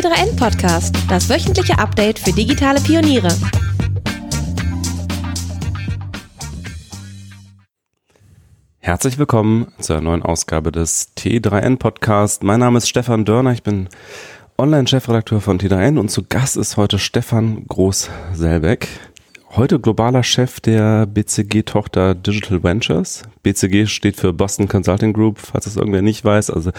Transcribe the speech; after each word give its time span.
T3N 0.00 0.34
Podcast, 0.34 0.96
das 1.10 1.28
wöchentliche 1.28 1.78
Update 1.78 2.18
für 2.18 2.32
digitale 2.32 2.80
Pioniere. 2.80 3.28
Herzlich 8.78 9.18
willkommen 9.18 9.70
zur 9.78 10.00
neuen 10.00 10.22
Ausgabe 10.22 10.72
des 10.72 11.14
T3N 11.18 11.76
Podcast. 11.76 12.42
Mein 12.42 12.60
Name 12.60 12.78
ist 12.78 12.88
Stefan 12.88 13.26
Dörner, 13.26 13.52
ich 13.52 13.62
bin 13.62 13.90
Online-Chefredakteur 14.56 15.42
von 15.42 15.60
T3N 15.60 15.98
und 15.98 16.10
zu 16.10 16.24
Gast 16.26 16.56
ist 16.56 16.78
heute 16.78 16.98
Stefan 16.98 17.66
Groß-Selbeck. 17.66 18.88
Heute 19.56 19.80
globaler 19.80 20.22
Chef 20.22 20.60
der 20.60 21.06
BCG-Tochter 21.06 22.14
Digital 22.14 22.62
Ventures. 22.62 23.24
BCG 23.42 23.86
steht 23.86 24.14
für 24.14 24.32
Boston 24.32 24.68
Consulting 24.68 25.12
Group, 25.12 25.40
falls 25.40 25.64
das 25.64 25.74
irgendwer 25.74 26.02
nicht 26.02 26.24
weiß. 26.24 26.50
Also 26.50 26.70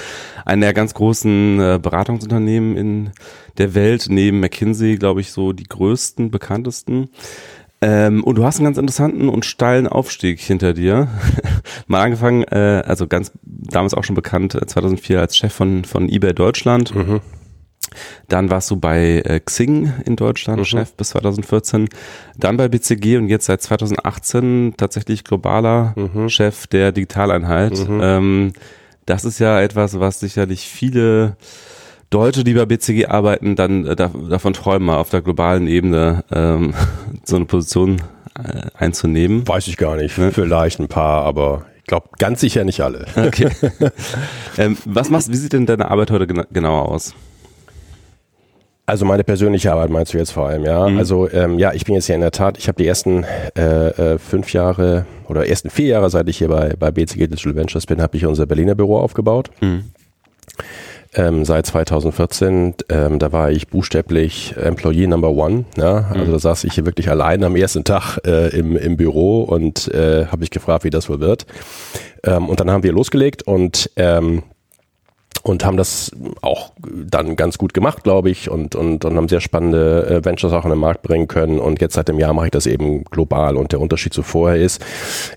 einer 0.46 0.68
der 0.68 0.74
ganz 0.74 0.94
großen 0.94 1.60
äh, 1.60 1.80
Beratungsunternehmen 1.84 2.78
in 2.78 3.10
der 3.58 3.76
Welt, 3.76 4.06
neben 4.08 4.40
McKinsey, 4.40 4.96
glaube 4.96 5.20
ich, 5.20 5.34
so 5.34 5.52
die 5.52 5.66
größten, 5.66 6.32
bekanntesten. 6.32 7.10
Ähm, 7.82 8.24
und 8.24 8.36
du 8.38 8.46
hast 8.46 8.60
einen 8.60 8.66
ganz 8.66 8.78
interessanten 8.78 9.28
und 9.28 9.44
steilen 9.44 9.88
Aufstieg 9.88 10.40
hinter 10.40 10.74
dir. 10.74 11.10
Mal 11.88 12.04
angefangen, 12.04 12.44
äh, 12.44 12.84
also 12.86 13.06
ganz 13.06 13.34
damals 13.44 13.94
auch 13.94 14.06
schon 14.06 14.16
bekannt, 14.16 14.58
2004 14.66 15.18
äh, 15.18 15.20
als 15.20 15.36
Chef 15.36 15.52
von, 15.52 15.84
von 15.84 16.08
eBay 16.08 16.34
Deutschland. 16.34 16.96
Mhm 16.96 17.20
dann 18.28 18.50
warst 18.50 18.72
du 18.72 18.78
bei 18.78 19.22
äh, 19.26 19.40
Xing 19.40 19.94
in 20.06 20.16
Deutschland 20.16 20.60
mhm. 20.60 20.66
Chef 20.66 20.94
bis 20.94 21.10
2014, 21.10 21.90
dann 22.38 22.58
bei 22.58 22.68
BCG 22.68 23.18
und 23.18 23.28
jetzt 23.28 23.46
seit 23.46 23.62
2018 23.62 24.76
tatsächlich 24.78 25.24
globaler 25.24 25.94
mhm. 25.96 26.30
Chef 26.30 26.68
der 26.68 26.92
Digitaleinheit. 26.92 27.78
Mhm. 27.88 28.00
Ähm, 28.02 28.54
das 29.06 29.26
ist 29.26 29.40
ja 29.40 29.62
etwas, 29.62 30.00
was 30.00 30.20
sicherlich 30.20 30.68
viele 30.68 31.36
Deutsche, 32.12 32.44
die 32.44 32.54
bei 32.54 32.66
BCG 32.66 33.08
arbeiten, 33.08 33.56
dann 33.56 33.86
äh, 33.86 33.96
da, 33.96 34.12
davon 34.30 34.54
träumen, 34.54 34.90
auf 34.90 35.10
der 35.10 35.22
globalen 35.22 35.68
Ebene 35.68 36.24
ähm, 36.32 36.74
so 37.24 37.38
eine 37.38 37.46
Position 37.46 38.02
äh, 38.38 38.68
einzunehmen. 38.78 39.48
Weiß 39.48 39.68
ich 39.68 39.78
gar 39.78 39.96
nicht. 39.96 40.18
Ne? 40.18 40.32
Vielleicht 40.32 40.80
ein 40.80 40.88
paar, 40.88 41.24
aber 41.24 41.66
ich 41.78 41.86
glaube 41.86 42.10
ganz 42.20 42.42
sicher 42.42 42.64
nicht 42.64 42.82
alle. 42.82 43.06
Okay. 43.16 43.50
ähm, 44.58 44.78
was 44.86 45.10
machst, 45.10 45.32
wie 45.32 45.38
sieht 45.38 45.54
denn 45.54 45.66
deine 45.66 45.90
Arbeit 45.90 46.12
heute 46.12 46.28
gena 46.28 46.46
genauer 46.52 46.90
aus? 46.90 47.16
Also 48.86 49.06
meine 49.06 49.24
persönliche 49.24 49.72
Arbeit 49.72 49.90
meinst 49.90 50.14
du 50.14 50.18
jetzt 50.18 50.32
vor 50.32 50.48
allem, 50.48 50.66
ja? 50.66 50.88
Mhm. 50.88 50.98
Also 50.98 51.30
ähm, 51.30 51.60
ja, 51.60 51.74
ich 51.74 51.86
bin 51.86 51.96
jetzt 51.96 52.08
ja 52.08 52.16
in 52.16 52.22
der 52.22 52.32
Tat, 52.32 52.58
ich 52.58 52.68
habe 52.68 52.82
die 52.82 52.88
ersten 52.88 53.24
äh, 53.58 53.88
äh, 53.90 54.18
fünf 54.18 54.52
Jahre 54.54 55.06
oder 55.28 55.48
ersten 55.48 55.70
vier 55.70 55.88
Jahre, 55.88 56.10
seit 56.10 56.28
ich 56.28 56.38
hier 56.38 56.50
bei, 56.50 56.74
bei 56.78 56.92
BCG 56.92 57.28
Digital 57.28 57.56
Ventures 57.56 57.86
bin, 57.86 58.02
habe 58.02 58.18
ich 58.18 58.26
unser 58.26 58.46
Berliner 58.46 58.76
Büro 58.76 58.98
aufgebaut. 58.98 59.50
Mhm. 59.62 59.92
Ähm, 61.14 61.44
seit 61.44 61.66
2014, 61.66 62.76
ähm, 62.88 63.20
da 63.20 63.34
war 63.34 63.52
ich 63.52 63.68
buchstäblich 63.68 64.56
Employee 64.56 65.08
Number 65.08 65.32
One. 65.32 65.66
Ja? 65.78 66.10
Also 66.10 66.26
mhm. 66.26 66.32
da 66.32 66.40
saß 66.40 66.64
ich 66.64 66.74
hier 66.74 66.86
wirklich 66.86 67.10
allein 67.10 67.44
am 67.44 67.56
ersten 67.58 67.84
Tag 67.84 68.18
äh, 68.26 68.58
im, 68.58 68.78
im 68.78 68.96
Büro 68.96 69.44
und 69.44 69.94
äh, 69.94 70.28
habe 70.28 70.44
ich 70.44 70.52
gefragt, 70.52 70.86
wie 70.86 70.90
das 70.90 71.10
wohl 71.10 71.20
wird. 71.20 71.46
Ähm, 72.24 72.48
und 72.48 72.62
dann 72.62 72.72
haben 72.72 72.84
wir 72.84 72.94
losgelegt 72.94 73.44
und 73.44 73.92
ähm, 73.98 74.44
und 75.44 75.66
haben 75.66 75.78
das 75.78 76.12
auch 76.42 76.72
dann 76.84 77.36
ganz 77.36 77.58
gut 77.58 77.74
gemacht, 77.74 78.04
glaube 78.04 78.30
ich, 78.30 78.50
und, 78.50 78.76
und, 78.76 79.06
und 79.06 79.16
haben 79.16 79.28
sehr 79.28 79.42
spannende 79.42 80.08
äh, 80.08 80.26
Ventures 80.26 80.54
auch 80.54 80.66
in 80.66 80.70
den 80.70 80.80
Markt 80.80 81.02
bringen 81.02 81.28
können. 81.28 81.60
Und 81.60 81.82
jetzt 81.82 81.96
seit 81.96 82.08
dem 82.08 82.20
Jahr 82.20 82.34
mache 82.34 82.48
ich 82.48 82.52
das 82.52 82.66
eben 82.66 83.04
global. 83.06 83.58
Und 83.58 83.72
der 83.72 83.82
Unterschied 83.82 84.14
zu 84.14 84.24
vorher 84.24 84.62
ist, 84.62 84.84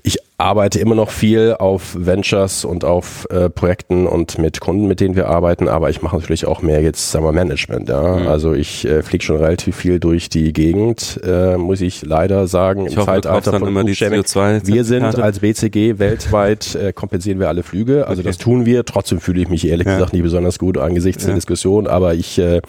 ich 0.02 0.18
arbeite 0.36 0.80
immer 0.80 0.96
noch 0.96 1.10
viel 1.10 1.54
auf 1.56 1.96
Ventures 1.96 2.64
und 2.64 2.84
auf 2.84 3.26
äh, 3.30 3.48
Projekten 3.48 4.08
und 4.08 4.38
mit 4.38 4.60
Kunden, 4.60 4.88
mit 4.88 4.98
denen 4.98 5.14
wir 5.14 5.28
arbeiten, 5.28 5.68
aber 5.68 5.90
ich 5.90 6.02
mache 6.02 6.16
natürlich 6.16 6.44
auch 6.46 6.60
mehr 6.60 6.82
jetzt, 6.82 7.12
sagen 7.12 7.24
wir, 7.24 7.30
Management. 7.30 7.88
Ja? 7.88 8.16
Mhm. 8.16 8.26
Also 8.26 8.52
ich 8.52 8.84
äh, 8.84 9.02
fliege 9.02 9.22
schon 9.22 9.36
relativ 9.36 9.76
viel 9.76 10.00
durch 10.00 10.28
die 10.28 10.52
Gegend, 10.52 11.20
äh, 11.24 11.56
muss 11.56 11.80
ich 11.80 12.04
leider 12.04 12.48
sagen, 12.48 12.86
ich 12.86 12.94
im 12.94 12.98
hoffe, 12.98 13.12
Zeitalter 13.12 13.58
von 13.60 13.68
immer 13.68 13.84
die 13.84 13.94
CO2 13.94 14.66
Wir 14.66 14.82
sind 14.82 15.04
als 15.04 15.38
BCG 15.38 16.00
weltweit, 16.00 16.74
äh, 16.74 16.92
kompensieren 16.92 17.38
wir 17.38 17.48
alle 17.48 17.62
Flüge, 17.62 18.08
also 18.08 18.20
okay. 18.20 18.28
das 18.28 18.38
tun 18.38 18.66
wir. 18.66 18.84
Trotzdem 18.84 19.20
fühle 19.20 19.40
ich 19.40 19.48
mich 19.48 19.68
ehrlich 19.68 19.86
ja. 19.86 19.94
gesagt 19.94 20.14
nicht 20.14 20.22
besonders 20.22 20.58
gut 20.58 20.78
angesichts 20.78 21.22
ja. 21.22 21.28
der 21.28 21.36
Diskussion, 21.36 21.86
aber 21.86 22.14
ich, 22.14 22.40
äh, 22.40 22.60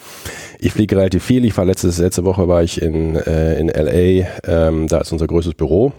ich 0.60 0.72
fliege 0.72 0.96
relativ 0.96 1.24
viel. 1.24 1.44
Ich 1.44 1.56
war 1.56 1.64
letztes, 1.64 1.98
letzte 1.98 2.24
Woche 2.24 2.46
war 2.46 2.62
ich 2.62 2.80
in, 2.80 3.16
äh, 3.16 3.58
in 3.58 3.68
LA, 3.68 4.28
ähm, 4.46 4.86
da 4.86 4.98
ist 4.98 5.10
unser 5.10 5.26
größtes 5.26 5.54
Büro 5.54 5.92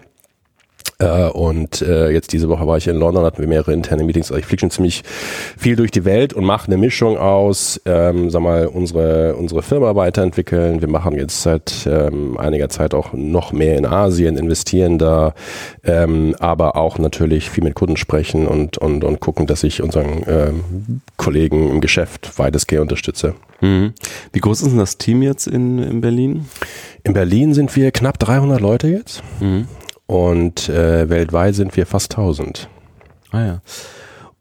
äh, 0.99 1.29
und 1.29 1.81
äh, 1.83 2.09
jetzt 2.09 2.33
diese 2.33 2.49
Woche 2.49 2.65
war 2.65 2.77
ich 2.77 2.87
in 2.87 2.95
London, 2.95 3.23
hatten 3.23 3.39
wir 3.39 3.47
mehrere 3.47 3.73
interne 3.73 4.03
Meetings. 4.03 4.31
Also 4.31 4.39
ich 4.39 4.45
fliege 4.45 4.61
schon 4.61 4.71
ziemlich 4.71 5.03
viel 5.55 5.75
durch 5.75 5.91
die 5.91 6.05
Welt 6.05 6.33
und 6.33 6.43
mache 6.43 6.67
eine 6.67 6.77
Mischung 6.77 7.17
aus, 7.17 7.79
ähm, 7.85 8.31
sag 8.31 8.41
mal, 8.41 8.65
unsere, 8.65 9.35
unsere 9.35 9.61
Firma 9.61 9.95
weiterentwickeln. 9.95 10.81
Wir 10.81 10.87
machen 10.87 11.15
jetzt 11.15 11.43
seit 11.43 11.87
ähm, 11.87 12.37
einiger 12.37 12.69
Zeit 12.69 12.95
auch 12.95 13.13
noch 13.13 13.51
mehr 13.51 13.77
in 13.77 13.85
Asien, 13.85 14.37
investieren 14.37 14.97
da, 14.97 15.35
ähm, 15.83 16.35
aber 16.39 16.75
auch 16.75 16.97
natürlich 16.97 17.51
viel 17.51 17.63
mit 17.63 17.75
Kunden 17.75 17.97
sprechen 17.97 18.47
und, 18.47 18.79
und, 18.79 19.03
und 19.03 19.19
gucken, 19.19 19.45
dass 19.45 19.63
ich 19.63 19.83
unseren 19.83 20.23
ähm, 20.27 21.01
Kollegen 21.15 21.69
im 21.69 21.81
Geschäft 21.81 22.39
weitestgehend 22.39 22.81
unterstütze. 22.81 23.35
Mhm. 23.61 23.93
Wie 24.33 24.39
groß 24.39 24.61
ist 24.61 24.71
denn 24.71 24.79
das 24.79 24.97
Team 24.97 25.21
jetzt 25.21 25.45
in, 25.45 25.77
in 25.79 26.01
Berlin? 26.01 26.47
In 27.03 27.13
Berlin 27.13 27.53
sind 27.53 27.75
wir 27.75 27.91
knapp 27.91 28.17
300 28.19 28.59
Leute 28.59 28.87
jetzt. 28.87 29.21
Mhm. 29.39 29.67
Und 30.07 30.69
äh, 30.69 31.09
weltweit 31.09 31.55
sind 31.55 31.75
wir 31.75 31.85
fast 31.85 32.13
1000. 32.13 32.69
Ah 33.31 33.45
ja. 33.45 33.61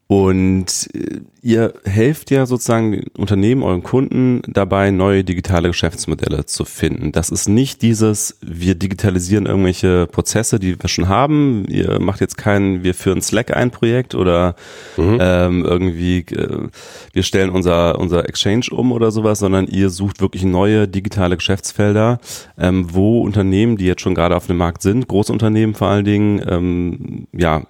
Und 0.07 0.89
äh, 0.93 1.21
ihr 1.47 1.73
helft 1.85 2.29
ja 2.29 2.45
sozusagen 2.45 3.05
Unternehmen, 3.17 3.63
euren 3.63 3.81
Kunden 3.81 4.41
dabei, 4.47 4.91
neue 4.91 5.23
digitale 5.23 5.69
Geschäftsmodelle 5.69 6.45
zu 6.45 6.65
finden. 6.65 7.13
Das 7.13 7.29
ist 7.29 7.47
nicht 7.47 7.81
dieses, 7.81 8.37
wir 8.41 8.75
digitalisieren 8.75 9.45
irgendwelche 9.45 10.07
Prozesse, 10.07 10.59
die 10.59 10.77
wir 10.77 10.89
schon 10.89 11.07
haben. 11.07 11.63
Ihr 11.69 12.01
macht 12.01 12.19
jetzt 12.19 12.37
kein, 12.37 12.83
wir 12.83 12.93
führen 12.93 13.21
Slack 13.21 13.55
ein 13.55 13.71
Projekt 13.71 14.13
oder 14.13 14.57
mhm. 14.97 15.19
ähm, 15.21 15.63
irgendwie, 15.63 16.17
äh, 16.17 16.67
wir 17.13 17.23
stellen 17.23 17.49
unser, 17.49 17.97
unser 17.97 18.27
Exchange 18.27 18.65
um 18.71 18.91
oder 18.91 19.11
sowas, 19.11 19.39
sondern 19.39 19.67
ihr 19.67 19.89
sucht 19.89 20.19
wirklich 20.19 20.43
neue 20.43 20.85
digitale 20.85 21.37
Geschäftsfelder, 21.37 22.19
ähm, 22.57 22.87
wo 22.91 23.21
Unternehmen, 23.21 23.77
die 23.77 23.85
jetzt 23.85 24.01
schon 24.01 24.15
gerade 24.15 24.35
auf 24.35 24.47
dem 24.47 24.57
Markt 24.57 24.81
sind, 24.81 25.07
große 25.07 25.31
Unternehmen 25.31 25.75
vor 25.75 25.87
allen 25.87 26.03
Dingen, 26.03 26.41
ähm, 26.45 27.27
ja, 27.31 27.63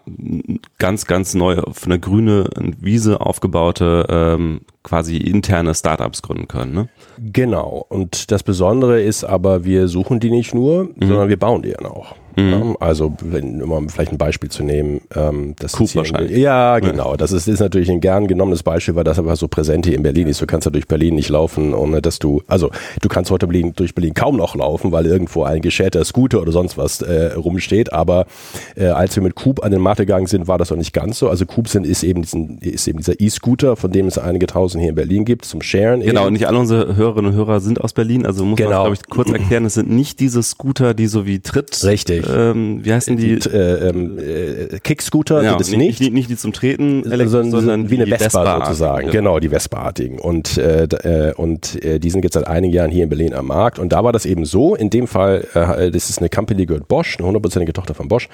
ganz, 0.80 1.06
ganz 1.06 1.36
neu 1.36 1.60
auf 1.60 1.86
einer 1.86 2.00
grüne 2.00 2.50
Wiese 2.80 3.22
aufgebaut 3.22 3.67
aufgebaute 3.68 4.06
ähm, 4.10 4.62
quasi 4.88 5.18
interne 5.18 5.76
Startups 5.76 6.22
gründen 6.22 6.48
können. 6.48 6.74
Ne? 6.74 6.90
Genau. 7.34 7.86
Und 7.90 8.32
das 8.32 8.44
Besondere 8.44 9.02
ist 9.02 9.26
aber, 9.26 9.66
wir 9.66 9.90
suchen 9.90 10.22
die 10.22 10.32
nicht 10.32 10.56
nur, 10.56 10.86
mhm. 10.86 11.08
sondern 11.08 11.30
wir 11.30 11.38
bauen 11.38 11.62
die 11.62 11.72
dann 11.72 11.86
auch. 11.86 12.16
Mhm. 12.38 12.78
Also, 12.80 13.14
wenn, 13.24 13.64
um 13.64 13.90
vielleicht 13.90 14.12
ein 14.12 14.20
Beispiel 14.20 14.50
zu 14.52 14.64
nehmen, 14.64 15.02
ähm, 15.16 15.56
das 15.58 15.72
Coop 15.72 15.88
ist 15.88 15.96
wahrscheinlich. 15.96 16.38
Ja, 16.38 16.78
genau. 16.78 17.16
Das 17.16 17.32
ist, 17.32 17.48
ist 17.48 17.60
natürlich 17.60 17.90
ein 17.90 18.00
gern 18.00 18.28
genommenes 18.28 18.62
Beispiel, 18.62 18.96
weil 18.96 19.04
das 19.04 19.18
aber 19.18 19.36
so 19.36 19.48
präsent 19.48 19.88
hier 19.88 19.96
in 19.96 20.04
Berlin 20.04 20.28
ist. 20.28 20.40
Du 20.40 20.46
kannst 20.46 20.66
ja 20.66 20.72
durch 20.72 20.88
Berlin 20.88 21.16
nicht 21.16 21.30
laufen, 21.30 21.74
ohne 21.74 22.00
dass 22.00 22.20
du, 22.20 22.44
also 22.46 22.70
du 23.02 23.10
kannst 23.10 23.32
heute 23.32 23.48
Berlin, 23.48 23.74
durch 23.76 23.96
Berlin 23.96 24.14
kaum 24.14 24.38
noch 24.38 24.56
laufen, 24.56 24.92
weil 24.92 25.08
irgendwo 25.08 25.44
ein 25.44 25.62
geschäter 25.62 26.06
Scooter 26.06 26.40
oder 26.40 26.52
sonst 26.52 26.78
was 26.78 27.02
äh, 27.02 27.34
rumsteht. 27.34 27.92
Aber 27.92 28.28
äh, 28.76 28.86
als 28.86 29.16
wir 29.16 29.24
mit 29.24 29.34
Coop 29.34 29.64
an 29.64 29.72
den 29.72 29.82
Markt 29.82 29.98
gegangen 29.98 30.28
sind, 30.28 30.48
war 30.48 30.60
das 30.60 30.70
noch 30.70 30.78
nicht 30.78 30.94
ganz 30.94 31.18
so. 31.18 31.30
Also 31.30 31.48
Coop 31.48 31.68
sind, 31.68 31.88
ist 31.88 32.04
eben 32.04 32.22
diesen, 32.22 32.60
ist 32.60 32.88
eben 32.88 33.00
dieser 33.00 33.20
E-Scooter, 33.20 33.76
von 33.76 33.92
dem 33.92 34.06
es 34.06 34.20
einige 34.20 34.46
tausend 34.46 34.77
hier 34.80 34.90
in 34.90 34.96
Berlin 34.96 35.26
gibt, 35.26 35.46
zum 35.46 35.62
Sharen. 35.62 36.02
Genau, 36.02 36.22
eben. 36.22 36.28
und 36.28 36.34
nicht 36.34 36.48
alle 36.48 36.58
unsere 36.58 36.96
Hörerinnen 36.96 37.32
und 37.32 37.38
Hörer 37.38 37.60
sind 37.60 37.82
aus 37.82 37.94
Berlin, 37.94 38.26
also 38.26 38.46
muss 38.46 38.58
genau. 38.58 38.70
man, 38.70 38.82
glaube 38.84 38.96
ich, 38.96 39.10
kurz 39.10 39.32
erklären, 39.32 39.66
es 39.66 39.76
sind 39.76 39.90
nicht 39.90 40.20
diese 40.20 40.42
Scooter, 40.44 40.94
die 40.94 41.08
so 41.08 41.26
wie 41.26 41.40
Tritt. 41.40 41.84
Richtig. 41.84 42.26
Ähm, 42.34 42.84
wie 42.84 42.94
heißen 42.94 43.18
die? 43.18 43.40
die 43.40 43.50
äh, 43.50 43.90
ähm, 43.90 44.18
äh, 44.18 44.80
Kickscooter 44.80 45.44
ja, 45.44 45.52
sind 45.52 45.62
es 45.62 45.72
nicht. 45.72 46.00
nicht. 46.00 46.14
Nicht 46.14 46.30
die 46.30 46.38
zum 46.38 46.54
Treten, 46.54 47.04
sondern, 47.04 47.52
sondern 47.52 47.90
wie 47.90 47.96
eine 47.96 48.08
Vespa, 48.08 48.44
Vespa 48.44 48.66
sozusagen. 48.66 49.08
Ja. 49.08 49.12
Genau, 49.12 49.40
die 49.40 49.50
Vespa-artigen. 49.50 50.20
Und, 50.20 50.58
äh, 50.58 50.84
äh, 50.84 51.34
und 51.34 51.84
äh, 51.84 52.00
die 52.00 52.10
sind 52.10 52.24
jetzt 52.24 52.34
seit 52.34 52.48
einigen 52.48 52.74
Jahren 52.74 52.92
hier 52.92 53.04
in 53.04 53.10
Berlin 53.10 53.34
am 53.34 53.48
Markt. 53.48 53.80
Und 53.80 53.92
da 53.92 54.04
war 54.04 54.14
das 54.14 54.26
eben 54.26 54.46
so, 54.46 54.76
in 54.76 54.90
dem 54.90 55.08
Fall, 55.08 55.46
äh, 55.54 55.92
das 55.92 56.10
ist 56.10 56.20
eine 56.20 56.30
Company, 56.30 56.62
die 56.62 56.66
gehört 56.66 56.88
Bosch, 56.88 57.18
eine 57.18 57.28
hundertprozentige 57.28 57.74
Tochter 57.74 57.94
von 57.94 58.08
Bosch. 58.08 58.30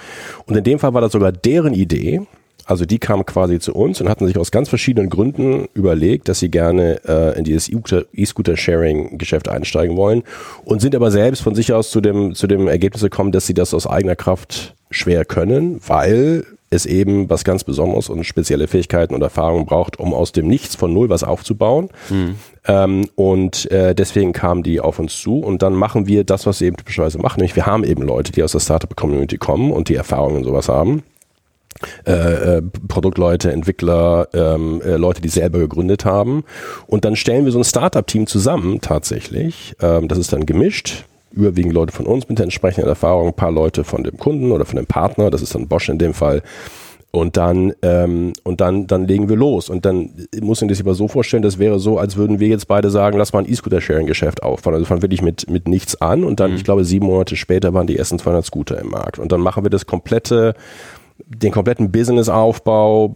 Und 0.46 0.56
in 0.56 0.64
dem 0.64 0.80
Fall 0.80 0.94
war 0.94 1.02
das 1.02 1.12
sogar 1.12 1.32
deren 1.32 1.74
Idee, 1.74 2.22
also 2.66 2.86
die 2.86 3.00
kamen 3.00 3.26
quasi 3.26 3.60
zu 3.60 3.74
uns 3.74 4.00
und 4.00 4.10
hatten 4.10 4.26
sich 4.26 4.38
aus 4.38 4.52
ganz 4.52 4.70
verschiedenen 4.70 5.10
Gründen 5.10 5.68
überlegt, 5.74 6.30
dass 6.30 6.40
sie 6.40 6.50
gerne 6.50 7.02
äh, 7.06 7.38
in 7.38 7.44
dieses 7.44 7.70
E-Scooter-Sharing-Geschäft 7.70 9.50
einsteigen 9.50 9.98
wollen 9.98 10.24
und 10.64 10.80
sind 10.82 10.96
aber 10.96 11.12
selbst 11.12 11.42
von 11.42 11.56
sich 11.56 11.74
aus 11.74 11.92
zu 11.92 12.00
dem, 12.00 12.36
zu 12.36 12.48
dem 12.48 12.68
Ergebnis 12.68 13.02
gekommen, 13.02 13.32
dass 13.32 13.48
sie 13.48 13.54
das 13.54 13.74
aus 13.74 13.86
eigener 13.86 14.16
Kraft 14.16 14.76
schwer 14.92 15.26
können, 15.26 15.82
weil 15.88 16.46
es 16.70 16.86
eben 16.86 17.30
was 17.30 17.44
ganz 17.44 17.64
Besonderes 17.64 18.10
und 18.10 18.24
spezielle 18.24 18.68
Fähigkeiten 18.68 19.14
und 19.14 19.22
Erfahrungen 19.22 19.66
braucht, 19.66 20.00
um 20.00 20.14
aus 20.14 20.32
dem 20.32 20.48
Nichts 20.48 20.76
von 20.76 20.92
Null 20.92 21.10
was 21.10 21.24
aufzubauen. 21.24 21.90
Mhm. 22.10 22.36
Ähm, 22.66 23.10
und 23.16 23.70
äh, 23.72 23.94
deswegen 23.94 24.34
kamen 24.34 24.64
die 24.64 24.80
auf 24.80 25.00
uns 25.00 25.20
zu 25.20 25.40
und 25.40 25.62
dann 25.62 25.74
machen 25.74 26.08
wir 26.08 26.24
das, 26.24 26.46
was 26.46 26.60
sie 26.60 26.66
eben 26.66 26.78
typischerweise 26.78 27.20
machen. 27.20 27.40
Nämlich 27.40 27.56
wir 27.56 27.66
haben 27.66 27.84
eben 27.84 28.04
Leute, 28.04 28.32
die 28.32 28.42
aus 28.42 28.54
der 28.54 28.60
Startup-Community 28.60 29.38
kommen 29.38 29.72
und 29.72 29.90
die 29.90 29.96
Erfahrungen 29.96 30.38
und 30.38 30.44
sowas 30.46 30.70
haben 30.70 31.04
äh, 32.06 32.58
äh, 32.58 32.62
Produktleute, 32.88 33.52
Entwickler, 33.52 34.28
ähm, 34.34 34.82
äh, 34.82 34.96
Leute, 34.96 35.22
die 35.22 35.30
selber 35.30 35.60
gegründet 35.60 36.06
haben. 36.06 36.44
Und 36.88 37.06
dann 37.06 37.16
stellen 37.16 37.46
wir 37.46 37.52
so 37.52 37.60
ein 37.60 37.64
Startup-Team 37.64 38.28
zusammen 38.28 38.82
tatsächlich. 38.82 39.76
Ähm, 39.82 40.08
das 40.08 40.18
ist 40.18 40.34
dann 40.34 40.46
gemischt. 40.46 41.06
Überwiegend 41.32 41.74
Leute 41.74 41.92
von 41.92 42.06
uns 42.06 42.30
mit 42.30 42.38
der 42.38 42.44
entsprechenden 42.44 42.88
Erfahrung, 42.88 43.30
ein 43.30 43.34
paar 43.34 43.52
Leute 43.52 43.84
von 43.84 44.04
dem 44.04 44.18
Kunden 44.18 44.52
oder 44.52 44.66
von 44.66 44.76
dem 44.76 44.86
Partner, 44.86 45.32
das 45.32 45.42
ist 45.42 45.56
dann 45.56 45.68
Bosch 45.68 45.90
in 45.90 45.98
dem 45.98 46.14
Fall. 46.14 46.44
Und 47.16 47.38
dann, 47.38 47.74
ähm, 47.84 48.34
und 48.42 48.60
dann, 48.60 48.88
dann 48.88 49.06
legen 49.08 49.30
wir 49.30 49.36
los. 49.36 49.70
Und 49.70 49.86
dann 49.86 50.10
muss 50.42 50.62
man 50.62 50.70
sich 50.70 50.80
aber 50.80 50.96
so 50.96 51.08
vorstellen, 51.08 51.44
das 51.44 51.60
wäre 51.60 51.78
so, 51.78 52.00
als 52.00 52.18
würden 52.18 52.40
wir 52.40 52.48
jetzt 52.48 52.68
beide 52.68 52.90
sagen, 52.90 53.20
lass 53.20 53.34
mal 53.34 53.44
ein 53.44 53.52
E-Scooter-Sharing-Geschäft 53.52 54.42
aufbauen. 54.42 54.74
Also 54.74 54.86
fangen 54.88 55.04
wirklich 55.04 55.22
mit, 55.22 55.48
mit 55.48 55.68
nichts 55.68 56.02
an 56.02 56.24
und 56.24 56.40
dann, 56.40 56.52
mhm. 56.52 56.58
ich 56.58 56.64
glaube, 56.64 56.84
sieben 56.84 57.06
Monate 57.06 57.36
später 57.36 57.72
waren 57.76 57.86
die 57.86 58.00
ersten 58.00 58.18
200 58.18 58.44
Scooter 58.44 58.80
im 58.80 58.90
Markt. 58.90 59.20
Und 59.20 59.32
dann 59.32 59.42
machen 59.42 59.64
wir 59.64 59.70
das 59.70 59.86
komplette, 59.86 60.56
den 61.36 61.52
kompletten 61.52 61.92
Business-Aufbau 61.92 63.16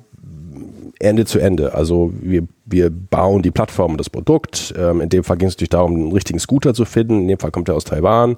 Ende 1.00 1.26
zu 1.26 1.38
Ende. 1.40 1.76
Also 1.76 2.12
wir, 2.22 2.48
wir 2.66 2.90
bauen 2.90 3.44
die 3.44 3.52
Plattform 3.52 3.92
und 3.92 4.00
das 4.00 4.10
Produkt. 4.10 4.74
Ähm, 4.78 5.02
in 5.02 5.10
dem 5.10 5.24
Fall 5.24 5.38
ging 5.38 5.48
es 5.48 5.54
natürlich 5.54 5.70
darum, 5.70 5.94
einen 5.94 6.12
richtigen 6.12 6.40
Scooter 6.40 6.74
zu 6.74 6.86
finden. 6.86 7.22
In 7.22 7.28
dem 7.28 7.40
Fall 7.40 7.52
kommt 7.52 7.70
er 7.70 7.76
aus 7.76 7.84
Taiwan 7.84 8.38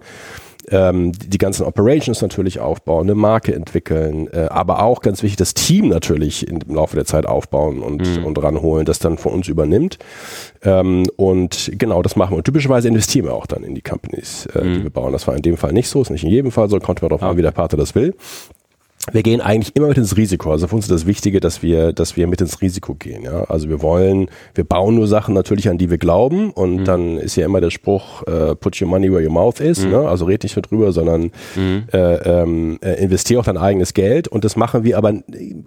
ähm, 0.72 1.12
die 1.14 1.38
ganzen 1.38 1.66
Operations 1.66 2.22
natürlich 2.22 2.60
aufbauen, 2.60 3.08
eine 3.08 3.16
Marke 3.16 3.54
entwickeln, 3.54 4.28
äh, 4.32 4.48
aber 4.50 4.84
auch 4.84 5.02
ganz 5.02 5.24
wichtig, 5.24 5.38
das 5.38 5.54
Team 5.54 5.88
natürlich 5.88 6.48
im 6.48 6.60
Laufe 6.68 6.96
der 6.96 7.06
Zeit 7.06 7.26
aufbauen 7.26 7.80
und, 7.80 8.18
mhm. 8.18 8.26
und 8.26 8.42
ranholen, 8.42 8.86
das 8.86 9.00
dann 9.00 9.18
von 9.18 9.34
uns 9.34 9.48
übernimmt. 9.48 9.98
Ähm, 10.64 11.08
und 11.16 11.72
genau, 11.74 12.02
das 12.02 12.16
machen 12.16 12.34
wir. 12.34 12.38
Und 12.38 12.44
typischerweise 12.44 12.88
investieren 12.88 13.26
wir 13.26 13.34
auch 13.34 13.48
dann 13.48 13.64
in 13.64 13.76
die 13.76 13.82
Companies, 13.82 14.48
äh, 14.48 14.64
mhm. 14.64 14.74
die 14.76 14.84
wir 14.84 14.90
bauen. 14.90 15.14
Das 15.14 15.28
war 15.28 15.36
in 15.36 15.42
dem 15.42 15.58
Fall 15.58 15.74
nicht 15.74 15.90
so, 15.90 16.02
ist 16.02 16.10
nicht 16.10 16.24
in 16.24 16.30
jedem 16.30 16.52
Fall 16.52 16.70
so, 16.70 16.80
kommt 16.80 17.02
man 17.02 17.10
darauf 17.10 17.24
an, 17.24 17.38
wie 17.38 17.42
der 17.42 17.52
Partner 17.52 17.78
das 17.78 17.96
will 17.96 18.16
wir 19.12 19.24
gehen 19.24 19.42
eigentlich 19.42 19.76
immer 19.76 19.88
mit 19.88 19.98
ins 19.98 20.18
Risiko. 20.18 20.52
Also 20.52 20.68
für 20.68 20.76
uns 20.76 20.86
ist 20.86 20.92
das 20.92 21.06
Wichtige, 21.06 21.40
dass 21.40 21.62
wir, 21.64 21.94
dass 21.94 22.18
wir 22.18 22.28
mit 22.28 22.42
ins 22.42 22.62
Risiko 22.62 22.96
gehen. 22.96 23.24
Ja? 23.24 23.44
Also 23.46 23.70
wir 23.70 23.82
wollen, 23.82 24.30
wir 24.56 24.64
bauen 24.64 24.96
nur 24.96 25.08
Sachen 25.08 25.34
natürlich, 25.34 25.70
an 25.70 25.78
die 25.78 25.90
wir 25.90 25.98
glauben. 25.98 26.52
Und 26.52 26.78
mhm. 26.78 26.86
dann 26.86 27.18
ist 27.18 27.36
ja 27.36 27.46
immer 27.46 27.62
der 27.62 27.70
Spruch, 27.70 28.24
uh, 28.28 28.56
put 28.56 28.82
your 28.82 28.88
money 28.88 29.12
where 29.12 29.24
your 29.24 29.32
mouth 29.32 29.60
is. 29.60 29.84
Mhm. 29.84 29.92
Ne? 29.92 30.10
Also 30.10 30.26
red 30.26 30.44
nicht 30.44 30.56
mit 30.56 30.70
drüber, 30.70 30.92
sondern 30.92 31.32
mhm. 31.56 31.84
äh, 31.92 31.98
ähm, 31.98 32.80
äh, 32.82 33.04
investiere 33.04 33.40
auch 33.42 33.46
dein 33.46 33.58
eigenes 33.58 33.94
Geld. 33.94 34.28
Und 34.28 34.44
das 34.44 34.56
machen 34.56 34.84
wir 34.84 34.98
aber 34.98 35.14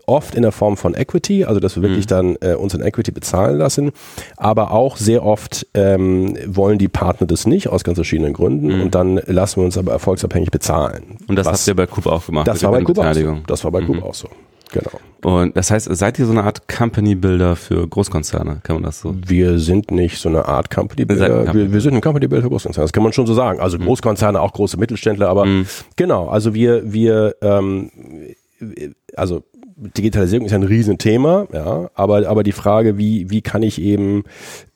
oft 0.07 0.35
in 0.35 0.43
der 0.43 0.53
Form 0.53 0.77
von 0.77 0.95
Equity, 0.95 1.45
also 1.45 1.61
dass 1.61 1.77
wir 1.77 1.83
wirklich 1.83 2.07
mhm. 2.07 2.11
dann 2.11 2.37
äh, 2.41 2.55
uns 2.55 2.75
in 2.75 2.81
Equity 2.81 3.13
bezahlen 3.13 3.59
lassen. 3.59 3.93
Aber 4.37 4.73
auch 4.73 4.97
sehr 4.97 5.25
oft 5.25 5.67
ähm, 5.75 6.37
wollen 6.47 6.79
die 6.79 6.89
Partner 6.89 7.27
das 7.27 7.47
nicht, 7.47 7.69
aus 7.69 7.85
ganz 7.85 7.97
verschiedenen 7.97 8.33
Gründen. 8.33 8.77
Mhm. 8.77 8.83
Und 8.83 8.95
dann 8.95 9.21
lassen 9.27 9.61
wir 9.61 9.65
uns 9.65 9.79
aber 9.79 9.93
erfolgsabhängig 9.93 10.51
bezahlen. 10.51 11.19
Und 11.27 11.37
das 11.37 11.47
Was, 11.47 11.61
habt 11.61 11.69
ihr 11.69 11.75
bei 11.75 11.87
Coop 11.87 12.07
auch 12.07 12.27
gemacht? 12.27 12.49
Das 12.49 12.63
war 12.63 12.73
bei 12.73 12.83
Coop 12.83 12.99
auch 12.99 13.15
so. 13.15 13.32
Das 13.47 13.65
war 13.65 13.71
bei 13.71 13.81
mhm. 13.81 14.03
auch 14.03 14.15
so. 14.15 14.29
Genau. 14.73 14.91
Und 15.23 15.57
das 15.57 15.71
heißt, 15.71 15.95
seid 15.95 16.19
ihr 16.19 16.25
so 16.25 16.33
eine 16.33 16.45
Art 16.45 16.67
Company 16.67 17.15
Builder 17.15 17.57
für 17.57 17.87
Großkonzerne? 17.87 18.61
Kann 18.63 18.77
man 18.77 18.83
das 18.83 19.01
so? 19.01 19.15
Wir 19.15 19.59
sind 19.59 19.91
nicht 19.91 20.19
so 20.19 20.29
eine 20.29 20.47
Art 20.47 20.71
Company 20.71 21.05
Builder. 21.05 21.47
Wir, 21.47 21.55
wir, 21.55 21.73
wir, 21.73 21.81
sind 21.81 21.95
ein 21.95 22.01
Company 22.01 22.27
Builder 22.27 22.45
für 22.45 22.51
Großkonzerne. 22.51 22.85
Das 22.85 22.93
kann 22.93 23.03
man 23.03 23.13
schon 23.13 23.27
so 23.27 23.35
sagen. 23.35 23.61
Also 23.61 23.79
mhm. 23.79 23.85
Großkonzerne, 23.85 24.41
auch 24.41 24.53
große 24.53 24.79
Mittelständler, 24.79 25.29
aber 25.29 25.45
mhm. 25.45 25.67
genau. 25.97 26.29
Also 26.29 26.55
wir, 26.55 26.93
wir, 26.93 27.37
ähm, 27.43 27.91
also 29.15 29.43
Digitalisierung 29.97 30.47
ist 30.47 30.53
ein 30.53 30.63
Riesenthema, 30.63 31.47
ja, 31.53 31.91
aber, 31.95 32.29
aber 32.29 32.43
die 32.43 32.53
Frage, 32.53 32.99
wie, 32.99 33.31
wie 33.31 33.41
kann 33.41 33.63
ich 33.63 33.81
eben 33.81 34.25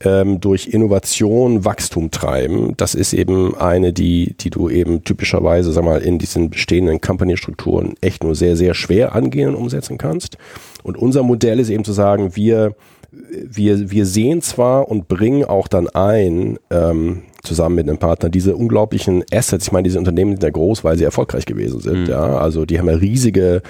ähm, 0.00 0.40
durch 0.40 0.66
Innovation 0.66 1.64
Wachstum 1.64 2.10
treiben, 2.10 2.74
das 2.76 2.94
ist 2.94 3.12
eben 3.12 3.54
eine, 3.56 3.92
die, 3.92 4.34
die 4.40 4.50
du 4.50 4.68
eben 4.68 5.04
typischerweise, 5.04 5.72
sag 5.72 5.84
mal, 5.84 6.02
in 6.02 6.18
diesen 6.18 6.50
bestehenden 6.50 7.00
Company-Strukturen 7.00 7.94
echt 8.00 8.24
nur 8.24 8.34
sehr, 8.34 8.56
sehr 8.56 8.74
schwer 8.74 9.14
angehen 9.14 9.50
und 9.50 9.54
umsetzen 9.54 9.96
kannst. 9.96 10.38
Und 10.82 10.96
unser 10.96 11.22
Modell 11.22 11.60
ist 11.60 11.70
eben 11.70 11.84
zu 11.84 11.92
sagen, 11.92 12.34
wir, 12.34 12.74
wir, 13.10 13.90
wir 13.90 14.06
sehen 14.06 14.42
zwar 14.42 14.88
und 14.88 15.08
bringen 15.08 15.44
auch 15.44 15.68
dann 15.68 15.88
ein, 15.88 16.58
ähm, 16.70 17.22
zusammen 17.46 17.76
mit 17.76 17.88
einem 17.88 17.98
Partner 17.98 18.28
diese 18.28 18.56
unglaublichen 18.56 19.24
Assets. 19.32 19.66
Ich 19.66 19.72
meine, 19.72 19.84
diese 19.84 19.98
Unternehmen 19.98 20.32
sind 20.32 20.42
ja 20.42 20.50
groß, 20.50 20.84
weil 20.84 20.98
sie 20.98 21.04
erfolgreich 21.04 21.46
gewesen 21.46 21.80
sind. 21.80 22.02
Mhm. 22.02 22.06
Ja, 22.10 22.38
also 22.38 22.66
die 22.66 22.78
haben 22.78 22.88
ja 22.88 22.96
riesige 22.96 23.62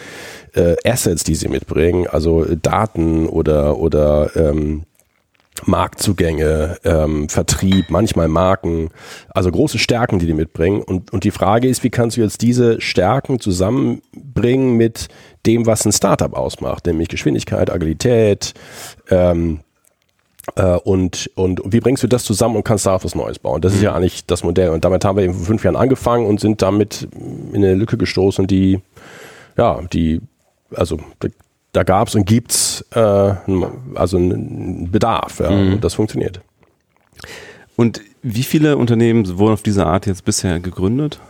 äh, 0.55 0.77
Assets, 0.85 1.25
die 1.25 1.35
sie 1.35 1.49
mitbringen, 1.49 2.07
also 2.07 2.45
Daten 2.45 3.27
oder 3.27 3.79
oder 3.79 4.31
ähm, 4.37 4.85
Marktzugänge, 5.65 6.79
ähm, 6.85 7.29
Vertrieb, 7.29 7.87
manchmal 7.89 8.29
Marken, 8.29 8.91
also 9.31 9.51
große 9.51 9.79
Stärken, 9.79 10.19
die 10.19 10.27
die 10.27 10.35
mitbringen. 10.35 10.83
Und, 10.83 11.13
und 11.13 11.25
die 11.25 11.31
Frage 11.31 11.69
ist, 11.69 11.83
wie 11.83 11.91
kannst 11.91 12.17
du 12.17 12.21
jetzt 12.21 12.43
diese 12.43 12.81
Stärken 12.81 13.41
zusammenbringen 13.41 14.77
mit 14.77 15.09
dem, 15.47 15.67
was 15.67 15.87
ein 15.87 15.93
Startup 15.93 16.35
ausmacht, 16.35 16.87
nämlich 16.87 17.09
Geschwindigkeit, 17.09 17.71
Agilität, 17.71 18.55
ähm, 19.11 19.61
äh, 20.57 20.77
und, 20.79 21.31
und 21.35 21.61
wie 21.65 21.81
bringst 21.81 22.03
du 22.03 22.07
das 22.09 22.25
zusammen 22.25 22.57
und 22.57 22.65
kannst 22.65 22.87
darauf 22.87 23.05
was 23.05 23.15
Neues 23.15 23.39
bauen? 23.39 23.61
Das 23.61 23.75
ist 23.75 23.83
ja 23.83 23.91
mhm. 23.91 23.97
eigentlich 23.99 24.27
das 24.27 24.43
Modell. 24.43 24.71
Und 24.71 24.85
damit 24.85 25.05
haben 25.05 25.17
wir 25.17 25.25
eben 25.25 25.35
vor 25.35 25.47
fünf 25.47 25.63
Jahren 25.63 25.77
angefangen 25.77 26.27
und 26.27 26.41
sind 26.41 26.63
damit 26.63 27.09
in 27.53 27.57
eine 27.57 27.75
Lücke 27.75 27.97
gestoßen, 27.97 28.47
die, 28.47 28.81
ja, 29.57 29.81
die, 29.93 30.21
also 30.75 30.99
da, 31.21 31.29
da 31.73 31.83
gab 31.83 32.09
es 32.09 32.15
und 32.15 32.25
gibt 32.27 32.53
es 32.53 32.87
äh, 32.95 33.35
also 33.95 34.17
einen 34.17 34.91
Bedarf. 34.91 35.41
Ja, 35.41 35.51
mhm. 35.51 35.75
Und 35.75 35.85
das 35.85 35.95
funktioniert. 35.95 36.41
Und 37.77 38.01
wie 38.23 38.43
viele 38.43 38.79
Unternehmen 38.79 39.39
wurden 39.39 39.53
auf 39.53 39.63
diese 39.63 39.87
Art 39.87 40.07
jetzt 40.07 40.25
bisher 40.25 40.59
gegründet? 40.59 41.21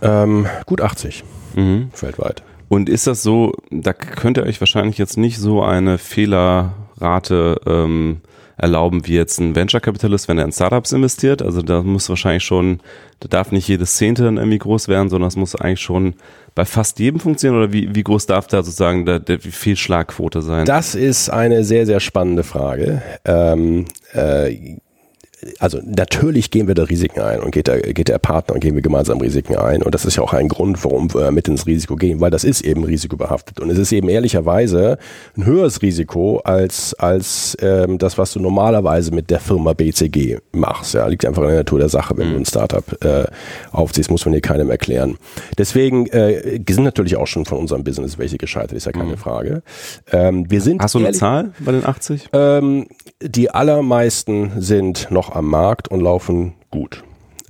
Ähm, 0.00 0.46
gut 0.64 0.80
80 0.80 1.22
mhm. 1.54 1.90
weltweit. 2.00 2.42
Und 2.70 2.88
ist 2.88 3.06
das 3.06 3.22
so, 3.22 3.52
da 3.70 3.92
könnt 3.92 4.38
ihr 4.38 4.44
euch 4.44 4.60
wahrscheinlich 4.60 4.96
jetzt 4.96 5.18
nicht 5.18 5.38
so 5.38 5.62
eine 5.62 5.98
Fehlerrate 5.98 7.60
ähm, 7.66 8.22
erlauben 8.60 9.06
wie 9.06 9.14
jetzt 9.14 9.40
ein 9.40 9.54
Venture 9.54 9.80
Capitalist, 9.80 10.28
wenn 10.28 10.38
er 10.38 10.44
in 10.44 10.52
Startups 10.52 10.92
investiert. 10.92 11.42
Also 11.42 11.62
da 11.62 11.82
muss 11.82 12.08
wahrscheinlich 12.08 12.44
schon, 12.44 12.80
da 13.20 13.28
darf 13.28 13.52
nicht 13.52 13.66
jedes 13.68 13.96
Zehnte 13.96 14.22
dann 14.22 14.36
irgendwie 14.36 14.58
groß 14.58 14.88
werden, 14.88 15.08
sondern 15.08 15.28
es 15.28 15.36
muss 15.36 15.54
eigentlich 15.54 15.80
schon 15.80 16.14
bei 16.54 16.64
fast 16.64 16.98
jedem 16.98 17.20
funktionieren 17.20 17.62
oder 17.62 17.72
wie, 17.72 17.94
wie 17.94 18.02
groß 18.02 18.26
darf 18.26 18.46
da 18.46 18.62
sozusagen 18.62 19.06
der, 19.06 19.18
der 19.18 19.38
Fehlschlagquote 19.40 20.42
sein? 20.42 20.66
Das 20.66 20.94
ist 20.94 21.30
eine 21.30 21.64
sehr, 21.64 21.86
sehr 21.86 22.00
spannende 22.00 22.42
Frage. 22.42 23.02
Ähm, 23.24 23.86
äh, 24.12 24.76
also 25.58 25.80
natürlich 25.84 26.50
gehen 26.50 26.68
wir 26.68 26.74
da 26.74 26.84
Risiken 26.84 27.20
ein 27.20 27.40
und 27.40 27.50
geht 27.52 27.66
der, 27.66 27.80
geht 27.80 28.08
der 28.08 28.18
Partner 28.18 28.54
und 28.54 28.60
gehen 28.60 28.74
wir 28.74 28.82
gemeinsam 28.82 29.18
Risiken 29.18 29.56
ein. 29.56 29.82
Und 29.82 29.94
das 29.94 30.04
ist 30.04 30.16
ja 30.16 30.22
auch 30.22 30.32
ein 30.32 30.48
Grund, 30.48 30.84
warum 30.84 31.12
wir 31.14 31.30
mit 31.30 31.48
ins 31.48 31.66
Risiko 31.66 31.96
gehen, 31.96 32.20
weil 32.20 32.30
das 32.30 32.44
ist 32.44 32.62
eben 32.62 32.84
risikobehaftet. 32.84 33.60
Und 33.60 33.70
es 33.70 33.78
ist 33.78 33.92
eben 33.92 34.08
ehrlicherweise 34.08 34.98
ein 35.36 35.44
höheres 35.44 35.82
Risiko 35.82 36.38
als, 36.38 36.94
als 36.94 37.56
ähm, 37.60 37.98
das, 37.98 38.18
was 38.18 38.32
du 38.32 38.40
normalerweise 38.40 39.12
mit 39.12 39.30
der 39.30 39.40
Firma 39.40 39.72
BCG 39.72 40.38
machst. 40.52 40.94
Ja, 40.94 41.06
liegt 41.06 41.24
einfach 41.24 41.42
in 41.42 41.48
der 41.48 41.58
Natur 41.58 41.78
der 41.78 41.88
Sache. 41.88 42.16
Wenn 42.16 42.32
du 42.32 42.36
ein 42.36 42.44
Startup 42.44 42.84
äh, 43.04 43.24
aufziehst, 43.72 44.10
muss 44.10 44.24
man 44.24 44.34
dir 44.34 44.40
keinem 44.40 44.70
erklären. 44.70 45.16
Deswegen 45.56 46.06
äh, 46.08 46.60
sind 46.68 46.84
natürlich 46.84 47.16
auch 47.16 47.26
schon 47.26 47.46
von 47.46 47.58
unserem 47.58 47.84
Business 47.84 48.18
welche 48.18 48.36
gescheitert, 48.36 48.72
ist 48.72 48.86
ja 48.86 48.92
keine 48.92 49.12
mhm. 49.12 49.18
Frage. 49.18 49.62
Ähm, 50.12 50.50
wir 50.50 50.60
sind 50.60 50.82
Hast 50.82 50.94
du 50.94 50.98
eine 50.98 51.12
Zahl 51.12 51.52
bei 51.60 51.72
den 51.72 51.84
80? 51.84 52.28
Ähm, 52.32 52.86
die 53.22 53.50
allermeisten 53.50 54.52
sind 54.58 55.08
noch 55.10 55.29
am 55.34 55.46
Markt 55.48 55.88
und 55.88 56.00
laufen 56.00 56.54
gut. 56.70 57.02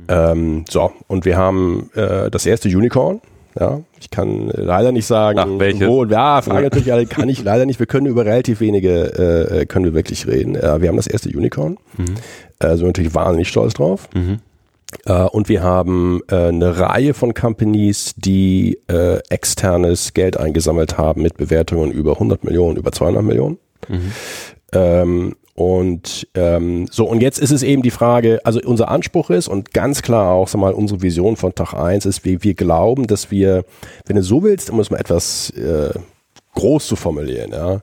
Ähm, 0.09 0.65
so, 0.69 0.93
und 1.09 1.25
wir 1.25 1.37
haben 1.37 1.91
äh, 1.95 2.31
das 2.31 2.47
erste 2.47 2.69
Unicorn. 2.69 3.21
Ja, 3.59 3.81
ich 3.99 4.11
kann 4.11 4.49
leider 4.55 4.93
nicht 4.93 5.07
sagen, 5.07 5.39
Ach, 5.41 5.49
welche? 5.59 5.89
wo. 5.89 6.05
Ja, 6.05 6.41
Frage 6.41 6.63
natürlich 6.63 6.93
alle, 6.93 7.07
kann 7.07 7.29
ich 7.29 7.43
leider 7.43 7.67
nicht. 7.67 7.81
Wir 7.81 7.87
können 7.87 8.07
über 8.07 8.25
relativ 8.25 8.61
wenige, 8.61 9.61
äh, 9.61 9.67
können 9.67 9.85
wir 9.85 9.95
wirklich 9.95 10.27
reden. 10.29 10.55
Äh, 10.55 10.81
wir 10.81 10.89
haben 10.89 10.97
das 10.97 11.09
erste 11.09 11.29
Unicorn. 11.31 11.77
Mhm. 11.97 12.15
Äh, 12.61 12.77
sind 12.77 12.87
natürlich 12.87 13.15
wahnsinnig 13.15 13.49
stolz 13.49 13.75
drauf. 13.75 14.09
Mhm. 14.15 14.39
Uh, 15.09 15.29
und 15.31 15.49
wir 15.49 15.63
haben 15.63 16.21
uh, 16.33 16.35
eine 16.35 16.79
Reihe 16.79 17.15
von 17.15 17.33
Companies, 17.33 18.15
die 18.17 18.79
uh, 18.91 19.19
externes 19.29 20.15
Geld 20.15 20.37
eingesammelt 20.37 20.99
haben 20.99 21.23
mit 21.23 21.37
Bewertungen 21.37 21.93
über 21.93 22.15
100 22.15 22.43
Millionen, 22.43 22.77
über 22.77 22.91
200 22.91 23.23
Millionen. 23.23 23.59
Mhm. 23.89 24.13
Ähm, 24.73 25.37
und 25.61 26.27
ähm, 26.37 26.87
so, 26.91 27.05
und 27.05 27.21
jetzt 27.21 27.39
ist 27.39 27.51
es 27.51 27.63
eben 27.63 27.83
die 27.83 27.91
Frage, 27.91 28.41
also 28.45 28.61
unser 28.65 28.89
Anspruch 28.89 29.29
ist 29.29 29.47
und 29.47 29.75
ganz 29.75 30.01
klar 30.01 30.33
auch 30.33 30.49
sag 30.49 30.59
mal, 30.59 30.73
unsere 30.73 31.03
Vision 31.03 31.37
von 31.37 31.55
Tag 31.55 31.75
1 31.75 32.07
ist, 32.07 32.25
wir, 32.25 32.43
wir 32.43 32.55
glauben, 32.55 33.07
dass 33.07 33.31
wir, 33.31 33.67
wenn 34.07 34.17
du 34.17 34.23
so 34.23 34.43
willst, 34.43 34.71
um 34.71 34.81
es 34.81 34.89
mal 34.89 34.97
etwas 34.97 35.51
äh, 35.51 35.91
groß 36.55 36.87
zu 36.87 36.97
formulieren, 36.97 37.51
ja, 37.53 37.83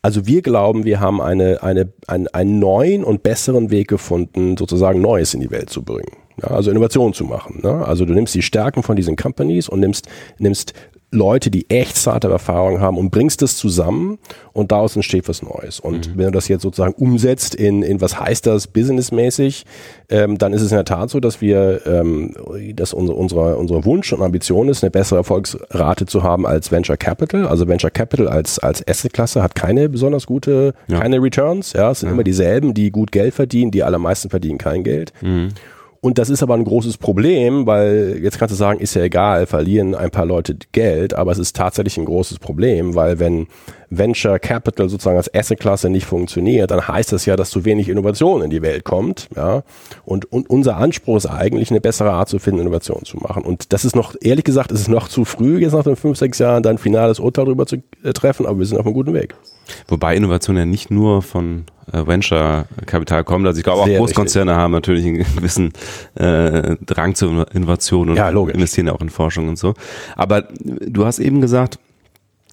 also 0.00 0.26
wir 0.26 0.40
glauben, 0.40 0.86
wir 0.86 1.00
haben 1.00 1.20
eine, 1.20 1.62
eine, 1.62 1.92
einen, 2.06 2.28
einen 2.28 2.60
neuen 2.60 3.04
und 3.04 3.22
besseren 3.22 3.70
Weg 3.70 3.88
gefunden, 3.88 4.56
sozusagen 4.56 5.02
Neues 5.02 5.34
in 5.34 5.40
die 5.40 5.50
Welt 5.50 5.68
zu 5.68 5.82
bringen. 5.82 6.16
Ja, 6.40 6.48
also 6.48 6.70
Innovation 6.70 7.12
zu 7.12 7.24
machen. 7.24 7.60
Ne? 7.62 7.84
Also 7.84 8.06
du 8.06 8.14
nimmst 8.14 8.34
die 8.34 8.42
Stärken 8.42 8.82
von 8.82 8.96
diesen 8.96 9.16
Companies 9.16 9.68
und 9.68 9.80
nimmst, 9.80 10.08
nimmst 10.38 10.72
Leute, 11.10 11.50
die 11.50 11.70
echt 11.70 11.96
Startup-Erfahrung 11.96 12.80
haben 12.80 12.98
und 12.98 13.10
bringst 13.10 13.40
das 13.40 13.56
zusammen 13.56 14.18
und 14.52 14.72
daraus 14.72 14.94
entsteht 14.94 15.26
was 15.26 15.42
Neues. 15.42 15.80
Und 15.80 16.08
mhm. 16.08 16.18
wenn 16.18 16.24
du 16.26 16.32
das 16.32 16.48
jetzt 16.48 16.62
sozusagen 16.62 16.92
umsetzt 16.94 17.54
in, 17.54 17.82
in 17.82 18.00
was 18.02 18.20
heißt 18.20 18.46
das 18.46 18.66
businessmäßig, 18.66 19.64
ähm, 20.10 20.36
dann 20.36 20.52
ist 20.52 20.60
es 20.60 20.70
in 20.70 20.76
der 20.76 20.84
Tat 20.84 21.08
so, 21.08 21.18
dass 21.18 21.40
wir, 21.40 21.80
ähm, 21.86 22.34
dass 22.74 22.92
unsere, 22.92 23.16
unsere, 23.16 23.56
unsere 23.56 23.86
Wunsch 23.86 24.12
und 24.12 24.20
Ambition 24.20 24.68
ist, 24.68 24.84
eine 24.84 24.90
bessere 24.90 25.20
Erfolgsrate 25.20 26.04
zu 26.04 26.22
haben 26.22 26.46
als 26.46 26.70
Venture 26.70 26.98
Capital. 26.98 27.46
Also 27.46 27.66
Venture 27.66 27.90
Capital 27.90 28.28
als, 28.28 28.58
als 28.58 28.86
Asset-Klasse 28.86 29.42
hat 29.42 29.54
keine 29.54 29.88
besonders 29.88 30.26
gute, 30.26 30.74
ja. 30.88 31.00
keine 31.00 31.22
Returns. 31.22 31.72
Ja, 31.72 31.90
es 31.90 32.00
sind 32.00 32.10
ja. 32.10 32.14
immer 32.14 32.24
dieselben, 32.24 32.74
die 32.74 32.90
gut 32.90 33.12
Geld 33.12 33.32
verdienen, 33.32 33.70
die 33.70 33.82
allermeisten 33.82 34.28
verdienen 34.28 34.58
kein 34.58 34.84
Geld. 34.84 35.14
Mhm. 35.22 35.48
Und 36.00 36.18
das 36.18 36.30
ist 36.30 36.44
aber 36.44 36.54
ein 36.54 36.64
großes 36.64 36.96
Problem, 36.96 37.66
weil 37.66 38.20
jetzt 38.22 38.38
kannst 38.38 38.52
du 38.52 38.56
sagen, 38.56 38.78
ist 38.78 38.94
ja 38.94 39.02
egal, 39.02 39.46
verlieren 39.46 39.96
ein 39.96 40.10
paar 40.10 40.26
Leute 40.26 40.56
Geld, 40.70 41.14
aber 41.14 41.32
es 41.32 41.38
ist 41.38 41.56
tatsächlich 41.56 41.96
ein 41.96 42.04
großes 42.04 42.38
Problem, 42.38 42.94
weil 42.94 43.18
wenn 43.18 43.48
Venture 43.90 44.38
Capital 44.38 44.88
sozusagen 44.88 45.16
als 45.16 45.32
Asset-Klasse 45.34 45.90
nicht 45.90 46.06
funktioniert, 46.06 46.70
dann 46.70 46.86
heißt 46.86 47.10
das 47.10 47.26
ja, 47.26 47.34
dass 47.34 47.50
zu 47.50 47.64
wenig 47.64 47.88
Innovation 47.88 48.42
in 48.42 48.50
die 48.50 48.62
Welt 48.62 48.84
kommt. 48.84 49.28
Ja? 49.34 49.64
Und, 50.04 50.30
und 50.30 50.48
unser 50.48 50.76
Anspruch 50.76 51.16
ist 51.16 51.26
eigentlich, 51.26 51.70
eine 51.70 51.80
bessere 51.80 52.12
Art 52.12 52.28
zu 52.28 52.38
finden, 52.38 52.60
Innovation 52.60 53.04
zu 53.04 53.16
machen. 53.16 53.42
Und 53.42 53.72
das 53.72 53.84
ist 53.84 53.96
noch, 53.96 54.14
ehrlich 54.20 54.44
gesagt, 54.44 54.70
ist 54.70 54.80
es 54.80 54.88
noch 54.88 55.08
zu 55.08 55.24
früh, 55.24 55.58
jetzt 55.58 55.72
nach 55.72 55.84
den 55.84 55.96
fünf, 55.96 56.16
sechs 56.18 56.38
Jahren 56.38 56.62
dann 56.62 56.78
finales 56.78 57.18
Urteil 57.18 57.46
darüber 57.46 57.66
zu 57.66 57.76
äh, 58.04 58.12
treffen, 58.12 58.46
aber 58.46 58.58
wir 58.58 58.66
sind 58.66 58.78
auf 58.78 58.86
einem 58.86 58.94
guten 58.94 59.14
Weg. 59.14 59.34
Wobei 59.88 60.14
Innovation 60.14 60.56
ja 60.56 60.64
nicht 60.64 60.90
nur 60.90 61.22
von 61.22 61.64
Venture-Kapital 61.92 63.24
kommt. 63.24 63.46
Also 63.46 63.58
ich 63.58 63.64
glaube 63.64 63.82
auch 63.82 63.86
Sehr 63.86 63.98
Großkonzerne 63.98 64.50
richtig. 64.50 64.62
haben 64.62 64.72
natürlich 64.72 65.06
einen 65.06 65.24
gewissen 65.36 65.72
äh, 66.14 66.76
Drang 66.84 67.14
zur 67.14 67.46
Innovation 67.54 68.10
und 68.10 68.16
ja, 68.16 68.28
investieren 68.30 68.86
ja 68.86 68.94
auch 68.94 69.00
in 69.00 69.10
Forschung 69.10 69.48
und 69.48 69.58
so. 69.58 69.74
Aber 70.16 70.42
du 70.62 71.04
hast 71.04 71.18
eben 71.18 71.40
gesagt, 71.40 71.78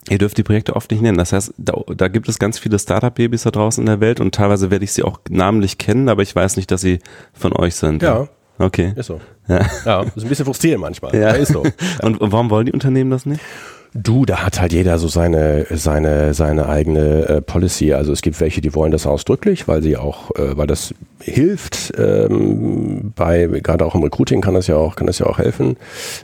Ihr 0.07 0.19
dürft 0.19 0.37
die 0.37 0.43
Projekte 0.43 0.75
oft 0.75 0.91
nicht 0.91 1.01
nennen. 1.01 1.17
Das 1.17 1.33
heißt, 1.33 1.55
da, 1.57 1.73
da 1.95 2.07
gibt 2.09 2.29
es 2.29 2.37
ganz 2.37 2.59
viele 2.59 2.77
Startup-Babys 2.77 3.41
da 3.41 3.49
draußen 3.49 3.81
in 3.81 3.87
der 3.87 3.99
Welt 4.01 4.19
und 4.19 4.35
teilweise 4.35 4.69
werde 4.69 4.85
ich 4.85 4.93
sie 4.93 5.01
auch 5.01 5.19
namentlich 5.29 5.79
kennen, 5.79 6.09
aber 6.09 6.21
ich 6.21 6.35
weiß 6.35 6.57
nicht, 6.57 6.69
dass 6.69 6.81
sie 6.81 6.99
von 7.33 7.53
euch 7.53 7.73
sind. 7.73 8.03
Ja. 8.03 8.27
Okay. 8.59 8.93
Ist 8.95 9.07
so. 9.07 9.19
Ja. 9.47 9.65
ja 9.83 10.01
ist 10.03 10.23
ein 10.23 10.29
bisschen 10.29 10.45
frustrierend 10.45 10.81
manchmal. 10.81 11.15
Ja. 11.15 11.31
ist 11.31 11.51
so. 11.51 11.63
Ja. 11.63 11.71
Und 12.03 12.19
warum 12.19 12.51
wollen 12.51 12.67
die 12.67 12.71
Unternehmen 12.71 13.09
das 13.09 13.25
nicht? 13.25 13.41
Du, 13.97 14.25
da 14.25 14.43
hat 14.43 14.59
halt 14.59 14.73
jeder 14.73 14.99
so 14.99 15.07
seine 15.07 15.67
seine 15.69 16.33
seine 16.33 16.67
eigene 16.67 17.29
äh, 17.29 17.41
Policy. 17.41 17.93
Also 17.93 18.11
es 18.11 18.21
gibt 18.21 18.41
welche, 18.41 18.59
die 18.59 18.75
wollen 18.75 18.91
das 18.91 19.07
ausdrücklich, 19.07 19.69
weil 19.69 19.81
sie 19.81 19.95
auch, 19.95 20.31
äh, 20.31 20.57
weil 20.57 20.67
das 20.67 20.93
hilft. 21.21 21.93
Ähm, 21.97 23.13
bei 23.15 23.47
gerade 23.47 23.85
auch 23.85 23.95
im 23.95 24.03
Recruiting 24.03 24.41
kann 24.41 24.53
das 24.53 24.67
ja 24.67 24.75
auch 24.75 24.97
kann 24.97 25.07
das 25.07 25.19
ja 25.19 25.27
auch 25.27 25.37
helfen, 25.37 25.77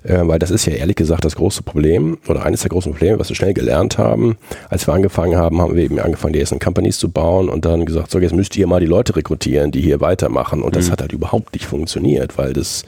äh, 0.03 0.19
weil 0.23 0.37
das 0.37 0.51
ist 0.51 0.65
ja 0.65 0.73
ehrlich 0.73 0.97
gesagt 0.97 1.23
das 1.23 1.37
große 1.37 1.63
Problem 1.63 2.17
oder 2.27 2.43
eines 2.43 2.59
der 2.59 2.71
großen 2.71 2.91
Probleme, 2.91 3.19
was 3.19 3.29
wir 3.29 3.37
schnell 3.37 3.53
gelernt 3.53 3.97
haben. 3.97 4.35
Als 4.69 4.85
wir 4.85 4.93
angefangen 4.93 5.37
haben, 5.37 5.61
haben 5.61 5.73
wir 5.73 5.83
eben 5.83 5.97
angefangen, 5.97 6.33
die 6.33 6.41
ersten 6.41 6.59
Companies 6.59 6.97
zu 6.97 7.09
bauen 7.09 7.47
und 7.47 7.63
dann 7.63 7.85
gesagt, 7.85 8.11
so 8.11 8.19
jetzt 8.19 8.35
müsst 8.35 8.57
ihr 8.57 8.67
mal 8.67 8.81
die 8.81 8.85
Leute 8.85 9.15
rekrutieren, 9.15 9.71
die 9.71 9.79
hier 9.79 10.01
weitermachen. 10.01 10.61
Und 10.61 10.75
das 10.75 10.87
mhm. 10.87 10.91
hat 10.91 11.01
halt 11.03 11.13
überhaupt 11.13 11.53
nicht 11.53 11.67
funktioniert, 11.67 12.37
weil 12.37 12.51
das 12.51 12.83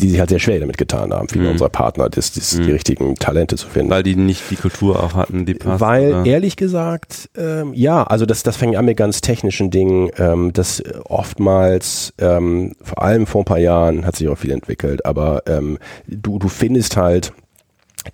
die 0.00 0.10
sich 0.10 0.20
halt 0.20 0.30
sehr 0.30 0.38
schwer 0.38 0.60
damit 0.60 0.78
getan 0.78 1.12
haben, 1.12 1.28
viele 1.28 1.44
mhm. 1.44 1.52
unserer 1.52 1.68
Partner, 1.68 2.08
das, 2.08 2.32
das 2.32 2.56
mhm. 2.56 2.64
die 2.64 2.72
richtigen 2.72 3.14
Talente 3.16 3.56
zu 3.56 3.68
finden. 3.68 3.90
Weil 3.90 4.02
die 4.02 4.16
nicht 4.16 4.42
die 4.50 4.56
Kultur 4.56 5.02
auch 5.02 5.14
hatten, 5.14 5.46
die 5.46 5.54
passt. 5.54 5.80
Weil 5.80 6.08
oder? 6.08 6.26
ehrlich 6.26 6.56
gesagt, 6.56 7.30
ähm, 7.36 7.72
ja, 7.74 8.02
also 8.04 8.26
das, 8.26 8.42
das 8.42 8.56
fängt 8.56 8.76
an 8.76 8.84
mit 8.84 8.96
ganz 8.96 9.20
technischen 9.20 9.70
Dingen, 9.70 10.10
ähm, 10.16 10.52
das 10.52 10.82
oftmals, 11.04 12.14
ähm, 12.18 12.74
vor 12.82 13.02
allem 13.02 13.26
vor 13.26 13.42
ein 13.42 13.44
paar 13.44 13.58
Jahren 13.58 14.06
hat 14.06 14.16
sich 14.16 14.28
auch 14.28 14.38
viel 14.38 14.50
entwickelt, 14.50 15.04
aber 15.04 15.42
ähm, 15.46 15.78
du, 16.06 16.38
du 16.38 16.48
findest 16.48 16.96
halt 16.96 17.32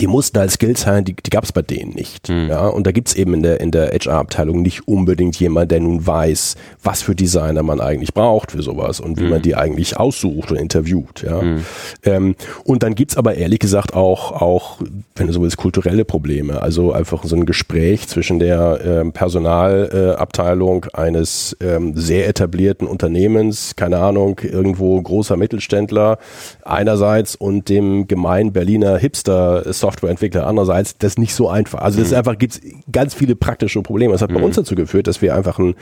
die 0.01 0.07
mussten 0.07 0.39
halt 0.39 0.51
Skills 0.51 0.87
haben, 0.87 1.05
die, 1.05 1.15
die 1.15 1.31
gab 1.31 1.45
es 1.45 1.53
bei 1.53 1.63
denen 1.63 1.93
nicht. 1.93 2.29
Mhm. 2.29 2.49
Ja, 2.49 2.67
und 2.67 2.87
da 2.87 2.93
gibt's 2.93 3.15
eben 3.15 3.35
in 3.35 3.43
der, 3.43 3.61
in 3.61 3.71
der 3.71 3.91
HR-Abteilung 3.91 4.63
nicht 4.63 4.87
unbedingt 4.87 5.39
jemand, 5.41 5.71
der 5.71 5.81
nun 5.81 6.07
weiß, 6.07 6.57
was 6.83 7.03
für 7.03 7.15
Designer 7.15 7.63
man 7.63 7.81
eigentlich 7.81 8.15
braucht 8.15 8.53
für 8.53 8.63
sowas 8.63 9.01
und 9.01 9.19
wie 9.19 9.25
mhm. 9.25 9.31
man 9.31 9.43
die 9.43 9.57
eigentlich 9.57 9.97
aussucht 9.97 10.51
und 10.51 10.59
interviewt. 10.59 11.23
Ja. 11.23 11.43
Mhm. 11.43 11.65
Ähm, 12.05 12.37
und 12.65 12.83
dann 12.83 12.95
gibt's 12.95 13.17
aber 13.17 13.35
ehrlich 13.35 13.59
gesagt 13.59 13.95
auch, 13.95 14.33
auch, 14.33 14.81
wenn 15.17 15.27
du 15.27 15.33
so 15.33 15.43
willst, 15.43 15.57
kulturelle 15.57 16.05
Probleme. 16.05 16.63
Also 16.63 16.93
einfach 16.93 17.25
so 17.25 17.37
ein 17.37 17.47
Gespräch 17.47 18.09
zwischen 18.09 18.39
der 18.39 18.81
ähm, 18.85 19.13
Personalabteilung 19.13 20.85
äh, 20.85 20.97
eines 20.97 21.57
ähm, 21.61 21.97
sehr 21.97 22.29
etablierten 22.29 22.87
Unternehmens, 22.87 23.75
keine 23.77 23.99
Ahnung, 23.99 24.41
irgendwo 24.43 25.01
großer 25.01 25.37
Mittelständler 25.37 26.19
einerseits 26.65 27.35
und 27.35 27.69
dem 27.69 28.07
gemeinen 28.07 28.53
Berliner 28.53 28.99
Hipster 28.99 29.73
Softwareentwickler. 29.81 30.47
Andererseits, 30.47 30.97
das 30.99 31.13
ist 31.13 31.19
nicht 31.19 31.35
so 31.35 31.49
einfach. 31.49 31.81
Also 31.81 31.99
das 31.99 32.09
ist 32.09 32.13
mhm. 32.13 32.19
einfach, 32.19 32.39
gibt 32.39 32.61
ganz 32.91 33.15
viele 33.15 33.37
praktische 33.37 33.83
Probleme. 33.83 34.13
Das 34.13 34.23
hat 34.23 34.33
bei 34.33 34.39
mhm. 34.39 34.45
uns 34.45 34.57
dazu 34.57 34.75
geführt, 34.75 35.07
dass 35.07 35.23
wir 35.23 35.35
einfach 35.35 35.59
ein 35.59 35.75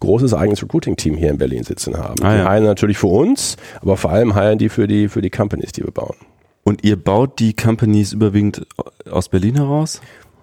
großes 0.00 0.34
eigenes 0.34 0.62
Recruiting-Team 0.62 1.16
hier 1.16 1.30
in 1.30 1.38
Berlin 1.38 1.64
sitzen 1.64 1.96
haben. 1.96 2.22
Ah, 2.22 2.32
die 2.32 2.38
ja. 2.38 2.48
heilen 2.48 2.64
natürlich 2.64 2.98
für 2.98 3.08
uns, 3.08 3.56
aber 3.80 3.96
vor 3.96 4.10
allem 4.10 4.34
heilen 4.34 4.58
die 4.58 4.68
für 4.68 4.86
die, 4.86 5.08
für 5.08 5.22
die 5.22 5.30
Companies, 5.30 5.72
die 5.72 5.84
wir 5.84 5.92
bauen. 5.92 6.16
Und 6.64 6.84
ihr 6.84 6.96
baut 6.96 7.38
die 7.38 7.54
Companies 7.54 8.12
überwiegend 8.12 8.66
aus 9.10 9.28
Berlin 9.28 9.56
heraus? 9.56 10.00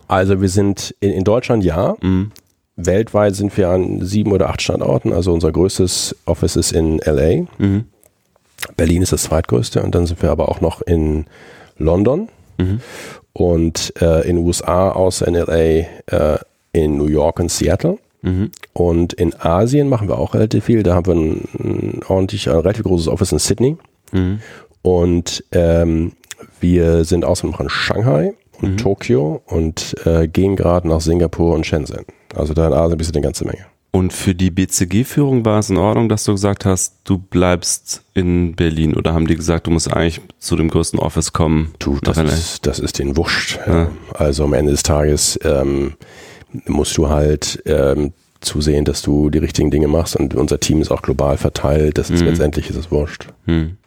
Also 0.08 0.42
wir 0.42 0.50
sind 0.50 0.96
in, 1.00 1.12
in 1.12 1.24
Deutschland 1.24 1.63
ja. 1.63 1.96
Mhm. 2.01 2.32
Weltweit 2.75 3.36
sind 3.36 3.56
wir 3.58 3.70
an 3.70 4.06
sieben 4.06 4.32
oder 4.32 4.50
acht 4.50 4.62
Standorten. 4.62 5.13
Also 5.13 5.34
unser 5.34 5.51
größtes 5.51 6.16
Office 6.25 6.56
ist 6.56 6.72
in 6.72 7.00
LA. 7.00 7.48
Mhm. 7.58 7.86
Berlin 8.75 9.01
ist 9.01 9.13
das 9.13 9.24
zweitgrößte 9.24 9.82
und 9.82 9.96
dann 9.96 10.06
sind 10.06 10.22
wir 10.22 10.32
aber 10.32 10.50
auch 10.50 10.62
noch 10.62 10.82
in 10.82 11.25
London, 11.78 12.30
Mhm. 12.60 12.82
Und 13.34 13.94
äh, 14.01 14.28
in 14.28 14.36
den 14.36 14.46
USA 14.46 14.92
außer 14.92 15.28
in 15.28 15.36
LA, 15.36 15.56
äh, 15.56 16.38
in 16.74 16.98
New 16.98 17.08
York 17.08 17.39
und 17.39 17.50
Seattle. 17.50 17.98
Mhm. 18.22 18.51
Und 18.74 19.13
in 19.13 19.34
Asien 19.39 19.88
machen 19.88 20.08
wir 20.08 20.20
auch 20.20 20.34
relativ 20.34 20.66
viel. 20.66 20.84
Da 20.84 20.94
haben 20.94 21.08
wir 21.08 21.16
ein, 21.16 21.48
ein 21.58 22.01
ordentlich, 22.08 22.50
ein 22.50 22.58
relativ 22.58 22.84
großes 22.84 23.08
Office 23.08 23.32
in 23.32 23.39
Sydney. 23.39 23.78
Mhm. 24.12 24.39
Und 24.82 25.44
ähm, 25.51 26.13
wir 26.60 27.06
sind 27.06 27.25
außerdem 27.25 27.51
noch 27.51 27.62
in 27.62 27.70
Shanghai 27.70 28.34
und 28.62 28.72
mhm. 28.72 28.78
Tokio 28.78 29.42
und 29.46 29.96
äh, 30.06 30.28
gehen 30.28 30.56
gerade 30.56 30.88
nach 30.88 31.01
Singapur 31.01 31.56
und 31.56 31.66
Shenzhen. 31.66 32.06
Also 32.36 32.54
da 32.54 32.68
in 32.68 32.74
Asien 32.74 32.98
bist 32.98 33.10
du 33.10 33.18
eine 33.18 33.24
ganze 33.24 33.46
Menge. 33.46 33.66
Und 33.91 34.13
für 34.13 34.36
die 34.36 34.51
BCG-Führung 34.51 35.46
war 35.46 35.60
es 35.60 35.69
in 35.72 35.77
Ordnung, 35.77 36.10
dass 36.10 36.24
du 36.24 36.34
gesagt 36.34 36.63
hast, 36.63 36.98
du 37.05 37.17
bleibst 37.17 38.03
in 38.13 38.55
Berlin 38.55 38.93
oder 38.93 39.13
haben 39.13 39.25
die 39.25 39.36
gesagt, 39.36 39.65
du 39.65 39.72
musst 39.72 39.91
eigentlich 39.91 40.22
zu 40.38 40.55
dem 40.55 40.69
größten 40.69 41.00
Office 41.00 41.34
kommen? 41.34 41.74
Du, 41.79 41.98
das, 42.01 42.17
ist, 42.17 42.67
das 42.67 42.77
ist 42.77 43.00
den 43.00 43.17
wurscht. 43.17 43.60
Ja. 43.65 43.89
Also 44.13 44.43
am 44.43 44.53
Ende 44.53 44.74
des 44.74 44.84
Tages 44.84 45.39
ähm, 45.43 45.93
musst 46.67 46.96
du 46.98 47.10
halt 47.10 47.63
ähm, 47.65 48.13
zusehen, 48.41 48.86
dass 48.86 49.01
du 49.01 49.31
die 49.31 49.39
richtigen 49.39 49.72
Dinge 49.72 49.88
machst 49.88 50.15
und 50.15 50.36
unser 50.36 50.60
Team 50.60 50.81
ist 50.81 50.91
auch 50.91 51.01
global 51.01 51.38
verteilt. 51.38 51.98
Das 51.98 52.12
ist 52.12 52.22
mhm. 52.22 52.27
letztendlich 52.27 52.69
ist 52.69 52.77
es 52.77 52.91
wurscht. 52.91 53.27
Mhm. 53.48 53.77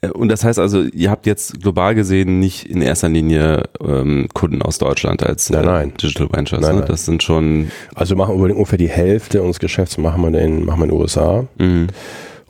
Äh, 0.00 0.08
und 0.08 0.28
das 0.28 0.44
heißt 0.44 0.58
also, 0.58 0.82
ihr 0.82 1.10
habt 1.10 1.26
jetzt 1.26 1.60
global 1.60 1.94
gesehen 1.94 2.38
nicht 2.38 2.68
in 2.68 2.82
erster 2.82 3.08
Linie 3.08 3.64
ähm, 3.80 4.28
Kunden 4.32 4.62
aus 4.62 4.78
Deutschland 4.78 5.22
als 5.22 5.50
nein, 5.50 5.64
nein. 5.64 5.92
Digital 6.00 6.28
Ventures. 6.30 6.62
Nein, 6.62 6.76
ne? 6.76 6.84
Das 6.86 7.04
sind 7.04 7.22
schon. 7.22 7.70
Also 7.94 8.16
machen 8.16 8.40
wir 8.42 8.54
ungefähr 8.54 8.78
die 8.78 8.88
Hälfte 8.88 9.40
unseres 9.40 9.60
Geschäfts 9.60 9.98
machen 9.98 10.22
wir 10.22 10.40
in, 10.40 10.64
machen 10.64 10.80
wir 10.80 10.84
in 10.84 10.90
den 10.90 11.00
USA 11.00 11.44
mhm. 11.58 11.88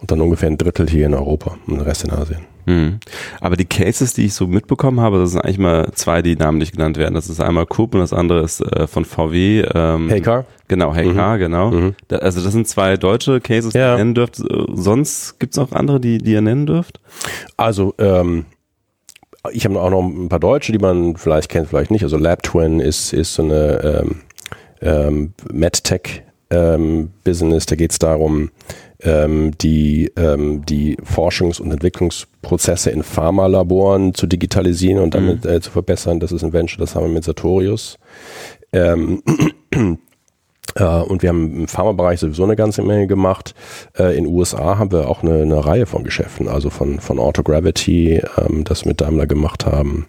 und 0.01 0.11
dann 0.11 0.21
ungefähr 0.21 0.49
ein 0.49 0.59
Drittel 0.59 0.89
hier 0.89 1.07
in 1.07 1.15
Europa 1.15 1.57
und 1.67 1.79
den 1.79 1.83
Rest 1.83 2.05
in 2.05 2.11
Asien. 2.11 2.56
Mhm. 2.67 2.99
Aber 3.41 3.57
die 3.57 3.65
Cases, 3.65 4.13
die 4.13 4.27
ich 4.27 4.35
so 4.35 4.47
mitbekommen 4.47 5.01
habe, 5.01 5.19
das 5.19 5.31
sind 5.31 5.41
eigentlich 5.41 5.59
mal 5.59 5.91
zwei, 5.95 6.21
die 6.21 6.37
namentlich 6.37 6.73
genannt 6.73 6.99
werden. 6.99 7.15
Das 7.15 7.29
ist 7.29 7.41
einmal 7.41 7.67
Coop 7.67 7.95
und 7.95 8.01
das 8.01 8.13
andere 8.13 8.43
ist 8.43 8.61
äh, 8.61 8.87
von 8.87 9.05
VW. 9.05 9.65
Ähm, 9.75 10.09
Heycar? 10.09 10.45
Genau, 10.69 10.95
Heycar, 10.95 11.37
mhm. 11.37 11.41
genau. 11.41 11.71
Mhm. 11.71 11.95
Da, 12.09 12.17
also 12.17 12.43
das 12.43 12.53
sind 12.53 12.69
zwei 12.69 12.97
deutsche 12.97 13.41
Cases, 13.41 13.73
die 13.73 13.79
ihr 13.79 13.97
nennen 13.97 14.15
dürft. 14.15 14.43
Sonst 14.75 15.39
gibt's 15.39 15.59
auch 15.59 15.73
andere, 15.73 16.01
die, 16.01 16.19
die 16.19 16.33
ihr 16.33 16.43
nennen 16.43 16.67
dürft? 16.67 17.01
Also, 17.57 17.95
ähm, 17.99 18.47
ich 19.53 19.65
habe 19.65 19.81
auch 19.81 19.91
noch 19.91 20.03
ein 20.03 20.29
paar 20.29 20.41
Deutsche, 20.41 20.73
die 20.73 20.79
man 20.79 21.17
vielleicht 21.17 21.49
kennt, 21.49 21.69
vielleicht 21.69 21.93
nicht. 21.93 22.03
Also 22.03 22.17
LabTwin 22.17 22.81
ist, 22.81 23.13
ist 23.13 23.35
so 23.35 23.45
eine 23.45 24.03
ähm, 24.03 24.21
ähm, 24.81 25.33
MedTech 25.53 26.23
ähm. 26.51 27.11
Da 27.25 27.77
geht 27.77 27.93
es 27.93 27.99
darum, 27.99 28.51
ähm, 29.07 29.53
die, 29.59 30.11
ähm, 30.17 30.67
die 30.67 30.97
Forschungs- 30.99 31.61
und 31.61 31.71
Entwicklungsprozesse 31.71 32.91
in 32.91 33.03
Pharmalaboren 33.03 34.13
zu 34.13 34.27
digitalisieren 34.27 35.03
und 35.03 35.15
damit 35.15 35.45
mhm. 35.45 35.51
äh, 35.51 35.61
zu 35.61 35.71
verbessern. 35.71 36.21
Das 36.21 36.33
ist 36.33 36.43
ein 36.43 36.53
Venture, 36.53 36.81
das 36.81 36.95
haben 36.95 37.07
wir 37.07 37.13
mit 37.13 37.25
Sartorius. 37.25 37.99
Ähm, 38.73 39.23
äh, 40.75 40.85
und 40.85 41.23
wir 41.23 41.29
haben 41.29 41.61
im 41.61 41.69
Pharmabereich 41.69 42.19
sowieso 42.19 42.43
eine 42.43 42.57
ganze 42.57 42.83
Menge 42.83 43.07
gemacht. 43.07 43.55
Äh, 43.97 44.19
in 44.19 44.25
den 44.25 44.35
USA 44.35 44.77
haben 44.77 44.91
wir 44.91 45.09
auch 45.09 45.23
eine, 45.23 45.43
eine 45.43 45.65
Reihe 45.65 45.87
von 45.87 46.03
Geschäften, 46.03 46.49
also 46.49 46.69
von, 46.69 46.99
von 46.99 47.21
Autogravity, 47.21 48.23
ähm, 48.37 48.65
das 48.65 48.85
mit 48.85 49.01
Daimler 49.01 49.27
gemacht 49.27 49.67
haben. 49.67 50.07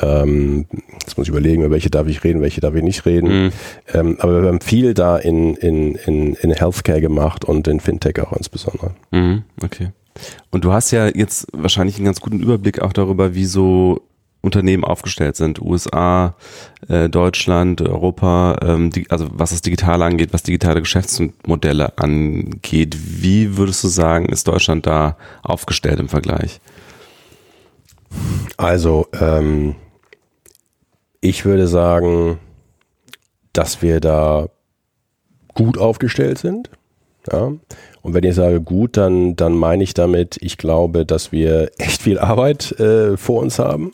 Ähm, 0.00 0.66
jetzt 1.00 1.18
muss 1.18 1.26
ich 1.26 1.30
überlegen, 1.30 1.62
über 1.62 1.72
welche 1.72 1.90
darf 1.90 2.06
ich 2.06 2.24
reden, 2.24 2.40
welche 2.40 2.60
darf 2.60 2.74
ich 2.74 2.82
nicht 2.82 3.04
reden. 3.04 3.44
Mhm. 3.44 3.52
Ähm, 3.92 4.16
aber 4.20 4.40
wir 4.42 4.48
haben 4.48 4.60
viel 4.60 4.94
da 4.94 5.16
in, 5.18 5.54
in, 5.56 5.96
in, 5.96 6.34
in 6.34 6.50
Healthcare 6.52 7.00
gemacht 7.00 7.44
und 7.44 7.68
in 7.68 7.80
Fintech 7.80 8.20
auch 8.20 8.32
insbesondere. 8.32 8.92
Mhm, 9.10 9.42
okay. 9.62 9.90
Und 10.50 10.64
du 10.64 10.72
hast 10.72 10.90
ja 10.90 11.08
jetzt 11.08 11.46
wahrscheinlich 11.52 11.96
einen 11.96 12.04
ganz 12.06 12.20
guten 12.20 12.40
Überblick 12.40 12.80
auch 12.80 12.92
darüber, 12.92 13.34
wie 13.34 13.46
so 13.46 14.02
Unternehmen 14.42 14.84
aufgestellt 14.84 15.36
sind. 15.36 15.62
USA, 15.62 16.34
äh, 16.88 17.08
Deutschland, 17.08 17.80
Europa, 17.80 18.58
ähm, 18.62 18.90
die, 18.90 19.08
also 19.08 19.28
was 19.32 19.50
das 19.50 19.62
Digitale 19.62 20.04
angeht, 20.04 20.32
was 20.32 20.42
digitale 20.42 20.80
Geschäftsmodelle 20.80 21.96
angeht. 21.96 22.96
Wie 22.98 23.56
würdest 23.56 23.84
du 23.84 23.88
sagen, 23.88 24.26
ist 24.26 24.48
Deutschland 24.48 24.86
da 24.86 25.16
aufgestellt 25.42 26.00
im 26.00 26.08
Vergleich? 26.08 26.60
Also, 28.56 29.06
ähm, 29.20 29.74
ich 31.20 31.44
würde 31.44 31.66
sagen, 31.66 32.38
dass 33.52 33.82
wir 33.82 34.00
da 34.00 34.48
gut 35.54 35.78
aufgestellt 35.78 36.38
sind. 36.38 36.70
Ja. 37.30 37.52
Und 38.02 38.14
wenn 38.14 38.24
ich 38.24 38.34
sage 38.34 38.60
gut, 38.60 38.96
dann, 38.96 39.36
dann 39.36 39.54
meine 39.54 39.84
ich 39.84 39.94
damit, 39.94 40.36
ich 40.40 40.58
glaube, 40.58 41.06
dass 41.06 41.30
wir 41.30 41.70
echt 41.78 42.02
viel 42.02 42.18
Arbeit 42.18 42.72
äh, 42.80 43.16
vor 43.16 43.40
uns 43.40 43.58
haben 43.60 43.92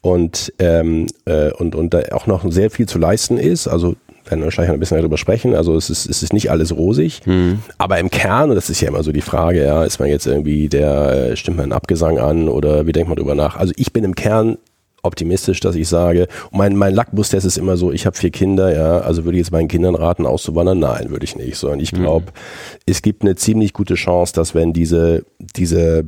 und, 0.00 0.52
ähm, 0.58 1.06
äh, 1.24 1.50
und, 1.52 1.74
und 1.74 1.92
da 1.92 2.02
auch 2.12 2.26
noch 2.26 2.44
sehr 2.50 2.70
viel 2.70 2.86
zu 2.86 2.98
leisten 2.98 3.38
ist. 3.38 3.66
Also 3.66 3.96
werden 4.24 4.42
wir 4.42 4.48
gleich 4.50 4.70
ein 4.70 4.78
bisschen 4.78 4.98
darüber 4.98 5.18
sprechen. 5.18 5.54
Also 5.54 5.76
es 5.76 5.90
ist, 5.90 6.06
es 6.06 6.22
ist 6.22 6.32
nicht 6.32 6.50
alles 6.50 6.74
rosig, 6.74 7.20
mhm. 7.26 7.60
aber 7.78 7.98
im 7.98 8.10
Kern, 8.10 8.50
und 8.50 8.56
das 8.56 8.70
ist 8.70 8.80
ja 8.80 8.88
immer 8.88 9.02
so 9.02 9.12
die 9.12 9.20
Frage, 9.20 9.64
ja, 9.64 9.84
ist 9.84 9.98
man 9.98 10.08
jetzt 10.08 10.26
irgendwie 10.26 10.68
der, 10.68 11.30
äh, 11.30 11.36
stimmt 11.36 11.56
man 11.58 11.64
einen 11.64 11.72
Abgesang 11.72 12.18
an 12.18 12.48
oder 12.48 12.86
wie 12.86 12.92
denkt 12.92 13.08
man 13.08 13.16
drüber 13.16 13.34
nach? 13.34 13.56
Also 13.56 13.72
ich 13.76 13.92
bin 13.92 14.04
im 14.04 14.14
Kern 14.14 14.58
optimistisch, 15.02 15.60
dass 15.60 15.74
ich 15.74 15.88
sage, 15.88 16.28
mein, 16.52 16.76
mein 16.76 16.94
Lackmustest 16.94 17.44
ist 17.44 17.58
immer 17.58 17.76
so, 17.76 17.92
ich 17.92 18.06
habe 18.06 18.16
vier 18.16 18.30
Kinder, 18.30 18.74
ja, 18.74 19.00
also 19.00 19.24
würde 19.24 19.36
ich 19.36 19.44
jetzt 19.44 19.52
meinen 19.52 19.68
Kindern 19.68 19.96
raten, 19.96 20.26
auszuwandern? 20.26 20.78
Nein, 20.78 21.10
würde 21.10 21.24
ich 21.24 21.36
nicht. 21.36 21.56
Sondern 21.56 21.80
ich 21.80 21.90
glaube, 21.90 22.26
mhm. 22.26 22.78
es 22.86 23.02
gibt 23.02 23.22
eine 23.22 23.34
ziemlich 23.34 23.72
gute 23.72 23.94
Chance, 23.94 24.32
dass 24.34 24.54
wenn 24.54 24.72
diese, 24.72 25.24
diese 25.56 26.04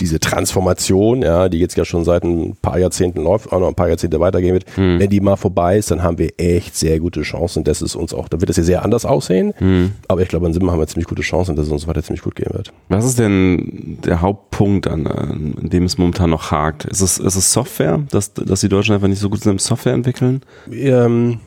diese 0.00 0.20
Transformation, 0.20 1.22
ja, 1.22 1.48
die 1.48 1.58
jetzt 1.58 1.76
ja 1.76 1.84
schon 1.84 2.04
seit 2.04 2.24
ein 2.24 2.56
paar 2.60 2.78
Jahrzehnten 2.78 3.22
läuft, 3.22 3.52
auch 3.52 3.60
noch 3.60 3.68
ein 3.68 3.74
paar 3.74 3.88
Jahrzehnte 3.88 4.20
weitergehen 4.20 4.54
wird, 4.54 4.64
hm. 4.76 4.98
wenn 4.98 5.10
die 5.10 5.20
mal 5.20 5.36
vorbei 5.36 5.78
ist, 5.78 5.90
dann 5.90 6.02
haben 6.02 6.18
wir 6.18 6.30
echt 6.38 6.76
sehr 6.76 7.00
gute 7.00 7.22
Chancen, 7.22 7.64
dass 7.64 7.80
es 7.80 7.96
uns 7.96 8.14
auch, 8.14 8.28
da 8.28 8.40
wird 8.40 8.50
es 8.50 8.56
ja 8.56 8.62
sehr 8.62 8.84
anders 8.84 9.04
aussehen, 9.04 9.52
hm. 9.58 9.92
aber 10.08 10.22
ich 10.22 10.28
glaube, 10.28 10.46
in 10.46 10.52
Simba 10.52 10.72
haben 10.72 10.80
wir 10.80 10.86
ziemlich 10.86 11.08
gute 11.08 11.22
Chancen, 11.22 11.56
dass 11.56 11.66
es 11.66 11.72
uns 11.72 11.86
weiter 11.86 12.02
ziemlich 12.02 12.22
gut 12.22 12.36
gehen 12.36 12.52
wird. 12.52 12.72
Was 12.88 13.04
ist 13.04 13.18
denn 13.18 13.98
der 14.04 14.20
Hauptpunkt, 14.20 14.86
an, 14.86 15.06
an 15.06 15.56
dem 15.60 15.84
es 15.84 15.98
momentan 15.98 16.30
noch 16.30 16.50
hakt? 16.50 16.84
Ist 16.84 17.00
es, 17.00 17.18
ist 17.18 17.36
es 17.36 17.52
Software, 17.52 18.00
dass, 18.10 18.32
dass 18.34 18.60
die 18.60 18.68
Deutschen 18.68 18.94
einfach 18.94 19.08
nicht 19.08 19.20
so 19.20 19.30
gut 19.30 19.42
sind 19.42 19.52
im 19.52 19.58
Software 19.58 19.94
entwickeln? 19.94 20.42
Ähm, 20.70 21.40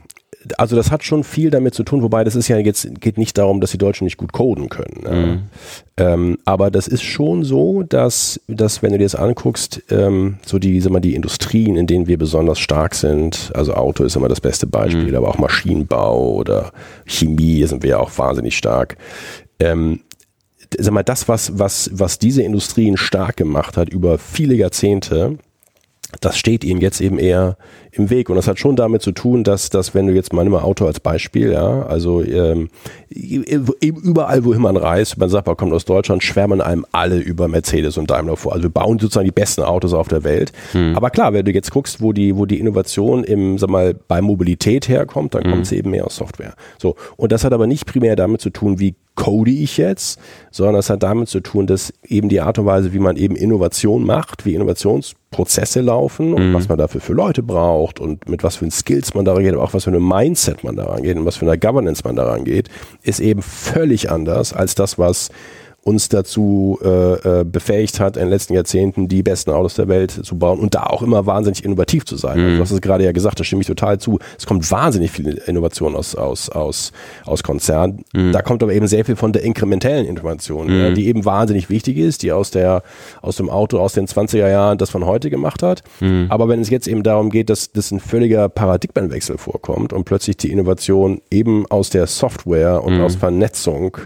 also 0.57 0.75
das 0.75 0.91
hat 0.91 1.03
schon 1.03 1.23
viel 1.23 1.49
damit 1.51 1.75
zu 1.75 1.83
tun, 1.83 2.01
wobei 2.01 2.23
das 2.23 2.35
ist 2.35 2.47
ja 2.47 2.57
jetzt, 2.57 2.99
geht 2.99 3.17
nicht 3.17 3.37
darum, 3.37 3.61
dass 3.61 3.71
die 3.71 3.77
Deutschen 3.77 4.05
nicht 4.05 4.17
gut 4.17 4.33
coden 4.33 4.69
können. 4.69 5.03
Mhm. 5.03 5.43
Ähm, 5.97 6.37
aber 6.45 6.71
das 6.71 6.87
ist 6.87 7.03
schon 7.03 7.43
so, 7.43 7.83
dass, 7.83 8.39
dass 8.47 8.81
wenn 8.81 8.91
du 8.91 8.97
dir 8.97 9.05
das 9.05 9.15
anguckst, 9.15 9.83
ähm, 9.89 10.37
so 10.45 10.57
die, 10.57 10.79
sag 10.81 10.91
mal, 10.91 10.99
die 10.99 11.15
Industrien, 11.15 11.75
in 11.75 11.87
denen 11.87 12.07
wir 12.07 12.17
besonders 12.17 12.59
stark 12.59 12.95
sind, 12.95 13.51
also 13.53 13.73
Auto 13.73 14.03
ist 14.03 14.15
immer 14.15 14.29
das 14.29 14.41
beste 14.41 14.67
Beispiel, 14.67 15.09
mhm. 15.09 15.15
aber 15.15 15.29
auch 15.29 15.37
Maschinenbau 15.37 16.33
oder 16.33 16.71
Chemie 17.05 17.65
sind 17.65 17.83
wir 17.83 17.99
auch 17.99 18.17
wahnsinnig 18.17 18.57
stark. 18.57 18.97
Ähm, 19.59 19.99
sag 20.77 20.93
mal, 20.93 21.03
das, 21.03 21.27
was, 21.27 21.59
was, 21.59 21.91
was 21.93 22.17
diese 22.17 22.41
Industrien 22.41 22.97
stark 22.97 23.37
gemacht 23.37 23.77
hat 23.77 23.89
über 23.89 24.17
viele 24.17 24.55
Jahrzehnte, 24.55 25.37
das 26.19 26.37
steht 26.37 26.63
ihnen 26.63 26.81
jetzt 26.81 26.99
eben 26.99 27.19
eher 27.19 27.57
im 27.91 28.09
Weg. 28.09 28.29
Und 28.29 28.35
das 28.35 28.47
hat 28.47 28.59
schon 28.59 28.75
damit 28.75 29.01
zu 29.01 29.11
tun, 29.11 29.43
dass, 29.43 29.69
dass 29.69 29.93
wenn 29.93 30.07
du 30.07 30.13
jetzt 30.13 30.33
mal 30.33 30.43
nimm 30.43 30.53
mal 30.53 30.61
Auto 30.61 30.85
als 30.85 30.99
Beispiel, 30.99 31.51
ja, 31.51 31.83
also 31.83 32.23
ähm, 32.23 32.69
überall, 33.09 34.45
wohin 34.45 34.61
man 34.61 34.77
reist, 34.77 35.17
man 35.17 35.29
sagt, 35.29 35.47
man 35.47 35.57
kommt 35.57 35.73
aus 35.73 35.85
Deutschland, 35.85 36.23
schwärmen 36.23 36.61
einem 36.61 36.85
alle 36.91 37.17
über 37.17 37.47
Mercedes 37.47 37.97
und 37.97 38.09
Daimler 38.09 38.37
vor. 38.37 38.53
Also 38.53 38.63
wir 38.63 38.69
bauen 38.69 38.99
sozusagen 38.99 39.25
die 39.25 39.31
besten 39.31 39.61
Autos 39.61 39.93
auf 39.93 40.07
der 40.07 40.23
Welt. 40.23 40.51
Hm. 40.71 40.95
Aber 40.95 41.09
klar, 41.09 41.33
wenn 41.33 41.45
du 41.45 41.51
jetzt 41.51 41.71
guckst, 41.71 42.01
wo 42.01 42.13
die, 42.13 42.35
wo 42.37 42.45
die 42.45 42.59
Innovation 42.59 43.23
im, 43.23 43.57
sag 43.57 43.69
mal, 43.69 43.93
bei 43.93 44.21
Mobilität 44.21 44.87
herkommt, 44.87 45.35
dann 45.35 45.43
hm. 45.43 45.51
kommt 45.51 45.67
sie 45.67 45.77
eben 45.77 45.91
mehr 45.91 46.05
aus 46.05 46.15
Software. 46.15 46.53
So. 46.77 46.95
Und 47.17 47.31
das 47.31 47.43
hat 47.43 47.53
aber 47.53 47.67
nicht 47.67 47.85
primär 47.85 48.15
damit 48.15 48.41
zu 48.41 48.49
tun, 48.49 48.79
wie 48.79 48.95
code 49.15 49.51
ich 49.51 49.77
jetzt, 49.77 50.19
sondern 50.51 50.75
das 50.75 50.89
hat 50.89 51.03
damit 51.03 51.29
zu 51.29 51.41
tun, 51.41 51.67
dass 51.67 51.93
eben 52.07 52.29
die 52.29 52.41
Art 52.41 52.57
und 52.59 52.65
Weise, 52.65 52.93
wie 52.93 52.99
man 52.99 53.17
eben 53.17 53.35
Innovation 53.35 54.05
macht, 54.05 54.45
wie 54.45 54.55
Innovationsprozesse 54.55 55.81
laufen 55.81 56.33
und 56.33 56.49
mhm. 56.49 56.53
was 56.53 56.69
man 56.69 56.77
dafür 56.77 57.01
für 57.01 57.13
Leute 57.13 57.43
braucht 57.43 57.99
und 57.99 58.29
mit 58.29 58.43
was 58.43 58.57
für 58.57 58.69
Skills 58.71 59.13
man 59.13 59.25
da 59.25 59.33
rangeht, 59.33 59.53
aber 59.53 59.63
auch 59.63 59.73
was 59.73 59.83
für 59.83 59.91
ein 59.91 60.07
Mindset 60.07 60.63
man 60.63 60.75
da 60.75 60.85
rangeht 60.85 61.17
und 61.17 61.25
was 61.25 61.37
für 61.37 61.45
eine 61.45 61.59
Governance 61.59 62.03
man 62.05 62.15
da 62.15 62.23
rangeht, 62.23 62.69
ist 63.03 63.19
eben 63.19 63.41
völlig 63.41 64.09
anders 64.09 64.53
als 64.53 64.75
das, 64.75 64.97
was 64.97 65.29
uns 65.83 66.09
dazu 66.09 66.77
äh, 66.83 67.39
äh, 67.41 67.43
befähigt 67.43 67.99
hat, 67.99 68.15
in 68.15 68.23
den 68.23 68.29
letzten 68.29 68.53
Jahrzehnten 68.53 69.07
die 69.07 69.23
besten 69.23 69.49
Autos 69.49 69.73
der 69.73 69.87
Welt 69.87 70.11
zu 70.11 70.37
bauen 70.37 70.59
und 70.59 70.75
da 70.75 70.83
auch 70.83 71.01
immer 71.01 71.25
wahnsinnig 71.25 71.65
innovativ 71.65 72.05
zu 72.05 72.17
sein. 72.17 72.31
Also 72.31 72.41
mhm. 72.41 72.45
Also, 72.51 72.57
du 72.57 72.61
hast 72.63 72.71
es 72.71 72.81
gerade 72.81 73.03
ja 73.03 73.11
gesagt, 73.11 73.39
da 73.39 73.43
stimme 73.43 73.61
ich 73.61 73.67
total 73.67 73.97
zu. 73.99 74.19
Es 74.37 74.45
kommt 74.45 74.69
wahnsinnig 74.69 75.09
viel 75.09 75.41
Innovation 75.47 75.95
aus, 75.95 76.13
aus, 76.15 76.49
aus, 76.49 76.91
aus 77.25 77.41
Konzernen. 77.41 78.03
Mhm. 78.13 78.31
Da 78.31 78.43
kommt 78.43 78.61
aber 78.61 78.73
eben 78.73 78.87
sehr 78.87 79.05
viel 79.05 79.15
von 79.15 79.33
der 79.33 79.41
inkrementellen 79.43 80.05
Innovation, 80.05 80.67
mhm. 80.67 80.79
ja, 80.79 80.91
die 80.91 81.07
eben 81.07 81.25
wahnsinnig 81.25 81.69
wichtig 81.69 81.97
ist, 81.97 82.21
die 82.21 82.31
aus, 82.31 82.51
der, 82.51 82.83
aus 83.21 83.37
dem 83.37 83.49
Auto 83.49 83.79
aus 83.79 83.93
den 83.93 84.05
20er 84.05 84.49
Jahren 84.49 84.77
das 84.77 84.91
von 84.91 85.05
heute 85.05 85.31
gemacht 85.31 85.63
hat. 85.63 85.81
Mhm. 85.99 86.27
Aber 86.29 86.47
wenn 86.47 86.61
es 86.61 86.69
jetzt 86.69 86.87
eben 86.87 87.01
darum 87.01 87.31
geht, 87.31 87.49
dass, 87.49 87.71
dass 87.71 87.89
ein 87.89 87.99
völliger 87.99 88.49
Paradigmenwechsel 88.49 89.39
vorkommt 89.39 89.93
und 89.93 90.03
plötzlich 90.05 90.37
die 90.37 90.51
Innovation 90.51 91.21
eben 91.31 91.65
aus 91.71 91.89
der 91.89 92.05
Software 92.05 92.83
und 92.83 92.97
mhm. 92.97 93.01
aus 93.01 93.15
Vernetzung 93.15 93.97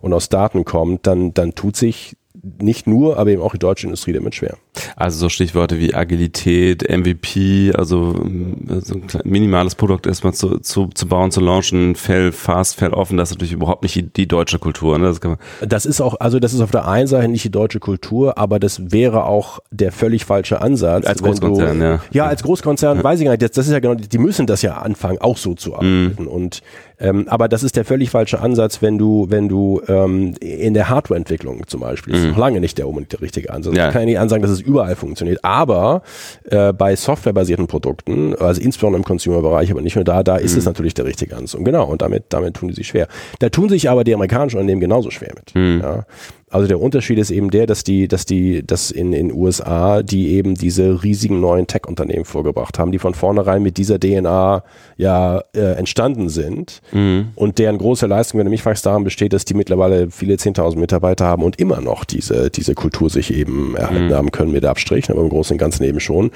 und 0.00 0.12
aus 0.12 0.28
Daten 0.28 0.64
kommt, 0.64 1.06
dann 1.08 1.23
dann, 1.32 1.54
tut 1.54 1.76
sich 1.76 2.16
nicht 2.60 2.86
nur, 2.86 3.16
aber 3.18 3.30
eben 3.30 3.40
auch 3.40 3.52
die 3.52 3.58
deutsche 3.58 3.86
Industrie 3.86 4.12
damit 4.12 4.34
schwer. 4.34 4.56
Also 4.96 5.18
so 5.18 5.28
Stichworte 5.28 5.78
wie 5.78 5.94
Agilität, 5.94 6.82
MVP, 6.88 7.72
also 7.74 8.12
äh, 8.12 8.80
so 8.80 8.94
ein 8.94 9.02
minimales 9.24 9.74
Produkt 9.76 10.06
erstmal 10.06 10.34
zu, 10.34 10.58
zu, 10.58 10.88
zu 10.88 11.06
bauen, 11.06 11.30
zu 11.30 11.40
launchen, 11.40 11.94
fail 11.94 12.32
fast, 12.32 12.76
fail 12.76 12.92
offen, 12.92 13.16
das 13.16 13.30
ist 13.30 13.36
natürlich 13.36 13.52
überhaupt 13.52 13.82
nicht 13.82 13.94
die, 13.94 14.02
die 14.02 14.26
deutsche 14.26 14.58
Kultur. 14.58 14.98
Ne? 14.98 15.06
Das, 15.06 15.20
das, 15.66 15.86
ist 15.86 16.00
auch, 16.00 16.16
also 16.20 16.38
das 16.38 16.52
ist 16.52 16.60
auf 16.60 16.70
der 16.70 16.88
einen 16.88 17.06
Seite 17.06 17.28
nicht 17.28 17.44
die 17.44 17.50
deutsche 17.50 17.80
Kultur, 17.80 18.36
aber 18.36 18.58
das 18.58 18.92
wäre 18.92 19.24
auch 19.24 19.60
der 19.70 19.92
völlig 19.92 20.24
falsche 20.24 20.60
Ansatz. 20.60 21.06
Als 21.06 21.22
Großkonzern, 21.22 21.78
du, 21.78 21.84
ja. 21.84 22.00
Ja, 22.12 22.26
als 22.26 22.42
Großkonzern 22.42 22.98
ja. 22.98 23.04
weiß 23.04 23.20
ich 23.20 23.24
gar 23.24 23.32
nicht, 23.32 23.42
das, 23.42 23.52
das 23.52 23.66
ist 23.66 23.72
ja 23.72 23.78
genau, 23.78 23.94
die 23.94 24.18
müssen 24.18 24.46
das 24.46 24.60
ja 24.62 24.78
anfangen, 24.78 25.18
auch 25.18 25.38
so 25.38 25.54
zu 25.54 25.74
arbeiten. 25.74 26.16
Mhm. 26.18 26.28
Und 26.28 26.62
ähm, 27.04 27.28
aber 27.28 27.48
das 27.48 27.62
ist 27.62 27.76
der 27.76 27.84
völlig 27.84 28.08
falsche 28.08 28.40
Ansatz, 28.40 28.80
wenn 28.80 28.96
du, 28.96 29.26
wenn 29.28 29.46
du 29.46 29.82
ähm, 29.88 30.34
in 30.40 30.72
der 30.72 30.88
Hardwareentwicklung 30.88 31.66
zum 31.66 31.80
Beispiel, 31.80 32.14
mhm. 32.14 32.18
ist 32.18 32.26
noch 32.30 32.38
lange 32.38 32.60
nicht 32.60 32.78
der, 32.78 32.86
der 32.86 33.20
richtige 33.20 33.52
Ansatz. 33.52 33.76
Ja. 33.76 33.88
Ich 33.88 33.92
kann 33.92 34.02
ja 34.02 34.06
nicht 34.06 34.18
ansagen, 34.18 34.40
dass 34.40 34.50
es 34.50 34.62
überall 34.62 34.96
funktioniert. 34.96 35.44
Aber 35.44 36.02
äh, 36.44 36.72
bei 36.72 36.96
softwarebasierten 36.96 37.66
Produkten, 37.66 38.34
also 38.34 38.60
insbesondere 38.62 39.00
im 39.00 39.04
Consumer-Bereich, 39.04 39.70
aber 39.70 39.82
nicht 39.82 39.96
nur 39.96 40.04
da, 40.04 40.22
da 40.22 40.36
ist 40.36 40.52
mhm. 40.52 40.60
es 40.60 40.64
natürlich 40.64 40.94
der 40.94 41.04
richtige 41.04 41.36
Ansatz. 41.36 41.54
Und 41.54 41.64
genau, 41.64 41.86
und 41.86 42.00
damit, 42.00 42.24
damit 42.30 42.54
tun 42.54 42.68
die 42.68 42.74
sich 42.74 42.86
schwer. 42.86 43.06
Da 43.38 43.50
tun 43.50 43.68
sich 43.68 43.90
aber 43.90 44.02
die 44.04 44.14
amerikanischen 44.14 44.56
Unternehmen 44.56 44.80
genauso 44.80 45.10
schwer 45.10 45.32
mit. 45.34 45.54
Mhm. 45.54 45.80
Ja. 45.82 46.06
Also 46.54 46.68
der 46.68 46.80
Unterschied 46.80 47.18
ist 47.18 47.32
eben 47.32 47.50
der, 47.50 47.66
dass 47.66 47.82
die, 47.82 48.06
dass 48.06 48.26
die, 48.26 48.64
dass 48.64 48.92
in 48.92 49.10
den 49.10 49.32
USA 49.32 50.04
die 50.04 50.34
eben 50.34 50.54
diese 50.54 51.02
riesigen 51.02 51.40
neuen 51.40 51.66
Tech-Unternehmen 51.66 52.24
vorgebracht 52.24 52.78
haben, 52.78 52.92
die 52.92 53.00
von 53.00 53.12
vornherein 53.12 53.60
mit 53.60 53.76
dieser 53.76 53.98
DNA 53.98 54.62
ja 54.96 55.42
äh, 55.56 55.72
entstanden 55.72 56.28
sind 56.28 56.80
mhm. 56.92 57.30
und 57.34 57.58
deren 57.58 57.76
große 57.76 58.06
Leistung, 58.06 58.38
wenn 58.38 58.44
du 58.44 58.52
mich 58.52 58.62
fragst, 58.62 58.86
daran 58.86 59.02
besteht, 59.02 59.32
dass 59.32 59.44
die 59.44 59.54
mittlerweile 59.54 60.12
viele 60.12 60.36
10.000 60.36 60.78
Mitarbeiter 60.78 61.24
haben 61.24 61.42
und 61.42 61.58
immer 61.58 61.80
noch 61.80 62.04
diese, 62.04 62.50
diese 62.50 62.74
Kultur 62.74 63.10
sich 63.10 63.34
eben 63.34 63.74
erhalten 63.74 64.06
mhm. 64.06 64.14
haben 64.14 64.30
können 64.30 64.52
mit 64.52 64.64
Abstrichen, 64.64 65.12
aber 65.12 65.22
im 65.22 65.30
Großen 65.30 65.54
und 65.54 65.58
Ganzen 65.58 65.82
eben 65.82 65.98
schon. 65.98 66.30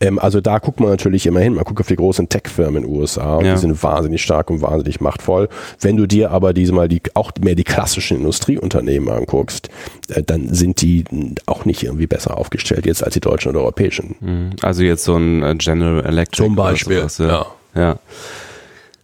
Ähm, 0.00 0.18
also 0.18 0.40
da 0.40 0.58
guckt 0.58 0.80
man 0.80 0.90
natürlich 0.90 1.26
immer 1.26 1.38
hin. 1.38 1.54
Man 1.54 1.62
guckt 1.62 1.78
auf 1.78 1.86
die 1.86 1.94
großen 1.94 2.28
Tech-Firmen 2.28 2.82
in 2.82 2.90
den 2.90 3.00
USA 3.00 3.36
und 3.36 3.44
ja. 3.44 3.54
die 3.54 3.60
sind 3.60 3.80
wahnsinnig 3.80 4.20
stark 4.20 4.50
und 4.50 4.62
wahnsinnig 4.62 5.00
machtvoll. 5.00 5.48
Wenn 5.80 5.96
du 5.96 6.06
dir 6.06 6.32
aber 6.32 6.54
diesmal 6.54 6.88
die, 6.88 7.02
auch 7.14 7.30
mehr 7.40 7.54
die 7.54 7.62
klassischen 7.62 8.16
Industrieunternehmen 8.16 9.08
anguckst, 9.08 9.59
ist, 9.60 10.16
äh, 10.16 10.22
dann 10.22 10.52
sind 10.54 10.80
die 10.80 11.04
auch 11.46 11.64
nicht 11.64 11.82
irgendwie 11.82 12.06
besser 12.06 12.36
aufgestellt 12.36 12.86
jetzt 12.86 13.04
als 13.04 13.14
die 13.14 13.20
deutschen 13.20 13.50
oder 13.50 13.60
europäischen. 13.60 14.16
Mhm. 14.20 14.50
Also 14.62 14.82
jetzt 14.82 15.04
so 15.04 15.16
ein 15.16 15.42
äh, 15.42 15.54
General 15.56 16.04
Electric. 16.04 16.46
Zum 16.46 16.56
Beispiel, 16.56 17.08
sowas, 17.08 17.18
ja. 17.18 17.46
ja. 17.74 17.98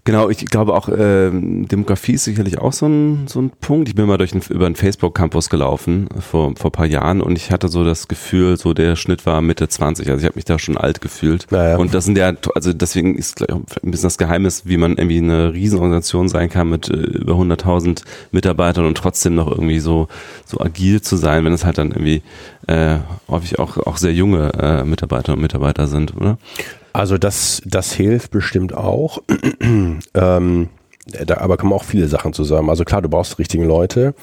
Genau, 0.06 0.30
ich 0.30 0.44
glaube 0.46 0.72
auch, 0.72 0.88
äh, 0.88 1.30
Demografie 1.32 2.12
ist 2.12 2.24
sicherlich 2.24 2.58
auch 2.58 2.72
so 2.72 2.86
ein, 2.86 3.26
so 3.26 3.40
ein 3.40 3.50
Punkt. 3.50 3.88
Ich 3.88 3.96
bin 3.96 4.06
mal 4.06 4.16
durch 4.18 4.32
ein, 4.36 4.40
über 4.50 4.66
einen 4.66 4.76
Facebook-Campus 4.76 5.50
gelaufen 5.50 6.08
vor, 6.20 6.54
vor 6.54 6.70
paar 6.70 6.86
Jahren 6.86 7.20
und 7.20 7.36
ich 7.36 7.50
hatte 7.50 7.68
so 7.68 7.82
das 7.82 8.06
Gefühl, 8.06 8.56
so 8.56 8.72
der 8.72 8.94
Schnitt 8.94 9.26
war 9.26 9.42
Mitte 9.42 9.68
20. 9.68 10.08
Also 10.08 10.20
ich 10.20 10.24
habe 10.24 10.36
mich 10.36 10.44
da 10.44 10.60
schon 10.60 10.76
alt 10.76 11.00
gefühlt. 11.00 11.48
Naja. 11.50 11.76
Und 11.76 11.92
das 11.92 12.04
sind 12.04 12.16
ja, 12.16 12.32
also 12.54 12.72
deswegen 12.72 13.16
ist 13.16 13.34
gleich 13.34 13.50
ein 13.50 13.64
bisschen 13.90 14.06
das 14.06 14.16
Geheimnis, 14.16 14.62
wie 14.64 14.76
man 14.76 14.92
irgendwie 14.92 15.18
eine 15.18 15.52
Riesenorganisation 15.52 16.28
sein 16.28 16.50
kann 16.50 16.70
mit 16.70 16.88
äh, 16.88 16.94
über 16.94 17.32
100.000 17.32 18.02
Mitarbeitern 18.30 18.86
und 18.86 18.96
trotzdem 18.96 19.34
noch 19.34 19.50
irgendwie 19.50 19.80
so, 19.80 20.06
so 20.44 20.60
agil 20.60 21.00
zu 21.00 21.16
sein, 21.16 21.44
wenn 21.44 21.52
es 21.52 21.64
halt 21.64 21.78
dann 21.78 21.90
irgendwie 21.90 22.22
äh, 22.68 22.98
häufig 23.28 23.58
auch, 23.58 23.76
auch 23.78 23.96
sehr 23.96 24.14
junge 24.14 24.52
äh, 24.54 24.84
Mitarbeiter 24.84 25.32
und 25.32 25.40
Mitarbeiter 25.40 25.88
sind, 25.88 26.16
oder? 26.16 26.38
Also 26.96 27.18
das, 27.18 27.60
das 27.66 27.92
hilft 27.92 28.30
bestimmt 28.30 28.74
auch. 28.74 29.18
ähm, 30.14 30.68
da 31.26 31.36
aber 31.36 31.56
kommen 31.56 31.72
auch 31.72 31.84
viele 31.84 32.08
Sachen 32.08 32.32
zusammen. 32.32 32.68
Also 32.70 32.84
klar, 32.84 33.02
du 33.02 33.08
brauchst 33.08 33.34
die 33.34 33.36
richtigen 33.36 33.64
Leute. 33.64 34.14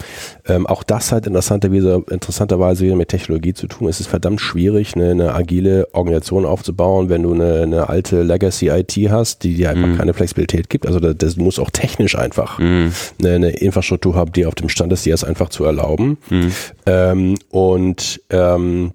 Ähm, 0.47 0.65
auch 0.67 0.83
das 0.83 1.11
hat 1.11 1.27
interessanterweise, 1.27 2.03
interessanterweise 2.09 2.83
wieder 2.83 2.95
mit 2.95 3.09
Technologie 3.09 3.53
zu 3.53 3.67
tun. 3.67 3.87
Es 3.87 3.99
ist 3.99 4.07
verdammt 4.07 4.41
schwierig, 4.41 4.95
eine, 4.95 5.11
eine 5.11 5.35
agile 5.35 5.87
Organisation 5.93 6.45
aufzubauen, 6.45 7.09
wenn 7.09 7.23
du 7.23 7.33
eine, 7.33 7.61
eine 7.61 7.89
alte 7.89 8.23
Legacy-IT 8.23 8.97
hast, 9.09 9.43
die 9.43 9.53
dir 9.53 9.69
einfach 9.69 9.87
mhm. 9.87 9.97
keine 9.97 10.13
Flexibilität 10.13 10.69
gibt. 10.69 10.87
Also 10.87 10.99
das, 10.99 11.15
das 11.15 11.37
muss 11.37 11.59
auch 11.59 11.69
technisch 11.69 12.17
einfach 12.17 12.57
mhm. 12.57 12.91
eine, 13.19 13.35
eine, 13.35 13.49
Infrastruktur 13.51 14.15
haben, 14.15 14.33
die 14.33 14.47
auf 14.47 14.55
dem 14.55 14.67
Stand 14.67 14.91
ist, 14.91 15.05
dir 15.05 15.13
das 15.13 15.23
einfach 15.23 15.49
zu 15.49 15.63
erlauben. 15.63 16.17
Mhm. 16.29 16.51
Ähm, 16.87 17.35
und 17.49 18.19
ähm, 18.31 18.93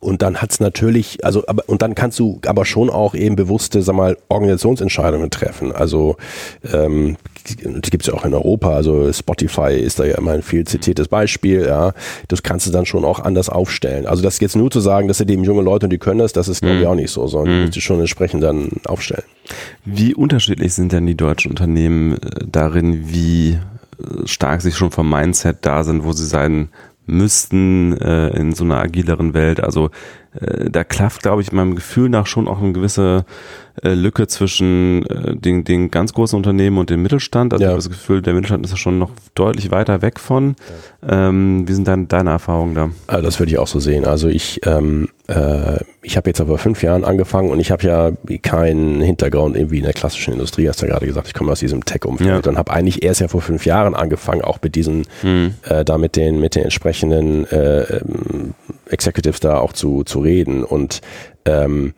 und 0.00 0.22
dann 0.22 0.40
hat's 0.40 0.60
natürlich, 0.60 1.24
also 1.24 1.44
aber 1.46 1.64
und 1.66 1.82
dann 1.82 1.94
kannst 1.94 2.18
du 2.18 2.40
aber 2.46 2.64
schon 2.64 2.90
auch 2.90 3.14
eben 3.14 3.36
bewusste, 3.36 3.82
sag 3.82 3.94
mal, 3.94 4.16
Organisationsentscheidungen 4.28 5.30
treffen. 5.30 5.72
Also 5.72 6.16
ähm, 6.72 7.16
die 7.48 7.90
gibt's 7.90 8.06
ja 8.06 8.14
auch 8.14 8.24
in 8.24 8.34
Europa. 8.34 8.74
Also 8.74 9.12
Spotify 9.12 9.74
ist 9.74 9.98
da 9.98 10.04
ja 10.04 10.16
immer 10.16 10.32
ein 10.32 10.42
viel 10.42 10.64
zitiertes 10.64 11.08
Beispiel. 11.08 11.66
Ja, 11.66 11.92
das 12.28 12.42
kannst 12.42 12.66
du 12.66 12.70
dann 12.70 12.86
schon 12.86 13.04
auch 13.04 13.20
anders 13.20 13.48
aufstellen. 13.48 14.06
Also 14.06 14.22
das 14.22 14.38
jetzt 14.40 14.56
nur 14.56 14.70
zu 14.70 14.80
sagen, 14.80 15.08
dass 15.08 15.18
sind 15.18 15.30
eben 15.30 15.44
junge 15.44 15.62
Leute 15.62 15.86
und 15.86 15.90
die 15.90 15.98
können 15.98 16.20
das, 16.20 16.32
das 16.32 16.48
ist 16.48 16.62
glaube 16.62 16.76
ich 16.76 16.82
mhm. 16.82 16.88
auch 16.88 16.94
nicht 16.94 17.10
so, 17.10 17.26
sondern 17.26 17.52
mhm. 17.52 17.56
du 17.58 17.62
musst 17.64 17.76
die 17.76 17.80
schon 17.80 18.00
entsprechend 18.00 18.42
dann 18.42 18.70
aufstellen. 18.86 19.24
Wie 19.84 20.14
unterschiedlich 20.14 20.74
sind 20.74 20.92
denn 20.92 21.06
die 21.06 21.16
deutschen 21.16 21.50
Unternehmen 21.50 22.14
äh, 22.14 22.18
darin, 22.46 23.10
wie 23.10 23.50
äh, 23.50 24.26
stark 24.26 24.62
sie 24.62 24.72
schon 24.72 24.90
vom 24.90 25.10
Mindset 25.10 25.58
da 25.62 25.84
sind, 25.84 26.04
wo 26.04 26.12
sie 26.12 26.26
sein 26.26 26.68
müssten 27.08 27.96
äh, 27.96 28.28
in 28.38 28.52
so 28.52 28.64
einer 28.64 28.78
agileren 28.78 29.34
Welt. 29.34 29.60
Also 29.60 29.90
äh, 30.40 30.70
da 30.70 30.84
klafft, 30.84 31.22
glaube 31.22 31.42
ich, 31.42 31.52
meinem 31.52 31.74
Gefühl 31.74 32.08
nach 32.08 32.26
schon 32.26 32.48
auch 32.48 32.60
eine 32.60 32.72
gewisse 32.72 33.24
äh, 33.82 33.94
Lücke 33.94 34.26
zwischen 34.26 35.04
äh, 35.06 35.36
den, 35.36 35.64
den 35.64 35.90
ganz 35.90 36.12
großen 36.12 36.36
Unternehmen 36.36 36.78
und 36.78 36.90
dem 36.90 37.02
Mittelstand. 37.02 37.52
Also 37.52 37.62
ja. 37.62 37.68
ich 37.68 37.72
habe 37.72 37.82
das 37.82 37.88
Gefühl, 37.88 38.22
der 38.22 38.34
Mittelstand 38.34 38.64
ist 38.64 38.72
ja 38.72 38.76
schon 38.76 38.98
noch 38.98 39.10
deutlich 39.34 39.70
weiter 39.70 40.02
weg 40.02 40.18
von. 40.18 40.56
Ja. 41.06 41.28
Ähm, 41.28 41.66
wie 41.66 41.72
sind 41.72 41.86
dann 41.86 42.08
deine 42.08 42.30
Erfahrungen 42.30 42.74
da? 42.74 42.90
Also 43.06 43.24
das 43.24 43.38
würde 43.38 43.52
ich 43.52 43.58
auch 43.58 43.66
so 43.66 43.78
sehen. 43.78 44.04
Also 44.04 44.28
ich, 44.28 44.60
ähm, 44.66 45.08
äh, 45.28 45.78
ich 46.02 46.16
habe 46.16 46.28
jetzt 46.28 46.40
aber 46.40 46.58
fünf 46.58 46.82
Jahren 46.82 47.04
angefangen 47.04 47.50
und 47.50 47.60
ich 47.60 47.70
habe 47.70 47.86
ja 47.86 48.10
keinen 48.42 49.00
Hintergrund 49.00 49.56
irgendwie 49.56 49.78
in 49.78 49.84
der 49.84 49.92
klassischen 49.92 50.34
Industrie, 50.34 50.68
hast 50.68 50.82
du 50.82 50.86
ja 50.86 50.92
gerade 50.92 51.06
gesagt, 51.06 51.28
ich 51.28 51.34
komme 51.34 51.52
aus 51.52 51.60
diesem 51.60 51.84
Tech-Umfeld 51.84 52.46
ja. 52.46 52.50
und 52.50 52.58
habe 52.58 52.72
eigentlich 52.72 53.02
erst 53.02 53.20
ja 53.20 53.28
vor 53.28 53.42
fünf 53.42 53.64
Jahren 53.66 53.94
angefangen, 53.94 54.42
auch 54.42 54.58
mit 54.62 54.74
diesen, 54.74 55.06
mhm. 55.22 55.54
äh, 55.68 55.84
da 55.84 55.98
mit 55.98 56.16
den, 56.16 56.40
mit 56.40 56.54
den 56.54 56.64
entsprechenden 56.64 57.46
äh, 57.46 57.82
ähm, 57.82 58.54
Executives 58.90 59.40
da 59.40 59.58
auch 59.58 59.72
zu, 59.72 60.02
zu 60.04 60.17
reden. 60.20 60.64
Und 60.64 61.00
ähm, 61.44 61.94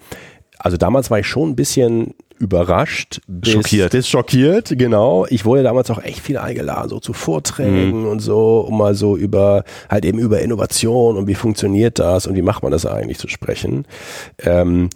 also 0.58 0.76
damals 0.76 1.10
war 1.10 1.18
ich 1.18 1.26
schon 1.26 1.50
ein 1.50 1.56
bisschen 1.56 2.14
überrascht, 2.40 3.20
bis, 3.28 3.52
schockiert. 3.52 3.92
bis 3.92 4.08
schockiert, 4.08 4.72
genau. 4.76 5.26
Ich 5.28 5.44
wurde 5.44 5.62
damals 5.62 5.90
auch 5.90 6.02
echt 6.02 6.20
viel 6.20 6.38
eingeladen, 6.38 6.88
so 6.88 6.98
zu 6.98 7.12
Vorträgen 7.12 8.02
mhm. 8.02 8.08
und 8.08 8.20
so, 8.20 8.60
um 8.60 8.78
mal 8.78 8.94
so 8.94 9.16
über, 9.16 9.64
halt 9.90 10.06
eben 10.06 10.18
über 10.18 10.40
Innovation 10.40 11.18
und 11.18 11.26
wie 11.26 11.34
funktioniert 11.34 11.98
das 11.98 12.26
und 12.26 12.36
wie 12.36 12.42
macht 12.42 12.62
man 12.62 12.72
das 12.72 12.86
eigentlich 12.86 13.18
zu 13.18 13.28
sprechen. 13.28 13.84
Ähm, 14.38 14.88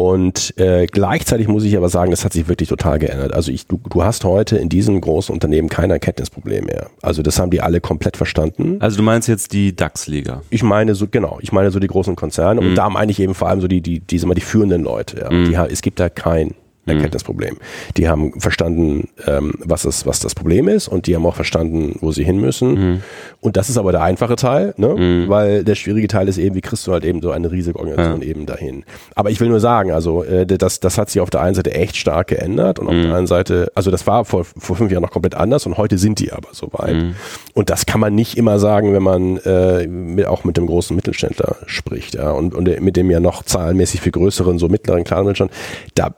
und 0.00 0.58
äh, 0.58 0.86
gleichzeitig 0.86 1.46
muss 1.46 1.62
ich 1.62 1.76
aber 1.76 1.90
sagen, 1.90 2.10
das 2.10 2.24
hat 2.24 2.32
sich 2.32 2.48
wirklich 2.48 2.70
total 2.70 2.98
geändert. 2.98 3.34
Also 3.34 3.52
ich, 3.52 3.66
du, 3.66 3.78
du 3.90 4.02
hast 4.02 4.24
heute 4.24 4.56
in 4.56 4.70
diesen 4.70 4.98
großen 4.98 5.30
Unternehmen 5.30 5.68
kein 5.68 5.90
Erkenntnisproblem 5.90 6.64
mehr. 6.64 6.88
Also 7.02 7.20
das 7.20 7.38
haben 7.38 7.50
die 7.50 7.60
alle 7.60 7.82
komplett 7.82 8.16
verstanden. 8.16 8.78
Also 8.80 8.96
du 8.96 9.02
meinst 9.02 9.28
jetzt 9.28 9.52
die 9.52 9.76
DAX-Liga? 9.76 10.40
Ich 10.48 10.62
meine 10.62 10.94
so, 10.94 11.06
genau, 11.06 11.36
ich 11.42 11.52
meine 11.52 11.70
so 11.70 11.78
die 11.80 11.86
großen 11.86 12.16
Konzerne. 12.16 12.62
Mhm. 12.62 12.68
Und 12.68 12.74
da 12.76 12.88
meine 12.88 13.12
ich 13.12 13.20
eben 13.20 13.34
vor 13.34 13.50
allem 13.50 13.60
so 13.60 13.68
die, 13.68 13.82
die, 13.82 14.00
die, 14.00 14.16
die, 14.16 14.34
die 14.34 14.40
führenden 14.40 14.82
Leute. 14.84 15.20
Ja. 15.20 15.30
Mhm. 15.30 15.50
Die, 15.50 15.54
es 15.70 15.82
gibt 15.82 16.00
da 16.00 16.08
kein 16.08 16.54
Erkenntnisproblem. 16.96 17.56
Die 17.96 18.08
haben 18.08 18.38
verstanden, 18.40 19.08
ähm, 19.26 19.54
was, 19.64 19.84
es, 19.84 20.06
was 20.06 20.20
das 20.20 20.34
Problem 20.34 20.68
ist 20.68 20.88
und 20.88 21.06
die 21.06 21.14
haben 21.14 21.26
auch 21.26 21.36
verstanden, 21.36 21.96
wo 22.00 22.12
sie 22.12 22.24
hin 22.24 22.40
müssen. 22.40 22.74
Mhm. 22.74 23.02
Und 23.40 23.56
das 23.56 23.70
ist 23.70 23.78
aber 23.78 23.92
der 23.92 24.02
einfache 24.02 24.36
Teil, 24.36 24.74
ne? 24.76 24.88
Mhm. 24.88 25.28
weil 25.28 25.64
der 25.64 25.74
schwierige 25.74 26.08
Teil 26.08 26.28
ist 26.28 26.38
eben, 26.38 26.54
wie 26.54 26.60
kriegst 26.60 26.86
du 26.86 26.92
halt 26.92 27.04
eben 27.04 27.22
so 27.22 27.30
eine 27.30 27.50
riesige 27.50 27.78
Organisation 27.78 28.22
ja. 28.22 28.28
eben 28.28 28.46
dahin. 28.46 28.84
Aber 29.14 29.30
ich 29.30 29.40
will 29.40 29.48
nur 29.48 29.60
sagen, 29.60 29.92
also 29.92 30.24
äh, 30.24 30.46
das, 30.46 30.80
das 30.80 30.98
hat 30.98 31.10
sich 31.10 31.20
auf 31.20 31.30
der 31.30 31.40
einen 31.40 31.54
Seite 31.54 31.72
echt 31.72 31.96
stark 31.96 32.28
geändert 32.28 32.78
und 32.78 32.88
auf 32.88 32.94
mhm. 32.94 32.98
der 32.98 33.06
anderen 33.06 33.26
Seite, 33.26 33.72
also 33.74 33.90
das 33.90 34.06
war 34.06 34.24
vor, 34.24 34.44
vor 34.44 34.76
fünf 34.76 34.90
Jahren 34.90 35.02
noch 35.02 35.10
komplett 35.10 35.34
anders 35.34 35.66
und 35.66 35.76
heute 35.76 35.98
sind 35.98 36.18
die 36.18 36.32
aber 36.32 36.48
so 36.52 36.68
weit. 36.72 36.96
Mhm. 36.96 37.14
Und 37.54 37.70
das 37.70 37.86
kann 37.86 38.00
man 38.00 38.14
nicht 38.14 38.36
immer 38.36 38.58
sagen, 38.58 38.92
wenn 38.92 39.02
man 39.02 39.38
äh, 39.38 39.86
mit, 39.86 40.26
auch 40.26 40.44
mit 40.44 40.56
dem 40.56 40.66
großen 40.66 40.94
Mittelständler 40.94 41.56
spricht, 41.66 42.14
ja, 42.14 42.30
und, 42.30 42.54
und 42.54 42.80
mit 42.80 42.96
dem 42.96 43.10
ja 43.10 43.20
noch 43.20 43.42
zahlenmäßig 43.42 44.00
viel 44.00 44.12
größeren, 44.12 44.58
so 44.58 44.68
mittleren, 44.68 45.04
kleinen 45.04 45.26
Mittelstand. 45.26 45.52
Da 45.94 46.14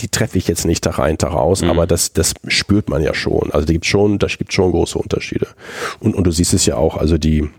die 0.00 0.08
treffe 0.08 0.38
ich 0.38 0.48
jetzt 0.48 0.64
nicht 0.64 0.84
Tag 0.84 0.98
ein, 0.98 1.18
Tag 1.18 1.32
aus, 1.32 1.62
mhm. 1.62 1.70
aber 1.70 1.86
das, 1.86 2.12
das 2.12 2.34
spürt 2.46 2.88
man 2.88 3.02
ja 3.02 3.14
schon. 3.14 3.50
Also 3.52 3.66
da 3.66 3.72
gibt 3.72 3.86
schon, 3.86 4.18
da 4.18 4.26
gibt 4.26 4.52
schon 4.52 4.70
große 4.70 4.98
Unterschiede. 4.98 5.48
Und, 6.00 6.14
und 6.14 6.24
du 6.24 6.30
siehst 6.30 6.54
es 6.54 6.66
ja 6.66 6.76
auch, 6.76 6.96
also 6.96 7.18
die, 7.18 7.50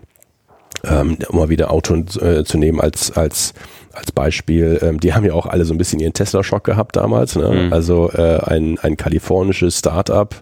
ähm, 0.84 1.18
um 1.28 1.38
mal 1.38 1.48
wieder 1.48 1.70
Auto 1.70 1.94
äh, 1.94 2.44
zu 2.44 2.58
nehmen 2.58 2.80
als, 2.80 3.12
als, 3.12 3.54
als 3.94 4.12
Beispiel, 4.12 4.78
ähm, 4.82 5.00
die 5.00 5.14
haben 5.14 5.24
ja 5.24 5.32
auch 5.34 5.46
alle 5.46 5.64
so 5.64 5.74
ein 5.74 5.78
bisschen 5.78 6.00
ihren 6.00 6.12
Tesla-Schock 6.12 6.64
gehabt 6.64 6.96
damals. 6.96 7.36
Ne? 7.36 7.66
Mhm. 7.66 7.72
Also 7.72 8.10
äh, 8.12 8.38
ein, 8.44 8.78
ein 8.80 8.96
kalifornisches 8.96 9.78
Start-up, 9.78 10.36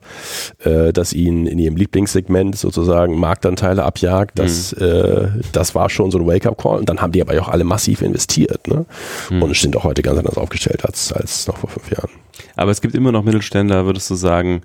äh, 0.64 0.92
das 0.92 1.12
ihnen 1.12 1.46
in 1.46 1.58
ihrem 1.58 1.76
Lieblingssegment 1.76 2.56
sozusagen 2.56 3.18
Marktanteile 3.18 3.84
abjagt, 3.84 4.38
das, 4.38 4.74
mhm. 4.76 4.84
äh, 4.84 5.28
das 5.52 5.74
war 5.74 5.90
schon 5.90 6.10
so 6.10 6.18
ein 6.18 6.26
Wake-up-Call. 6.26 6.78
Und 6.78 6.88
dann 6.88 7.00
haben 7.00 7.12
die 7.12 7.20
aber 7.20 7.40
auch 7.40 7.48
alle 7.48 7.64
massiv 7.64 8.02
investiert 8.02 8.66
ne? 8.68 8.86
Mhm. 9.30 9.42
und 9.42 9.56
sind 9.56 9.76
auch 9.76 9.84
heute 9.84 10.02
ganz 10.02 10.18
anders 10.18 10.36
aufgestellt 10.36 10.84
als, 10.84 11.12
als 11.12 11.46
noch 11.46 11.56
vor 11.56 11.70
fünf 11.70 11.90
Jahren. 11.90 12.10
Aber 12.56 12.70
es 12.70 12.80
gibt 12.80 12.94
immer 12.94 13.12
noch 13.12 13.22
Mittelständler, 13.22 13.86
würdest 13.86 14.10
du 14.10 14.14
sagen, 14.14 14.62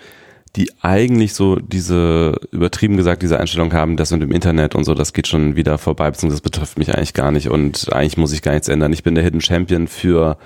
die 0.56 0.72
eigentlich 0.82 1.34
so 1.34 1.58
diese, 1.58 2.36
übertrieben 2.52 2.98
gesagt, 2.98 3.22
diese 3.22 3.40
Einstellung 3.40 3.74
haben, 3.74 3.98
das 3.98 4.12
mit 4.12 4.22
dem 4.22 4.32
Internet 4.32 4.76
und 4.76 4.84
so, 4.84 4.94
das 4.94 5.14
geht 5.14 5.28
schon 5.28 5.56
wieder 5.56 5.78
vorbei, 5.78 6.10
beziehungsweise 6.10 6.42
das 6.42 6.52
betrifft 6.52 6.80
mich 6.80 6.96
eigentlich 6.96 7.14
gar 7.14 7.32
nicht 7.32 7.50
und 7.50 7.94
eigentlich 7.94 8.18
muss 8.18 8.34
ich 8.34 8.42
gar 8.42 8.54
nichts 8.54 8.68
ändern. 8.68 8.94
Ich 8.94 9.04
bin 9.04 9.16
der 9.16 9.24
Hidden 9.24 9.42
Champion 9.42 9.88
für 9.88 10.38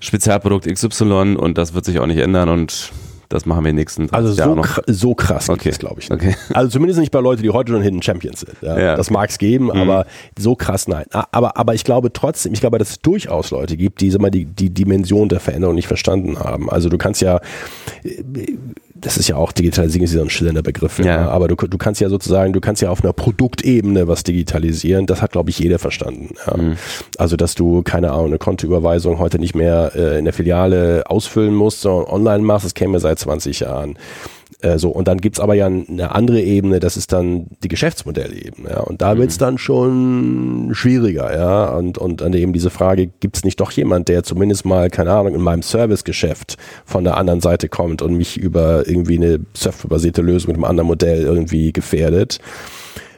Spezialprodukt 0.00 0.66
XY 0.66 1.36
und 1.36 1.58
das 1.58 1.74
wird 1.74 1.84
sich 1.84 2.00
auch 2.00 2.06
nicht 2.06 2.18
ändern 2.18 2.48
und 2.48 2.92
das 3.32 3.46
machen 3.46 3.64
wir 3.64 3.70
in 3.70 3.76
den 3.76 3.80
nächsten 3.80 4.12
Also 4.12 4.32
so, 4.32 4.54
kr 4.56 4.82
so 4.86 5.14
krass 5.14 5.48
okay. 5.48 5.70
glaube 5.70 6.00
ich. 6.00 6.10
Nicht. 6.10 6.20
Okay. 6.20 6.36
Also 6.52 6.68
zumindest 6.68 7.00
nicht 7.00 7.12
bei 7.12 7.20
Leuten, 7.20 7.42
die 7.42 7.48
heute 7.48 7.72
schon 7.72 7.80
Hidden 7.80 8.02
Champions 8.02 8.40
sind. 8.40 8.56
Ja, 8.60 8.78
ja. 8.78 8.96
Das 8.96 9.08
mag 9.08 9.30
es 9.30 9.38
geben, 9.38 9.66
mhm. 9.66 9.70
aber 9.70 10.06
so 10.38 10.54
krass 10.54 10.86
nein. 10.86 11.06
Aber, 11.10 11.56
aber 11.56 11.74
ich 11.74 11.84
glaube 11.84 12.12
trotzdem, 12.12 12.52
ich 12.52 12.60
glaube, 12.60 12.78
dass 12.78 12.90
es 12.90 13.00
durchaus 13.00 13.50
Leute 13.50 13.78
gibt, 13.78 14.02
die 14.02 14.10
mal 14.18 14.30
die, 14.30 14.44
die 14.44 14.68
Dimension 14.68 15.30
der 15.30 15.40
Veränderung 15.40 15.74
nicht 15.74 15.88
verstanden 15.88 16.38
haben. 16.38 16.68
Also 16.68 16.90
du 16.90 16.98
kannst 16.98 17.22
ja 17.22 17.40
das 19.02 19.16
ist 19.16 19.28
ja 19.28 19.36
auch 19.36 19.52
Digitalisierung 19.52 20.04
ist 20.04 20.14
ja 20.14 20.22
ein 20.22 20.30
schillernder 20.30 20.62
Begriff, 20.62 20.98
ja. 20.98 21.04
ja. 21.04 21.28
aber 21.28 21.48
du, 21.48 21.54
du 21.54 21.78
kannst 21.78 22.00
ja 22.00 22.08
sozusagen, 22.08 22.52
du 22.52 22.60
kannst 22.60 22.80
ja 22.82 22.90
auf 22.90 23.02
einer 23.02 23.12
Produktebene 23.12 24.08
was 24.08 24.22
digitalisieren, 24.22 25.06
das 25.06 25.20
hat 25.20 25.32
glaube 25.32 25.50
ich 25.50 25.58
jeder 25.58 25.78
verstanden. 25.78 26.34
Ja. 26.46 26.56
Mhm. 26.56 26.76
Also 27.18 27.36
dass 27.36 27.54
du, 27.54 27.82
keine 27.82 28.12
Ahnung, 28.12 28.26
eine 28.26 28.38
Kontoüberweisung 28.38 29.18
heute 29.18 29.38
nicht 29.38 29.54
mehr 29.54 29.92
äh, 29.94 30.18
in 30.18 30.24
der 30.24 30.32
Filiale 30.32 31.04
ausfüllen 31.06 31.54
musst, 31.54 31.82
sondern 31.82 32.10
online 32.10 32.44
machst, 32.44 32.64
das 32.64 32.74
käme 32.74 33.00
seit 33.00 33.18
20 33.18 33.60
Jahren. 33.60 33.98
Äh, 34.62 34.78
so, 34.78 34.90
und 34.90 35.08
dann 35.08 35.18
gibt's 35.18 35.40
aber 35.40 35.54
ja 35.54 35.66
eine 35.66 36.14
andere 36.14 36.40
Ebene, 36.40 36.80
das 36.80 36.96
ist 36.96 37.12
dann 37.12 37.46
die 37.62 37.68
Geschäftsmodellebene. 37.68 38.70
Ja, 38.70 38.80
und 38.80 39.02
da 39.02 39.14
mhm. 39.14 39.18
wird's 39.18 39.38
dann 39.38 39.58
schon 39.58 40.70
schwieriger, 40.72 41.34
ja. 41.34 41.76
Und, 41.76 41.98
und 41.98 42.20
dann 42.20 42.32
eben 42.32 42.52
diese 42.52 42.70
Frage, 42.70 43.08
gibt's 43.20 43.44
nicht 43.44 43.60
doch 43.60 43.72
jemand, 43.72 44.08
der 44.08 44.22
zumindest 44.22 44.64
mal, 44.64 44.88
keine 44.88 45.12
Ahnung, 45.12 45.34
in 45.34 45.42
meinem 45.42 45.62
Servicegeschäft 45.62 46.56
von 46.84 47.04
der 47.04 47.16
anderen 47.16 47.40
Seite 47.40 47.68
kommt 47.68 48.02
und 48.02 48.16
mich 48.16 48.36
über 48.36 48.86
irgendwie 48.86 49.16
eine 49.16 49.40
softwarebasierte 49.54 50.22
Lösung 50.22 50.48
mit 50.48 50.56
einem 50.56 50.64
anderen 50.64 50.86
Modell 50.86 51.22
irgendwie 51.22 51.72
gefährdet? 51.72 52.38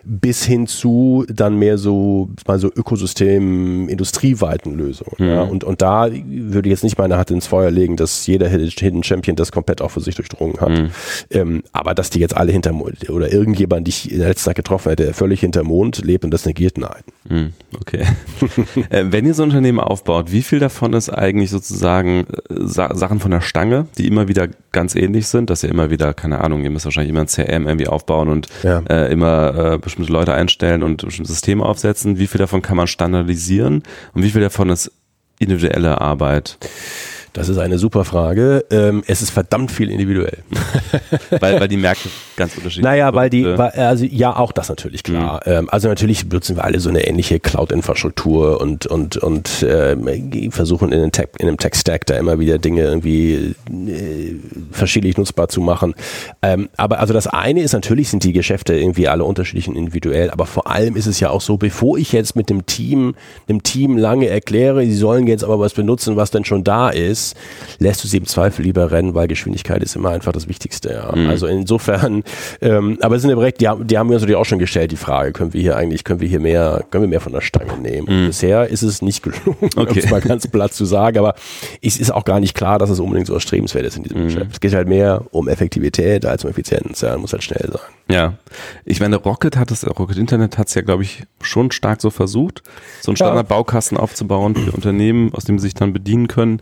Bis 0.05 0.45
hin 0.45 0.67
zu 0.67 1.25
dann 1.29 1.59
mehr 1.59 1.79
so 1.79 2.29
mal 2.47 2.59
so 2.59 2.69
Ökosystem 2.69 3.89
industrieweiten 3.89 4.75
Lösungen. 4.75 5.17
Mhm. 5.19 5.27
Ja. 5.27 5.43
Und, 5.43 5.65
und 5.65 5.83
da 5.83 6.09
würde 6.11 6.69
ich 6.69 6.73
jetzt 6.73 6.85
nicht 6.85 6.99
meine 6.99 7.17
Hand 7.17 7.31
ins 7.31 7.47
Feuer 7.47 7.71
legen, 7.71 7.97
dass 7.97 8.27
jeder 8.27 8.49
Hidden 8.49 9.03
Champion 9.03 9.37
das 9.37 9.53
komplett 9.53 9.81
auch 9.81 9.91
für 9.91 10.01
sich 10.01 10.15
durchdrungen 10.15 10.61
hat. 10.61 10.71
Mhm. 10.71 10.91
Ähm, 11.31 11.63
aber 11.73 11.95
dass 11.95 12.11
die 12.11 12.21
jetzt 12.21 12.37
alle 12.37 12.53
hinterm 12.53 12.83
oder 12.83 13.33
irgendjemand 13.33 13.89
in 14.07 14.19
der 14.19 14.29
letzten 14.29 14.45
Zeit 14.45 14.57
getroffen 14.57 14.91
hätte, 14.91 15.05
der 15.05 15.15
völlig 15.15 15.41
hinterm 15.41 15.67
Mond 15.67 16.05
lebt 16.05 16.25
und 16.25 16.31
das 16.31 16.47
negiert, 16.47 16.79
nein. 16.79 17.03
Mhm. 17.29 17.53
Okay. 17.81 18.05
äh, 18.91 19.05
wenn 19.09 19.27
ihr 19.27 19.35
so 19.35 19.43
ein 19.43 19.49
Unternehmen 19.51 19.81
aufbaut, 19.81 20.33
wie 20.33 20.43
viel 20.43 20.59
davon 20.59 20.93
ist 20.93 21.09
eigentlich 21.09 21.51
sozusagen 21.51 22.27
äh, 22.27 22.55
Sa 22.65 22.95
Sachen 22.95 23.21
von 23.21 23.31
der 23.31 23.41
Stange, 23.41 23.87
die 23.99 24.07
immer 24.07 24.29
wieder 24.29 24.49
ganz 24.73 24.95
ähnlich 24.95 25.29
sind, 25.29 25.51
dass 25.51 25.63
ihr 25.63 25.71
immer 25.71 25.91
wieder, 25.91 26.13
keine 26.15 26.41
Ahnung, 26.41 26.65
ihr 26.65 26.71
müsst 26.71 26.85
wahrscheinlich 26.85 27.11
immer 27.11 27.21
ein 27.21 27.27
CRM 27.27 27.67
irgendwie 27.67 27.89
aufbauen 27.89 28.29
und 28.29 28.49
ja. 28.63 28.83
äh, 28.89 29.11
immer 29.13 29.55
äh, 29.55 29.79
bestimmte 29.97 30.13
Leute 30.13 30.35
einstellen 30.35 30.83
und 30.83 31.05
bestimmte 31.05 31.31
Systeme 31.31 31.65
aufsetzen. 31.65 32.19
Wie 32.19 32.27
viel 32.27 32.39
davon 32.39 32.63
kann 32.63 32.77
man 32.77 32.87
standardisieren 32.87 33.83
und 34.13 34.23
wie 34.23 34.31
viel 34.31 34.41
davon 34.41 34.71
ist 34.71 34.91
individuelle 35.39 36.01
Arbeit? 36.01 36.59
Das 37.35 37.49
ist 37.49 37.59
eine 37.59 37.79
super 37.79 38.05
Frage. 38.05 38.65
Ähm, 38.71 39.03
es 39.09 39.21
ist 39.21 39.31
verdammt 39.31 39.73
viel 39.73 39.91
individuell. 39.91 40.39
weil, 41.41 41.59
weil 41.59 41.67
die 41.67 41.77
Märkte 41.77 42.09
ganz 42.37 42.57
unterschiedlich 42.57 42.85
Naja, 42.85 43.13
weil 43.13 43.29
die, 43.29 43.45
weil, 43.45 43.73
also 43.73 44.05
ja, 44.05 44.37
auch 44.37 44.53
das 44.53 44.69
natürlich 44.69 45.03
klar. 45.03 45.41
Mhm. 45.45 45.53
Ähm, 45.53 45.69
also 45.69 45.89
natürlich 45.89 46.29
benutzen 46.29 46.55
wir 46.55 46.65
alle 46.65 46.79
so 46.79 46.91
eine 46.91 47.05
ähnliche 47.05 47.41
Cloud-Infrastruktur 47.41 48.61
und, 48.61 48.87
und, 48.87 49.17
und 49.17 49.65
äh, 49.65 49.97
versuchen 50.51 50.93
in, 50.93 51.01
den 51.01 51.11
Tech, 51.11 51.31
in 51.41 51.49
einem 51.49 51.57
Tech-Stack 51.57 52.07
da 52.07 52.17
immer 52.17 52.39
wieder 52.39 52.59
Dinge 52.59 52.83
irgendwie 52.83 53.57
äh, 53.69 54.37
verschiedentlich 54.71 55.17
nutzbar 55.17 55.49
zu 55.49 55.61
machen. 55.61 55.95
Ähm, 56.41 56.69
aber 56.77 57.01
also 57.01 57.13
das 57.13 57.27
eine 57.27 57.63
ist 57.63 57.73
natürlich, 57.73 58.11
sind 58.11 58.23
die 58.23 58.33
Geschäfte 58.33 58.75
irgendwie 58.75 59.09
alle 59.09 59.25
unterschiedlich 59.25 59.67
und 59.67 59.75
individuell, 59.75 60.31
aber 60.31 60.47
vor 60.47 60.71
allem 60.71 60.95
ist 60.95 61.07
es 61.07 61.19
ja 61.19 61.31
auch 61.31 61.41
so, 61.41 61.57
bevor 61.57 61.99
ich 61.99 62.13
jetzt 62.13 62.37
mit 62.37 62.49
dem 62.49 62.65
Team, 62.67 63.17
dem 63.49 63.65
Team 63.65 63.99
lange 63.99 64.29
erkläre, 64.29 64.85
sie 64.85 64.95
sollen 64.95 65.27
jetzt 65.27 65.43
aber 65.43 65.59
was 65.59 65.75
benutzen, 65.75 66.15
was 66.15 66.31
denn 66.31 66.45
schon 66.45 66.63
da 66.63 66.91
ist, 66.91 67.24
ist, 67.25 67.37
lässt 67.79 68.05
du 68.05 68.09
sie 68.09 68.19
im 68.19 68.27
Zweifel 68.27 68.63
lieber 68.63 68.91
rennen, 68.91 69.15
weil 69.15 69.29
Geschwindigkeit 69.29 69.83
ist 69.83 69.97
immer 69.97 70.11
einfach 70.11 70.33
das 70.33 70.49
Wichtigste. 70.49 70.93
Ja. 70.93 71.15
Mhm. 71.15 71.29
Also 71.29 71.47
insofern, 71.47 72.23
ähm, 72.61 72.99
aber 73.01 73.17
es 73.17 73.23
sind 73.23 73.31
ja 73.31 73.37
direkt, 73.37 73.61
die, 73.61 73.69
die 73.85 73.99
haben 73.99 74.09
wir 74.09 74.15
uns 74.15 74.23
natürlich 74.23 74.37
auch 74.37 74.45
schon 74.45 74.59
gestellt, 74.59 74.93
die 74.93 74.97
Frage, 74.97 75.33
können 75.33 75.53
wir 75.53 75.61
hier 75.61 75.77
eigentlich, 75.77 76.05
können 76.05 76.21
wir 76.21 76.29
hier 76.29 76.41
mehr, 76.41 76.85
können 76.91 77.05
wir 77.05 77.09
mehr 77.09 77.21
von 77.21 77.33
der 77.33 77.41
Stange 77.41 77.79
nehmen? 77.79 78.07
Mhm. 78.09 78.27
bisher 78.27 78.69
ist 78.69 78.83
es 78.83 79.03
nicht 79.03 79.23
gelungen, 79.23 79.57
okay. 79.77 79.91
um 79.91 79.99
es 79.99 80.11
mal 80.11 80.21
ganz 80.21 80.47
platt 80.47 80.73
zu 80.75 80.85
sagen, 80.85 81.19
aber 81.19 81.35
es 81.83 81.99
ist 81.99 82.13
auch 82.13 82.25
gar 82.25 82.41
nicht 82.41 82.55
klar, 82.55 82.79
dass 82.79 82.91
es 82.91 83.01
unbedingt 83.01 83.27
so 83.27 83.35
erstrebenswert 83.35 83.87
ist 83.87 83.97
in 83.97 84.03
diesem 84.03 84.23
mhm. 84.23 84.25
Geschäft. 84.27 84.51
Es 84.53 84.61
geht 84.61 84.75
halt 84.75 84.89
mehr 84.89 85.25
um 85.31 85.49
Effektivität 85.49 86.27
als 86.27 86.45
um 86.45 86.51
Effizienz. 86.51 87.01
Ja, 87.01 87.17
muss 87.17 87.33
halt 87.33 87.43
schnell 87.43 87.69
sein. 87.71 87.81
Ja, 88.11 88.35
ich 88.85 89.01
meine, 89.01 89.17
Rocket 89.17 89.57
hat 89.57 89.71
es, 89.71 89.87
Rocket 89.87 90.19
Internet 90.19 90.59
hat 90.59 90.69
es 90.69 90.75
ja, 90.75 90.83
glaube 90.83 91.03
ich, 91.03 91.25
schon 91.41 91.71
stark 91.71 92.03
so 92.03 92.11
versucht, 92.11 92.63
so 93.01 93.11
einen 93.11 93.17
Standardbaukasten 93.17 93.97
aufzubauen 93.97 94.55
für 94.55 94.73
Unternehmen, 94.73 95.33
aus 95.33 95.45
dem 95.45 95.59
sie 95.59 95.65
sich 95.65 95.75
dann 95.75 95.93
bedienen 95.93 96.29
können. 96.29 96.61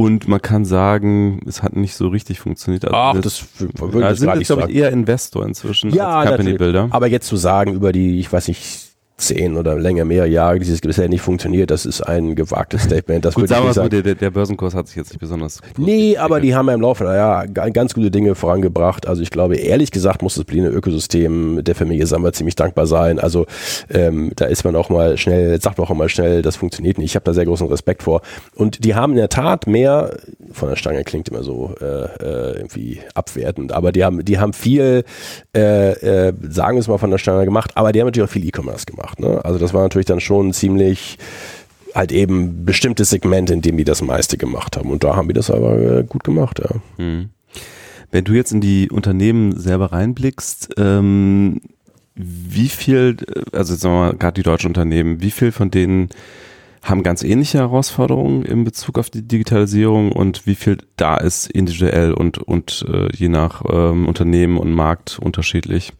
Und 0.00 0.28
man 0.28 0.40
kann 0.40 0.64
sagen, 0.64 1.40
es 1.46 1.62
hat 1.62 1.76
nicht 1.76 1.94
so 1.94 2.08
richtig 2.08 2.40
funktioniert. 2.40 2.86
Also 2.86 2.96
Ach, 2.96 3.12
das, 3.14 3.22
das 3.58 3.68
würde 3.78 4.12
ich 4.12 4.18
sind 4.18 4.34
jetzt, 4.34 4.46
glaube 4.46 4.70
ich, 4.70 4.76
eher 4.78 4.90
Investor 4.90 5.44
inzwischen 5.44 5.90
ja, 5.90 6.20
als 6.20 6.30
Company 6.30 6.54
Builder. 6.56 6.88
Aber 6.90 7.06
jetzt 7.06 7.26
zu 7.26 7.36
sagen 7.36 7.74
über 7.74 7.92
die, 7.92 8.18
ich 8.18 8.32
weiß 8.32 8.48
nicht, 8.48 8.89
zehn 9.20 9.56
oder 9.56 9.78
länger, 9.78 10.04
mehr 10.04 10.26
Jahre 10.26 10.58
dieses 10.58 10.80
bisher 10.80 11.08
nicht 11.08 11.20
funktioniert, 11.20 11.70
das 11.70 11.86
ist 11.86 12.00
ein 12.00 12.34
gewagtes 12.34 12.82
Statement. 12.82 13.24
Das 13.24 13.34
Gut, 13.34 13.48
sagen 13.48 13.66
wir 13.66 13.72
sagen. 13.72 13.90
Der, 13.90 14.14
der 14.14 14.30
Börsenkurs 14.30 14.74
hat 14.74 14.88
sich 14.88 14.96
jetzt 14.96 15.10
nicht 15.10 15.20
besonders. 15.20 15.60
Nee, 15.76 16.16
aber 16.16 16.40
die 16.40 16.54
haben 16.54 16.68
ja 16.68 16.74
im 16.74 16.80
Laufe 16.80 17.04
der 17.04 17.14
Jahre 17.14 17.48
ganz 17.48 17.94
gute 17.94 18.10
Dinge 18.10 18.34
vorangebracht. 18.34 19.06
Also 19.06 19.22
ich 19.22 19.30
glaube, 19.30 19.56
ehrlich 19.56 19.90
gesagt 19.90 20.22
muss 20.22 20.34
das 20.34 20.44
Berliner 20.44 20.70
Ökosystem 20.70 21.62
der 21.62 21.74
Familie 21.74 22.06
Sammer 22.06 22.32
ziemlich 22.32 22.56
dankbar 22.56 22.86
sein. 22.86 23.18
Also 23.18 23.46
ähm, 23.90 24.32
da 24.36 24.46
ist 24.46 24.64
man 24.64 24.74
auch 24.74 24.88
mal 24.88 25.16
schnell, 25.16 25.60
sagt 25.60 25.78
man 25.78 25.86
auch 25.86 25.94
mal 25.94 26.08
schnell, 26.08 26.42
das 26.42 26.56
funktioniert 26.56 26.98
nicht. 26.98 27.10
Ich 27.10 27.14
habe 27.14 27.24
da 27.24 27.34
sehr 27.34 27.44
großen 27.44 27.68
Respekt 27.68 28.02
vor. 28.02 28.22
Und 28.54 28.84
die 28.84 28.94
haben 28.94 29.12
in 29.12 29.18
der 29.18 29.28
Tat 29.28 29.66
mehr, 29.66 30.16
von 30.52 30.68
der 30.68 30.76
Stange 30.76 31.04
klingt 31.04 31.28
immer 31.28 31.42
so 31.42 31.74
äh, 31.80 31.84
äh 31.84 32.50
irgendwie 32.56 33.00
abwertend, 33.14 33.72
aber 33.72 33.92
die 33.92 34.04
haben, 34.04 34.24
die 34.24 34.38
haben 34.38 34.52
viel, 34.52 35.04
äh, 35.54 36.28
äh, 36.28 36.32
sagen 36.48 36.76
wir 36.76 36.80
es 36.80 36.88
mal 36.88 36.98
von 36.98 37.10
der 37.10 37.18
Stange 37.18 37.44
gemacht, 37.44 37.72
aber 37.74 37.92
die 37.92 38.00
haben 38.00 38.06
natürlich 38.06 38.28
auch 38.28 38.32
viel 38.32 38.46
E-Commerce 38.46 38.86
gemacht 38.86 39.09
gemacht. 39.16 39.20
Ne? 39.20 39.44
Also 39.44 39.58
das 39.58 39.74
war 39.74 39.82
natürlich 39.82 40.06
dann 40.06 40.20
schon 40.20 40.52
ziemlich 40.52 41.18
halt 41.94 42.12
eben 42.12 42.64
bestimmte 42.64 43.04
Segmente, 43.04 43.52
in 43.52 43.62
denen 43.62 43.78
die 43.78 43.84
das 43.84 44.02
meiste 44.02 44.36
gemacht 44.36 44.76
haben. 44.76 44.90
Und 44.90 45.02
da 45.02 45.16
haben 45.16 45.28
wir 45.28 45.34
das 45.34 45.50
aber 45.50 45.78
äh, 45.78 46.04
gut 46.04 46.24
gemacht, 46.24 46.60
ja. 46.60 46.76
Hm. 46.96 47.30
Wenn 48.12 48.24
du 48.24 48.32
jetzt 48.32 48.52
in 48.52 48.60
die 48.60 48.90
Unternehmen 48.90 49.56
selber 49.56 49.92
reinblickst, 49.92 50.74
ähm, 50.78 51.60
wie 52.14 52.68
viel, 52.68 53.16
also 53.52 53.74
sagen 53.74 53.94
wir 53.94 54.00
mal, 54.00 54.16
gerade 54.16 54.34
die 54.34 54.42
deutschen 54.42 54.68
Unternehmen, 54.68 55.20
wie 55.20 55.30
viel 55.30 55.52
von 55.52 55.70
denen 55.70 56.08
haben 56.82 57.02
ganz 57.02 57.22
ähnliche 57.22 57.58
Herausforderungen 57.58 58.44
in 58.44 58.64
Bezug 58.64 58.98
auf 58.98 59.10
die 59.10 59.22
Digitalisierung 59.22 60.12
und 60.12 60.46
wie 60.46 60.54
viel 60.54 60.78
da 60.96 61.16
ist 61.16 61.48
individuell 61.50 62.12
und, 62.12 62.38
und 62.38 62.84
äh, 62.88 63.08
je 63.14 63.28
nach 63.28 63.62
ähm, 63.70 64.08
Unternehmen 64.08 64.58
und 64.58 64.72
Markt 64.72 65.18
unterschiedlich? 65.20 65.92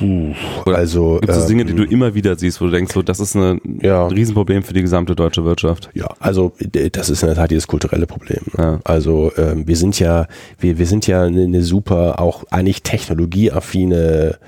Puh, 0.00 0.32
also 0.64 1.18
gibt 1.20 1.30
es 1.30 1.42
ähm, 1.42 1.48
Dinge, 1.48 1.64
die 1.66 1.74
du 1.74 1.84
immer 1.84 2.14
wieder 2.14 2.36
siehst, 2.36 2.60
wo 2.60 2.64
du 2.64 2.70
denkst, 2.70 2.94
so 2.94 3.02
das 3.02 3.20
ist 3.20 3.36
eine, 3.36 3.60
ja. 3.82 4.06
ein 4.06 4.12
Riesenproblem 4.12 4.62
für 4.62 4.72
die 4.72 4.80
gesamte 4.80 5.14
deutsche 5.14 5.44
Wirtschaft? 5.44 5.90
Ja, 5.92 6.08
also 6.18 6.52
das 6.92 7.10
ist 7.10 7.22
in 7.22 7.26
der 7.26 7.36
Tat 7.36 7.50
dieses 7.50 7.66
kulturelle 7.66 8.06
Problem. 8.06 8.40
Ne? 8.56 8.64
Ja. 8.64 8.80
Also 8.84 9.30
ähm, 9.36 9.66
wir 9.66 9.76
sind 9.76 9.98
ja, 10.00 10.26
wir, 10.58 10.78
wir 10.78 10.86
sind 10.86 11.06
ja 11.06 11.24
eine, 11.24 11.42
eine 11.42 11.62
super, 11.62 12.18
auch 12.18 12.44
eigentlich 12.50 12.82
technologieaffine 12.82 14.38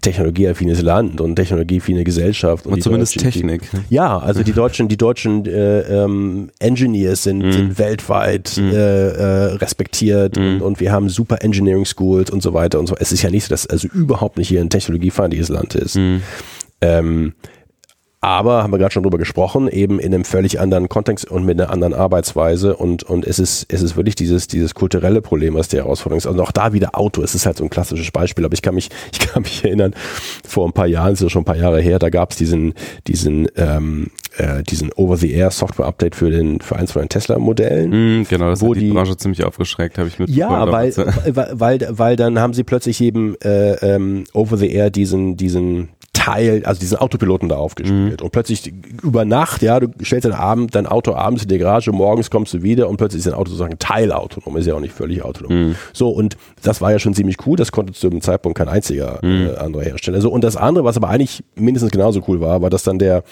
technologieaffines 0.00 0.82
Land 0.82 1.20
und 1.20 1.36
technologieaffine 1.36 2.04
Gesellschaft. 2.04 2.66
Und, 2.66 2.74
und 2.74 2.82
zumindest 2.82 3.16
Deutschen, 3.16 3.48
Technik. 3.48 3.70
Die, 3.72 3.94
ja, 3.94 4.18
also 4.18 4.42
die 4.42 4.52
deutschen, 4.54 4.88
die 4.88 4.96
deutschen 4.96 5.46
äh, 5.46 5.80
ähm, 5.80 6.50
Engineers 6.58 7.22
sind, 7.22 7.38
mm. 7.38 7.52
sind 7.52 7.78
weltweit 7.78 8.56
mm. 8.56 8.70
äh, 8.70 8.74
äh, 8.74 9.44
respektiert 9.54 10.36
mm. 10.36 10.40
und, 10.40 10.62
und 10.62 10.80
wir 10.80 10.92
haben 10.92 11.08
super 11.08 11.42
Engineering 11.42 11.84
Schools 11.84 12.30
und 12.30 12.42
so 12.42 12.52
weiter 12.54 12.78
und 12.78 12.86
so. 12.86 12.96
Es 12.98 13.12
ist 13.12 13.22
ja 13.22 13.30
nicht 13.30 13.44
so, 13.44 13.50
dass 13.50 13.66
also 13.66 13.88
überhaupt 13.88 14.38
nicht 14.38 14.48
hier 14.48 14.60
ein 14.60 14.70
technologiefeindliches 14.70 15.48
Land 15.48 15.74
ist. 15.74 15.96
Mhm. 15.96 16.22
Ähm, 16.80 17.32
aber 18.26 18.64
haben 18.64 18.72
wir 18.72 18.78
gerade 18.78 18.92
schon 18.92 19.04
drüber 19.04 19.18
gesprochen, 19.18 19.68
eben 19.68 20.00
in 20.00 20.12
einem 20.12 20.24
völlig 20.24 20.58
anderen 20.58 20.88
Kontext 20.88 21.30
und 21.30 21.44
mit 21.44 21.60
einer 21.60 21.70
anderen 21.70 21.94
Arbeitsweise 21.94 22.76
und, 22.76 23.04
und 23.04 23.24
es 23.24 23.38
ist, 23.38 23.66
es 23.68 23.82
ist 23.82 23.94
wirklich 23.94 24.16
dieses, 24.16 24.48
dieses 24.48 24.74
kulturelle 24.74 25.22
Problem, 25.22 25.54
was 25.54 25.68
die 25.68 25.76
Herausforderung 25.76 26.18
ist. 26.18 26.26
Also 26.26 26.42
auch 26.42 26.50
da 26.50 26.72
wieder 26.72 26.98
Auto, 26.98 27.22
es 27.22 27.36
ist 27.36 27.46
halt 27.46 27.56
so 27.56 27.62
ein 27.62 27.70
klassisches 27.70 28.10
Beispiel, 28.10 28.44
aber 28.44 28.54
ich 28.54 28.62
kann 28.62 28.74
mich, 28.74 28.90
ich 29.12 29.20
kann 29.20 29.44
mich 29.44 29.64
erinnern, 29.64 29.94
vor 30.44 30.66
ein 30.66 30.72
paar 30.72 30.88
Jahren, 30.88 31.10
das 31.10 31.20
ist 31.20 31.22
ja 31.22 31.30
schon 31.30 31.42
ein 31.42 31.44
paar 31.44 31.56
Jahre 31.56 31.80
her, 31.80 32.00
da 32.00 32.10
gab 32.10 32.32
es 32.32 32.36
diesen, 32.36 32.74
diesen, 33.06 33.46
ähm, 33.54 34.08
äh, 34.38 34.64
diesen 34.64 34.92
Over-the-Air-Software-Update 34.92 36.16
für 36.16 36.32
den, 36.32 36.60
für 36.60 36.74
eins 36.74 36.90
von 36.90 37.02
den 37.02 37.08
Tesla-Modellen. 37.08 38.22
Mm, 38.22 38.26
genau, 38.28 38.50
das 38.50 38.60
wo 38.60 38.70
hat 38.70 38.80
die, 38.80 38.86
die 38.86 38.90
Branche 38.90 39.16
ziemlich 39.16 39.44
aufgeschreckt, 39.44 39.98
habe 39.98 40.08
ich 40.08 40.18
mit. 40.18 40.30
Ja, 40.30 40.72
weil, 40.72 40.96
weil, 40.96 41.50
weil, 41.52 41.88
weil 41.90 42.16
dann 42.16 42.40
haben 42.40 42.54
sie 42.54 42.64
plötzlich 42.64 43.00
eben 43.00 43.36
äh, 43.40 43.74
ähm, 43.74 44.24
Over-the-Air 44.32 44.90
diesen, 44.90 45.36
diesen 45.36 45.90
Teil, 46.26 46.64
also 46.64 46.80
diesen 46.80 46.98
Autopiloten 46.98 47.48
da 47.48 47.56
aufgespielt. 47.56 48.20
Mhm. 48.20 48.24
Und 48.24 48.32
plötzlich 48.32 48.72
über 49.02 49.24
Nacht, 49.24 49.62
ja, 49.62 49.78
du 49.78 49.88
stellst 50.02 50.24
dein, 50.24 50.32
Abend, 50.32 50.74
dein 50.74 50.86
Auto 50.86 51.14
abends 51.14 51.44
in 51.44 51.48
die 51.48 51.58
Garage, 51.58 51.92
morgens 51.92 52.30
kommst 52.30 52.52
du 52.52 52.64
wieder 52.64 52.88
und 52.88 52.96
plötzlich 52.96 53.20
ist 53.20 53.26
dein 53.26 53.34
Auto 53.34 53.50
sozusagen 53.50 53.78
teilautonom, 53.78 54.56
ist 54.56 54.66
ja 54.66 54.74
auch 54.74 54.80
nicht 54.80 54.92
völlig 54.92 55.22
autonom. 55.22 55.68
Mhm. 55.68 55.76
So, 55.92 56.08
und 56.08 56.36
das 56.64 56.80
war 56.80 56.90
ja 56.90 56.98
schon 56.98 57.14
ziemlich 57.14 57.36
cool, 57.46 57.56
das 57.56 57.70
konnte 57.70 57.92
zu 57.92 58.10
dem 58.10 58.22
Zeitpunkt 58.22 58.58
kein 58.58 58.68
einziger 58.68 59.20
mhm. 59.22 59.50
äh, 59.50 59.56
anderer 59.56 59.84
Hersteller. 59.84 60.20
So, 60.20 60.30
und 60.30 60.42
das 60.42 60.56
andere, 60.56 60.84
was 60.84 60.96
aber 60.96 61.10
eigentlich 61.10 61.44
mindestens 61.54 61.92
genauso 61.92 62.20
cool 62.26 62.40
war, 62.40 62.60
war, 62.60 62.70
dass 62.70 62.82
dann 62.82 62.98
der 62.98 63.22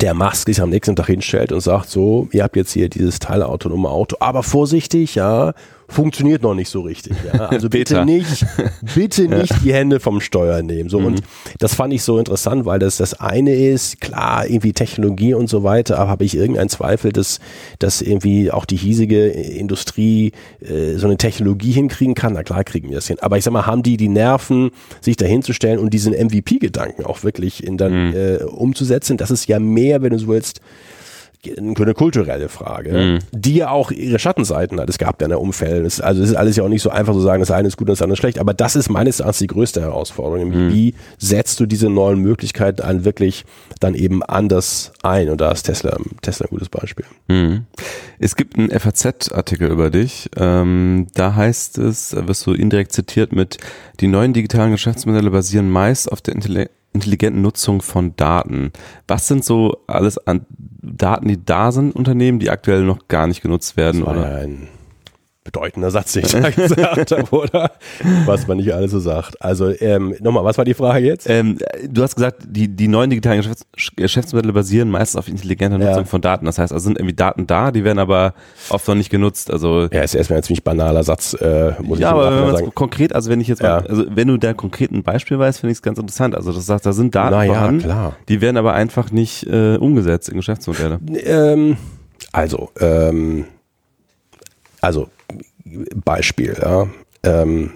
der 0.00 0.14
Musk 0.14 0.46
sich 0.46 0.62
am 0.62 0.70
nächsten 0.70 0.94
Tag 0.94 1.06
hinstellt 1.06 1.50
und 1.50 1.60
sagt 1.60 1.90
so, 1.90 2.28
ihr 2.30 2.44
habt 2.44 2.54
jetzt 2.54 2.70
hier 2.70 2.88
dieses 2.88 3.18
teilautonome 3.18 3.88
Auto, 3.88 4.16
aber 4.20 4.44
vorsichtig, 4.44 5.16
ja, 5.16 5.52
funktioniert 5.92 6.42
noch 6.42 6.54
nicht 6.54 6.68
so 6.68 6.80
richtig. 6.80 7.14
Ja? 7.32 7.50
Also 7.52 7.68
bitte 7.68 8.04
nicht, 8.04 8.46
bitte 8.94 9.28
nicht 9.28 9.52
die 9.62 9.74
Hände 9.74 10.00
vom 10.00 10.20
Steuer 10.20 10.62
nehmen. 10.62 10.88
So, 10.88 11.00
mhm. 11.00 11.06
und 11.06 11.22
das 11.58 11.74
fand 11.74 11.92
ich 11.92 12.02
so 12.02 12.18
interessant, 12.18 12.64
weil 12.64 12.78
das 12.78 12.96
das 12.96 13.14
eine 13.20 13.54
ist, 13.54 14.00
klar, 14.00 14.46
irgendwie 14.46 14.72
Technologie 14.72 15.34
und 15.34 15.48
so 15.48 15.62
weiter, 15.62 15.98
aber 15.98 16.10
habe 16.10 16.24
ich 16.24 16.34
irgendeinen 16.34 16.68
Zweifel, 16.68 17.12
dass, 17.12 17.40
dass 17.78 18.00
irgendwie 18.00 18.50
auch 18.50 18.64
die 18.64 18.76
hiesige 18.76 19.28
Industrie 19.28 20.32
äh, 20.60 20.94
so 20.96 21.06
eine 21.06 21.18
Technologie 21.18 21.72
hinkriegen 21.72 22.14
kann? 22.14 22.32
Na 22.32 22.42
klar 22.42 22.64
kriegen 22.64 22.88
wir 22.88 22.96
das 22.96 23.06
hin. 23.06 23.18
Aber 23.20 23.36
ich 23.38 23.44
sag 23.44 23.52
mal, 23.52 23.66
haben 23.66 23.82
die 23.82 23.96
die 23.96 24.08
Nerven, 24.08 24.70
sich 25.00 25.16
dahinzustellen 25.16 25.78
und 25.78 25.92
diesen 25.92 26.12
MVP-Gedanken 26.12 27.04
auch 27.04 27.22
wirklich 27.22 27.64
in 27.64 27.76
dann 27.76 28.08
mhm. 28.08 28.14
äh, 28.14 28.36
umzusetzen? 28.44 29.16
Das 29.16 29.30
ist 29.30 29.46
ja 29.46 29.58
mehr, 29.58 30.02
wenn 30.02 30.10
du 30.10 30.18
so 30.18 30.28
willst, 30.28 30.60
eine 31.44 31.94
kulturelle 31.94 32.48
Frage, 32.48 32.92
mhm. 32.92 33.18
die 33.32 33.56
ja 33.56 33.70
auch 33.70 33.90
ihre 33.90 34.18
Schattenseiten 34.18 34.80
hat. 34.80 34.88
Es 34.88 34.98
gab 34.98 35.20
ja 35.20 35.26
eine 35.26 35.38
Umfeld. 35.38 36.00
also 36.02 36.22
es 36.22 36.30
ist 36.30 36.36
alles 36.36 36.56
ja 36.56 36.62
auch 36.62 36.68
nicht 36.68 36.82
so 36.82 36.90
einfach 36.90 37.12
zu 37.14 37.20
sagen, 37.20 37.40
das 37.40 37.50
eine 37.50 37.66
ist 37.68 37.76
gut 37.76 37.88
und 37.88 37.92
das 37.92 38.02
andere 38.02 38.14
ist 38.14 38.20
schlecht. 38.20 38.38
Aber 38.38 38.54
das 38.54 38.76
ist 38.76 38.88
meines 38.88 39.20
Erachtens 39.20 39.38
die 39.38 39.46
größte 39.48 39.80
Herausforderung. 39.80 40.50
Mhm. 40.50 40.72
Wie 40.72 40.94
setzt 41.18 41.58
du 41.58 41.66
diese 41.66 41.88
neuen 41.88 42.20
Möglichkeiten 42.20 42.82
an 42.82 43.04
wirklich 43.04 43.44
dann 43.80 43.94
eben 43.94 44.22
anders 44.22 44.92
ein? 45.02 45.30
Und 45.30 45.40
da 45.40 45.50
ist 45.50 45.64
Tesla, 45.64 45.98
Tesla 46.20 46.46
ein 46.46 46.50
gutes 46.50 46.68
Beispiel. 46.68 47.06
Mhm. 47.26 47.66
Es 48.20 48.36
gibt 48.36 48.56
einen 48.56 48.70
FAZ-Artikel 48.70 49.68
über 49.68 49.90
dich. 49.90 50.30
Ähm, 50.36 51.08
da 51.14 51.34
heißt 51.34 51.78
es, 51.78 52.14
wirst 52.16 52.46
du 52.46 52.52
indirekt 52.52 52.92
zitiert 52.92 53.32
mit, 53.32 53.58
die 53.98 54.06
neuen 54.06 54.32
digitalen 54.32 54.70
Geschäftsmodelle 54.70 55.30
basieren 55.30 55.70
meist 55.70 56.10
auf 56.10 56.20
der 56.20 56.34
Intellekt 56.34 56.70
intelligenten 56.92 57.42
Nutzung 57.42 57.82
von 57.82 58.14
Daten. 58.16 58.72
Was 59.08 59.28
sind 59.28 59.44
so 59.44 59.82
alles 59.86 60.18
an 60.26 60.46
Daten, 60.82 61.28
die 61.28 61.44
da 61.44 61.72
sind, 61.72 61.94
Unternehmen, 61.94 62.38
die 62.38 62.50
aktuell 62.50 62.82
noch 62.82 63.08
gar 63.08 63.26
nicht 63.26 63.42
genutzt 63.42 63.76
werden? 63.76 64.00
Das 64.00 64.06
war 64.06 64.16
oder? 64.16 64.36
ein 64.36 64.68
bedeutender 65.44 65.90
Satz, 65.90 66.12
den 66.12 66.24
ich 66.24 66.32
da 66.32 66.50
gesagt 66.50 67.10
habe, 67.10 67.30
oder? 67.30 67.72
Was 68.26 68.46
man 68.46 68.58
nicht 68.58 68.72
alles 68.72 68.92
so 68.92 69.00
sagt. 69.00 69.42
Also 69.42 69.72
ähm, 69.80 70.14
nochmal, 70.20 70.44
was 70.44 70.58
war 70.58 70.64
die 70.64 70.74
Frage 70.74 71.06
jetzt? 71.06 71.28
Ähm, 71.28 71.58
du 71.88 72.02
hast 72.02 72.14
gesagt, 72.14 72.42
die, 72.46 72.68
die 72.68 72.88
neuen 72.88 73.10
digitalen 73.10 73.38
Geschäfts 73.38 73.66
Geschäftsmodelle 73.96 74.52
basieren 74.52 74.90
meistens 74.90 75.18
auf 75.18 75.28
intelligenter 75.28 75.78
Nutzung 75.78 76.04
ja. 76.04 76.04
von 76.04 76.20
Daten. 76.20 76.46
Das 76.46 76.58
heißt, 76.58 76.72
also 76.72 76.82
sind 76.84 76.98
irgendwie 76.98 77.14
Daten 77.14 77.46
da, 77.46 77.72
die 77.72 77.84
werden 77.84 77.98
aber 77.98 78.34
oft 78.68 78.86
noch 78.86 78.94
nicht 78.94 79.10
genutzt. 79.10 79.50
Also 79.50 79.88
ja, 79.92 80.02
ist 80.02 80.14
erstmal 80.14 80.38
ein 80.38 80.42
ziemlich 80.42 80.62
banaler 80.64 81.02
Satz, 81.02 81.34
äh, 81.34 81.72
muss 81.82 81.98
ja, 81.98 82.08
ich 82.08 82.14
aber 82.14 82.36
wenn 82.36 82.44
man 82.44 82.56
sagen. 82.56 82.74
konkret, 82.74 83.14
also 83.14 83.30
wenn 83.30 83.40
ich 83.40 83.48
jetzt 83.48 83.62
ja. 83.62 83.80
mal, 83.80 83.86
also 83.86 84.04
wenn 84.10 84.28
du 84.28 84.36
da 84.36 84.54
konkret 84.54 84.92
ein 84.92 85.02
Beispiel 85.02 85.38
weißt, 85.38 85.60
finde 85.60 85.72
ich 85.72 85.78
es 85.78 85.82
ganz 85.82 85.98
interessant. 85.98 86.34
Also 86.34 86.52
das 86.52 86.66
sagt, 86.66 86.86
da 86.86 86.92
sind 86.92 87.14
Daten 87.14 87.34
Na 87.34 87.44
vorhanden, 87.44 87.82
klar. 87.82 88.16
die 88.28 88.40
werden 88.40 88.56
aber 88.56 88.74
einfach 88.74 89.10
nicht 89.10 89.46
äh, 89.46 89.76
umgesetzt 89.76 90.28
in 90.28 90.36
Geschäftsmodelle. 90.36 91.00
Ähm 91.24 91.76
Also, 92.32 92.70
ähm, 92.80 93.46
also 94.80 95.08
Beispiel, 96.04 96.56
ja. 96.60 96.88
Ähm, 97.22 97.72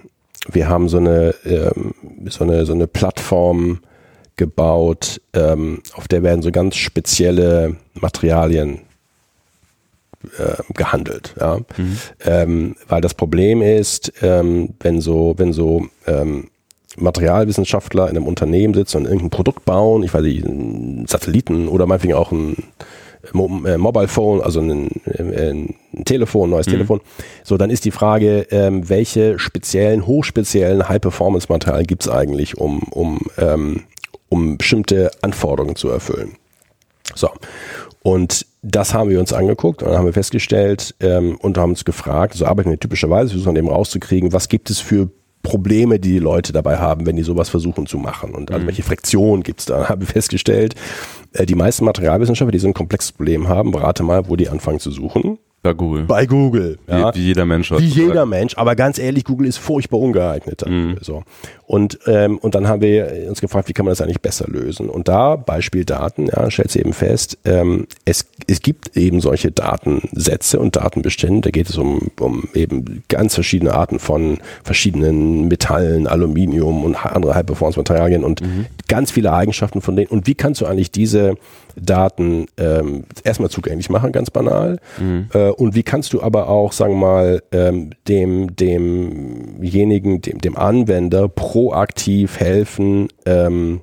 wir 0.48 0.68
haben 0.68 0.88
so 0.88 0.98
eine, 0.98 1.34
ähm, 1.44 1.94
so 2.26 2.44
eine, 2.44 2.66
so 2.66 2.72
eine 2.72 2.86
Plattform 2.86 3.80
gebaut, 4.36 5.20
ähm, 5.32 5.82
auf 5.94 6.08
der 6.08 6.22
werden 6.22 6.42
so 6.42 6.50
ganz 6.50 6.76
spezielle 6.76 7.76
Materialien 7.94 8.80
äh, 10.38 10.62
gehandelt. 10.74 11.34
Ja? 11.40 11.58
Mhm. 11.76 11.98
Ähm, 12.24 12.76
weil 12.88 13.00
das 13.00 13.14
Problem 13.14 13.62
ist, 13.62 14.12
ähm, 14.22 14.74
wenn 14.80 15.00
so, 15.00 15.34
wenn 15.36 15.52
so 15.52 15.86
ähm, 16.06 16.48
Materialwissenschaftler 16.96 18.08
in 18.08 18.16
einem 18.16 18.26
Unternehmen 18.26 18.74
sitzen 18.74 18.98
und 18.98 19.04
irgendein 19.04 19.30
Produkt 19.30 19.64
bauen, 19.64 20.02
ich 20.02 20.12
weiß 20.12 20.22
nicht, 20.22 20.46
einen 20.46 21.06
Satelliten 21.06 21.68
oder 21.68 21.86
meinetwegen 21.86 22.14
auch 22.14 22.32
ein 22.32 22.56
äh, 23.34 23.78
Mobile 23.78 24.08
Phone, 24.08 24.40
also 24.40 24.60
ein, 24.60 24.90
äh, 25.04 25.50
ein 25.50 25.74
Telefon, 26.04 26.48
ein 26.48 26.50
neues 26.50 26.66
mhm. 26.66 26.72
Telefon. 26.72 27.00
So, 27.44 27.56
dann 27.56 27.70
ist 27.70 27.84
die 27.84 27.90
Frage, 27.90 28.46
ähm, 28.50 28.88
welche 28.88 29.38
speziellen, 29.38 30.06
hochspeziellen 30.06 30.88
High-Performance-Materialien 30.88 31.86
gibt 31.86 32.02
es 32.02 32.08
eigentlich, 32.08 32.58
um, 32.58 32.82
um, 32.90 33.20
ähm, 33.38 33.84
um 34.28 34.58
bestimmte 34.58 35.10
Anforderungen 35.22 35.76
zu 35.76 35.88
erfüllen. 35.88 36.32
So. 37.14 37.30
Und 38.02 38.46
das 38.62 38.94
haben 38.94 39.10
wir 39.10 39.18
uns 39.20 39.32
angeguckt 39.32 39.82
und 39.82 39.88
dann 39.88 39.98
haben 39.98 40.06
wir 40.06 40.12
festgestellt 40.12 40.94
ähm, 41.00 41.36
und 41.40 41.58
haben 41.58 41.70
uns 41.70 41.84
gefragt, 41.84 42.34
so 42.34 42.46
arbeiten 42.46 42.70
wir 42.70 42.78
typischerweise, 42.78 43.30
wir 43.30 43.38
versuchen 43.38 43.56
eben 43.56 43.68
rauszukriegen, 43.68 44.32
was 44.32 44.48
gibt 44.48 44.70
es 44.70 44.78
für 44.78 45.10
Probleme, 45.46 46.00
die 46.00 46.14
die 46.14 46.18
Leute 46.18 46.52
dabei 46.52 46.78
haben, 46.78 47.06
wenn 47.06 47.14
die 47.14 47.22
sowas 47.22 47.48
versuchen 47.48 47.86
zu 47.86 47.98
machen 47.98 48.34
und 48.34 48.50
also 48.50 48.66
welche 48.66 48.82
gibt 49.44 49.60
es 49.60 49.66
da. 49.66 49.88
Haben 49.88 50.00
wir 50.00 50.08
festgestellt, 50.08 50.74
die 51.44 51.54
meisten 51.54 51.84
Materialwissenschaftler, 51.84 52.52
die 52.52 52.58
so 52.58 52.68
ein 52.68 52.74
komplexes 52.74 53.12
Problem 53.12 53.48
haben, 53.48 53.72
berate 53.72 54.02
mal, 54.02 54.28
wo 54.28 54.36
die 54.36 54.48
anfangen 54.48 54.80
zu 54.80 54.90
suchen. 54.90 55.38
Bei 55.66 55.74
Google. 55.74 56.04
Bei 56.04 56.26
Google. 56.26 56.78
Ja. 56.86 57.12
Wie, 57.12 57.18
wie 57.18 57.24
jeder 57.24 57.44
Mensch. 57.44 57.72
Wie 57.72 57.84
jeder 57.84 58.24
Mensch. 58.24 58.56
Aber 58.56 58.76
ganz 58.76 58.98
ehrlich, 58.98 59.24
Google 59.24 59.48
ist 59.48 59.56
furchtbar 59.56 59.98
ungeeignet. 59.98 60.62
Mhm. 60.64 60.96
So. 61.00 61.24
Und, 61.66 61.98
ähm, 62.06 62.38
und 62.38 62.54
dann 62.54 62.68
haben 62.68 62.80
wir 62.80 63.26
uns 63.28 63.40
gefragt, 63.40 63.68
wie 63.68 63.72
kann 63.72 63.84
man 63.84 63.90
das 63.90 64.00
eigentlich 64.00 64.20
besser 64.20 64.46
lösen? 64.48 64.88
Und 64.88 65.08
da, 65.08 65.34
Beispiel 65.34 65.84
Daten, 65.84 66.28
ja, 66.28 66.48
stellt 66.52 66.70
sie 66.70 66.78
eben 66.78 66.92
fest, 66.92 67.38
ähm, 67.44 67.88
es, 68.04 68.26
es 68.46 68.62
gibt 68.62 68.96
eben 68.96 69.20
solche 69.20 69.50
Datensätze 69.50 70.60
und 70.60 70.76
Datenbestände. 70.76 71.40
Da 71.40 71.50
geht 71.50 71.68
es 71.68 71.76
um, 71.76 72.12
um 72.20 72.44
eben 72.54 73.02
ganz 73.08 73.34
verschiedene 73.34 73.74
Arten 73.74 73.98
von 73.98 74.38
verschiedenen 74.62 75.48
Metallen, 75.48 76.06
Aluminium 76.06 76.84
und 76.84 77.04
andere 77.04 77.34
High-Performance-Materialien 77.34 78.22
und 78.22 78.42
mhm. 78.42 78.66
ganz 78.86 79.10
viele 79.10 79.32
Eigenschaften 79.32 79.80
von 79.80 79.96
denen. 79.96 80.08
Und 80.08 80.28
wie 80.28 80.36
kannst 80.36 80.60
du 80.60 80.66
eigentlich 80.66 80.92
diese 80.92 81.34
Daten 81.76 82.46
ähm, 82.56 83.04
erstmal 83.24 83.50
zugänglich 83.50 83.90
machen, 83.90 84.12
ganz 84.12 84.30
banal. 84.30 84.78
Mhm. 84.98 85.28
Äh, 85.32 85.50
und 85.50 85.74
wie 85.74 85.82
kannst 85.82 86.12
du 86.12 86.22
aber 86.22 86.48
auch, 86.48 86.72
sagen 86.72 86.94
wir 86.94 87.06
mal, 87.06 87.42
ähm, 87.52 87.90
dem, 88.08 88.56
demjenigen, 88.56 90.22
dem, 90.22 90.38
dem 90.38 90.56
Anwender 90.56 91.28
proaktiv 91.28 92.40
helfen, 92.40 93.08
ähm, 93.26 93.80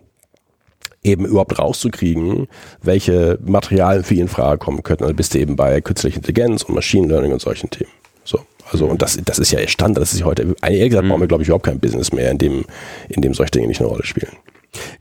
eben 1.04 1.26
überhaupt 1.26 1.60
rauszukriegen, 1.60 2.48
welche 2.82 3.38
Materialien 3.44 4.04
für 4.04 4.14
ihn 4.14 4.22
in 4.22 4.28
Frage 4.28 4.58
kommen 4.58 4.84
könnten. 4.84 5.04
Also 5.04 5.16
bist 5.16 5.34
du 5.34 5.40
eben 5.40 5.56
bei 5.56 5.82
künstlicher 5.82 6.18
Intelligenz 6.18 6.64
und 6.64 6.76
Machine 6.76 7.08
Learning 7.08 7.34
und 7.34 7.42
solchen 7.42 7.70
Themen. 7.70 7.92
So. 8.24 8.40
Also, 8.72 8.86
und 8.86 9.02
das, 9.02 9.20
das 9.26 9.40
ist 9.40 9.52
ja 9.52 9.66
Standard, 9.68 10.02
das 10.02 10.14
ist 10.14 10.22
ja 10.22 10.26
heute, 10.26 10.56
ehrlich 10.62 10.90
gesagt, 10.90 11.04
mhm. 11.04 11.10
brauchen 11.10 11.22
wir, 11.22 11.28
glaube 11.28 11.44
ich, 11.44 11.50
überhaupt 11.50 11.66
kein 11.66 11.80
Business 11.80 12.14
mehr, 12.14 12.32
in 12.32 12.38
dem, 12.38 12.66
in 13.10 13.22
dem 13.22 13.34
solche 13.34 13.52
Dinge 13.52 13.68
nicht 13.68 13.82
eine 13.82 13.90
Rolle 13.90 14.06
spielen. 14.06 14.32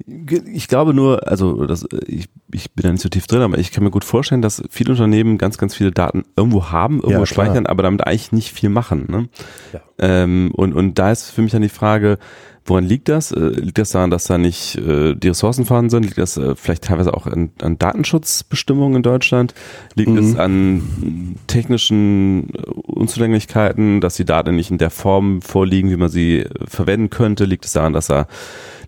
Ich 0.07 0.69
glaube 0.69 0.95
nur, 0.95 1.27
also 1.29 1.67
das, 1.67 1.87
ich, 2.07 2.29
ich 2.53 2.73
bin 2.73 2.83
da 2.83 2.93
nicht 2.93 3.03
so 3.03 3.09
tief 3.09 3.27
drin, 3.27 3.43
aber 3.43 3.59
ich 3.59 3.71
kann 3.71 3.85
mir 3.85 3.91
gut 3.91 4.05
vorstellen, 4.05 4.43
dass 4.43 4.63
viele 4.71 4.93
Unternehmen 4.93 5.39
ganz, 5.39 5.59
ganz 5.59 5.75
viele 5.75 5.93
Daten 5.93 6.25
irgendwo 6.37 6.71
haben, 6.71 6.97
irgendwo 6.97 7.21
ja, 7.21 7.27
speichern, 7.27 7.67
aber 7.67 7.83
damit 7.83 8.07
eigentlich 8.07 8.33
nicht 8.33 8.53
viel 8.53 8.69
machen. 8.69 9.07
Ne? 9.09 9.29
Ja. 9.73 9.81
Ähm, 9.99 10.51
und, 10.55 10.75
und 10.75 10.99
da 10.99 11.13
ist 11.13 11.31
für 11.31 11.43
mich 11.43 11.53
dann 11.53 11.63
die 11.63 11.69
Frage, 11.69 12.19
Woran 12.65 12.85
liegt 12.85 13.09
das? 13.09 13.33
Äh, 13.33 13.41
liegt 13.41 13.79
das 13.79 13.91
daran, 13.91 14.11
dass 14.11 14.25
da 14.25 14.39
nicht 14.39 14.77
äh, 14.77 15.17
die 15.17 15.29
Ressourcen 15.29 15.65
vorhanden 15.65 15.91
sind? 15.91 16.05
Liegt 16.05 16.19
das 16.19 16.37
äh, 16.37 16.55
vielleicht 16.55 16.85
teilweise 16.85 17.13
auch 17.15 17.27
an, 17.27 17.51
an 17.61 17.77
Datenschutzbestimmungen 17.77 18.97
in 18.97 19.03
Deutschland? 19.03 19.53
Liegt 19.97 20.11
mhm. 20.11 20.19
es 20.19 20.37
an 20.37 21.37
technischen 21.49 22.51
äh, 22.55 22.63
Unzulänglichkeiten, 22.71 24.01
dass 24.01 24.15
die 24.15 24.25
Daten 24.25 24.55
nicht 24.55 24.71
in 24.71 24.79
der 24.79 24.91
Form 24.91 25.43
vorliegen, 25.43 25.91
wie 25.91 25.97
man 25.97 26.09
sie 26.09 26.41
äh, 26.41 26.49
verwenden 26.67 27.11
könnte? 27.11 27.47
Liegt 27.47 27.65
es 27.65 27.73
daran, 27.73 27.95
dass 27.95 28.07
da 28.07 28.29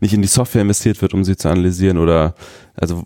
nicht 0.05 0.15
in 0.15 0.23
die 0.23 0.29
Software 0.29 0.63
investiert 0.63 1.01
wird, 1.03 1.15
um 1.15 1.25
sie 1.25 1.37
zu 1.37 1.49
analysieren? 1.49 1.99
Oder 1.99 2.35
also 2.77 3.03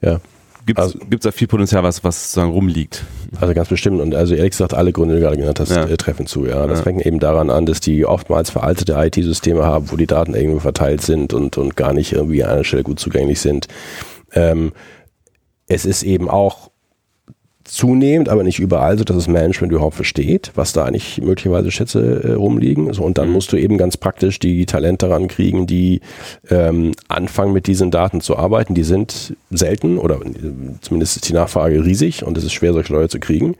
ja. 0.00 0.20
Gibt 0.64 0.80
es 0.80 0.96
also, 0.96 0.98
da 0.98 1.30
viel 1.30 1.46
Potenzial, 1.46 1.84
was, 1.84 2.02
was 2.02 2.22
sozusagen 2.22 2.50
rumliegt? 2.50 3.04
Also 3.40 3.54
ganz 3.54 3.68
bestimmt. 3.68 4.00
Und 4.00 4.16
also 4.16 4.34
ehrlich 4.34 4.50
gesagt, 4.50 4.74
alle 4.74 4.92
Gründe, 4.92 5.14
die 5.14 5.20
du 5.20 5.24
gerade 5.24 5.36
genannt 5.36 5.60
hast, 5.60 5.70
ja. 5.70 5.84
äh, 5.84 5.96
treffen 5.96 6.26
zu. 6.26 6.44
Ja, 6.44 6.66
Das 6.66 6.80
ja. 6.80 6.84
fängt 6.84 7.06
eben 7.06 7.20
daran 7.20 7.50
an, 7.50 7.66
dass 7.66 7.78
die 7.80 8.04
oftmals 8.04 8.50
veraltete 8.50 8.94
IT-Systeme 8.94 9.64
haben, 9.64 9.92
wo 9.92 9.96
die 9.96 10.08
Daten 10.08 10.34
irgendwo 10.34 10.58
verteilt 10.58 11.02
sind 11.02 11.34
und, 11.34 11.56
und 11.56 11.76
gar 11.76 11.92
nicht 11.92 12.12
irgendwie 12.12 12.42
an 12.42 12.50
einer 12.50 12.64
Stelle 12.64 12.82
gut 12.82 12.98
zugänglich 12.98 13.40
sind. 13.40 13.68
Ähm, 14.32 14.72
es 15.68 15.84
ist 15.84 16.02
eben 16.02 16.28
auch 16.28 16.70
zunehmend, 17.66 18.28
aber 18.28 18.42
nicht 18.42 18.58
überall, 18.58 18.98
so 18.98 19.04
dass 19.04 19.16
das 19.16 19.28
Management 19.28 19.72
überhaupt 19.72 19.96
versteht, 19.96 20.52
was 20.54 20.72
da 20.72 20.84
eigentlich 20.84 21.20
möglicherweise 21.22 21.70
Schätze 21.70 22.22
äh, 22.22 22.32
rumliegen. 22.32 22.92
So, 22.92 23.02
und 23.02 23.18
dann 23.18 23.28
mhm. 23.28 23.34
musst 23.34 23.52
du 23.52 23.56
eben 23.56 23.78
ganz 23.78 23.96
praktisch 23.96 24.38
die 24.38 24.66
Talente 24.66 25.10
rankriegen, 25.10 25.66
die 25.66 26.00
ähm, 26.50 26.92
anfangen 27.08 27.52
mit 27.52 27.66
diesen 27.66 27.90
Daten 27.90 28.20
zu 28.20 28.36
arbeiten. 28.36 28.74
Die 28.74 28.84
sind 28.84 29.36
selten 29.50 29.98
oder 29.98 30.20
zumindest 30.80 31.16
ist 31.16 31.28
die 31.28 31.32
Nachfrage 31.32 31.84
riesig 31.84 32.24
und 32.24 32.38
es 32.38 32.44
ist 32.44 32.52
schwer, 32.52 32.72
solche 32.72 32.92
Leute 32.92 33.08
zu 33.08 33.20
kriegen. 33.20 33.56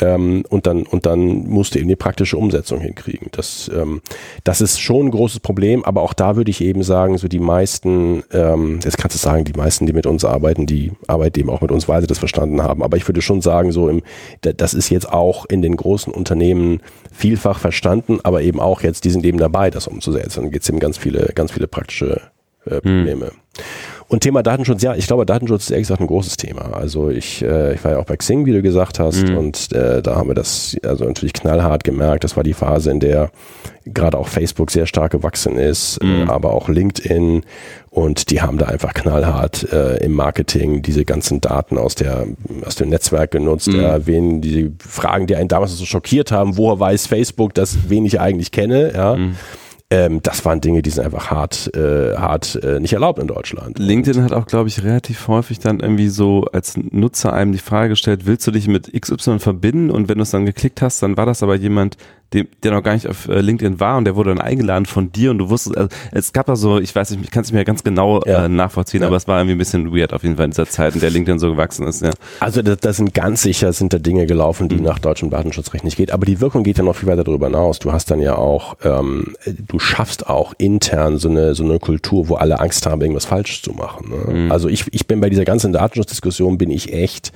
Ähm, 0.00 0.44
und 0.48 0.66
dann 0.66 0.82
und 0.82 1.06
dann 1.06 1.48
musst 1.48 1.74
du 1.74 1.78
eben 1.78 1.88
die 1.88 1.96
praktische 1.96 2.36
Umsetzung 2.36 2.80
hinkriegen. 2.80 3.28
Das 3.32 3.70
ähm, 3.74 4.00
das 4.44 4.60
ist 4.60 4.80
schon 4.80 5.06
ein 5.06 5.10
großes 5.10 5.40
Problem, 5.40 5.84
aber 5.84 6.02
auch 6.02 6.12
da 6.12 6.36
würde 6.36 6.50
ich 6.50 6.60
eben 6.60 6.82
sagen, 6.82 7.18
so 7.18 7.28
die 7.28 7.40
meisten, 7.40 8.24
ähm, 8.32 8.80
jetzt 8.82 8.98
kannst 8.98 9.16
du 9.16 9.18
sagen, 9.18 9.44
die 9.44 9.52
meisten, 9.52 9.86
die 9.86 9.92
mit 9.92 10.06
uns 10.06 10.24
arbeiten, 10.24 10.66
die 10.66 10.92
arbeiten 11.06 11.40
eben 11.40 11.50
auch 11.50 11.60
mit 11.60 11.70
uns, 11.70 11.88
weil 11.88 12.00
sie 12.00 12.06
das 12.06 12.18
verstanden 12.18 12.62
haben. 12.62 12.82
Aber 12.82 12.96
ich 12.96 13.06
würde 13.08 13.22
schon 13.22 13.40
sagen, 13.44 13.70
so 13.70 13.88
im, 13.88 14.02
das 14.40 14.74
ist 14.74 14.90
jetzt 14.90 15.08
auch 15.08 15.46
in 15.46 15.62
den 15.62 15.76
großen 15.76 16.12
Unternehmen 16.12 16.80
vielfach 17.12 17.58
verstanden, 17.58 18.18
aber 18.24 18.42
eben 18.42 18.60
auch 18.60 18.82
jetzt, 18.82 19.04
die 19.04 19.10
sind 19.10 19.24
eben 19.24 19.38
dabei, 19.38 19.70
das 19.70 19.86
umzusetzen. 19.86 20.42
Dann 20.42 20.50
gibt 20.50 20.64
es 20.64 20.68
eben 20.68 20.80
ganz 20.80 20.98
viele, 20.98 21.30
ganz 21.34 21.52
viele 21.52 21.68
praktische 21.68 22.20
äh, 22.66 22.70
hm. 22.70 22.80
Probleme. 22.80 23.26
Hm. 23.26 23.32
Und 24.08 24.20
Thema 24.20 24.42
Datenschutz, 24.42 24.82
ja, 24.82 24.94
ich 24.94 25.06
glaube, 25.06 25.24
Datenschutz 25.24 25.64
ist 25.64 25.70
ehrlich 25.70 25.84
gesagt 25.84 26.00
ein 26.00 26.06
großes 26.06 26.36
Thema. 26.36 26.74
Also 26.74 27.10
ich, 27.10 27.42
äh, 27.42 27.74
ich 27.74 27.84
war 27.84 27.92
ja 27.92 27.98
auch 27.98 28.04
bei 28.04 28.16
Xing, 28.16 28.44
wie 28.44 28.52
du 28.52 28.62
gesagt 28.62 28.98
hast, 28.98 29.26
mhm. 29.26 29.38
und 29.38 29.72
äh, 29.72 30.02
da 30.02 30.16
haben 30.16 30.28
wir 30.28 30.34
das 30.34 30.76
also 30.84 31.04
natürlich 31.04 31.32
knallhart 31.32 31.84
gemerkt. 31.84 32.24
Das 32.24 32.36
war 32.36 32.44
die 32.44 32.52
Phase, 32.52 32.90
in 32.90 33.00
der 33.00 33.30
gerade 33.86 34.18
auch 34.18 34.28
Facebook 34.28 34.70
sehr 34.70 34.86
stark 34.86 35.12
gewachsen 35.12 35.56
ist, 35.56 35.98
äh, 35.98 36.04
mhm. 36.04 36.28
äh, 36.28 36.30
aber 36.30 36.52
auch 36.52 36.68
LinkedIn 36.68 37.42
und 37.90 38.30
die 38.30 38.42
haben 38.42 38.58
da 38.58 38.66
einfach 38.66 38.92
knallhart 38.92 39.72
äh, 39.72 40.04
im 40.04 40.12
Marketing 40.12 40.82
diese 40.82 41.04
ganzen 41.04 41.40
Daten 41.40 41.78
aus 41.78 41.94
der 41.94 42.26
aus 42.66 42.74
dem 42.76 42.88
Netzwerk 42.90 43.30
genutzt. 43.30 43.68
Mhm. 43.68 43.80
Ja, 43.80 44.06
wen 44.06 44.40
die 44.40 44.72
Fragen, 44.78 45.26
die 45.26 45.36
einen 45.36 45.48
damals 45.48 45.76
so 45.76 45.84
schockiert 45.84 46.30
haben, 46.32 46.56
woher 46.56 46.78
weiß 46.78 47.06
Facebook, 47.06 47.54
dass 47.54 47.88
wen 47.88 48.04
ich 48.04 48.20
eigentlich 48.20 48.52
kenne, 48.52 48.92
ja. 48.94 49.16
Mhm 49.16 49.36
ähm, 49.90 50.22
das 50.22 50.44
waren 50.44 50.60
Dinge, 50.60 50.82
die 50.82 50.90
sind 50.90 51.04
einfach 51.04 51.30
hart, 51.30 51.70
äh, 51.76 52.16
hart 52.16 52.56
äh, 52.62 52.80
nicht 52.80 52.94
erlaubt 52.94 53.18
in 53.18 53.26
Deutschland. 53.26 53.78
LinkedIn 53.78 54.22
hat 54.22 54.32
auch, 54.32 54.46
glaube 54.46 54.68
ich, 54.68 54.82
relativ 54.82 55.28
häufig 55.28 55.58
dann 55.58 55.80
irgendwie 55.80 56.08
so 56.08 56.46
als 56.52 56.76
Nutzer 56.76 57.32
einem 57.32 57.52
die 57.52 57.58
Frage 57.58 57.90
gestellt, 57.90 58.26
willst 58.26 58.46
du 58.46 58.50
dich 58.50 58.66
mit 58.66 58.92
XY 58.98 59.38
verbinden? 59.38 59.90
Und 59.90 60.08
wenn 60.08 60.18
du 60.18 60.22
es 60.22 60.30
dann 60.30 60.46
geklickt 60.46 60.80
hast, 60.80 61.02
dann 61.02 61.16
war 61.16 61.26
das 61.26 61.42
aber 61.42 61.54
jemand, 61.54 61.96
dem, 62.34 62.48
der 62.62 62.72
noch 62.72 62.82
gar 62.82 62.94
nicht 62.94 63.08
auf 63.08 63.28
äh, 63.28 63.40
LinkedIn 63.40 63.80
war 63.80 63.96
und 63.96 64.04
der 64.04 64.16
wurde 64.16 64.30
dann 64.30 64.40
eingeladen 64.40 64.86
von 64.86 65.12
dir 65.12 65.30
und 65.30 65.38
du 65.38 65.50
wusstest, 65.50 65.76
also, 65.76 65.88
es 66.12 66.32
gab 66.32 66.46
da 66.46 66.56
so, 66.56 66.78
ich 66.78 66.94
weiß 66.94 67.10
nicht, 67.12 67.24
ich 67.24 67.30
kann 67.30 67.44
es 67.44 67.52
mir 67.52 67.64
ganz 67.64 67.84
genau 67.84 68.22
ja. 68.26 68.44
äh, 68.44 68.48
nachvollziehen, 68.48 69.02
ja. 69.02 69.06
aber 69.06 69.16
es 69.16 69.28
war 69.28 69.38
irgendwie 69.38 69.54
ein 69.54 69.58
bisschen 69.58 69.94
weird 69.96 70.12
auf 70.12 70.22
jeden 70.22 70.36
Fall 70.36 70.46
in 70.46 70.50
dieser 70.50 70.66
Zeit, 70.66 70.94
in 70.94 71.00
der 71.00 71.10
LinkedIn 71.10 71.38
so 71.38 71.52
gewachsen 71.52 71.86
ist. 71.86 72.02
Ja. 72.02 72.10
Also 72.40 72.62
da, 72.62 72.76
das 72.76 72.96
sind 72.96 73.14
ganz 73.14 73.42
sicher 73.42 73.72
sind 73.72 73.92
da 73.92 73.98
Dinge 73.98 74.26
gelaufen, 74.26 74.68
die 74.68 74.76
mhm. 74.76 74.84
nach 74.84 74.98
deutschem 74.98 75.30
Datenschutzrecht 75.30 75.84
nicht 75.84 75.96
geht, 75.96 76.10
aber 76.10 76.26
die 76.26 76.40
Wirkung 76.40 76.64
geht 76.64 76.78
ja 76.78 76.84
noch 76.84 76.96
viel 76.96 77.08
weiter 77.08 77.24
darüber 77.24 77.46
hinaus. 77.46 77.78
Du 77.78 77.92
hast 77.92 78.10
dann 78.10 78.20
ja 78.20 78.36
auch, 78.36 78.76
ähm, 78.84 79.34
du 79.46 79.78
schaffst 79.78 80.28
auch 80.28 80.52
intern 80.58 81.18
so 81.18 81.28
eine, 81.28 81.54
so 81.54 81.64
eine 81.64 81.78
Kultur, 81.78 82.28
wo 82.28 82.34
alle 82.34 82.60
Angst 82.60 82.86
haben, 82.86 83.00
irgendwas 83.00 83.24
falsch 83.24 83.62
zu 83.62 83.72
machen. 83.72 84.10
Ne? 84.10 84.34
Mhm. 84.34 84.52
Also 84.52 84.68
ich, 84.68 84.84
ich 84.90 85.06
bin 85.06 85.20
bei 85.20 85.30
dieser 85.30 85.44
ganzen 85.44 85.72
Datenschutzdiskussion 85.72 86.58
bin 86.58 86.70
ich 86.70 86.92
echt 86.92 87.32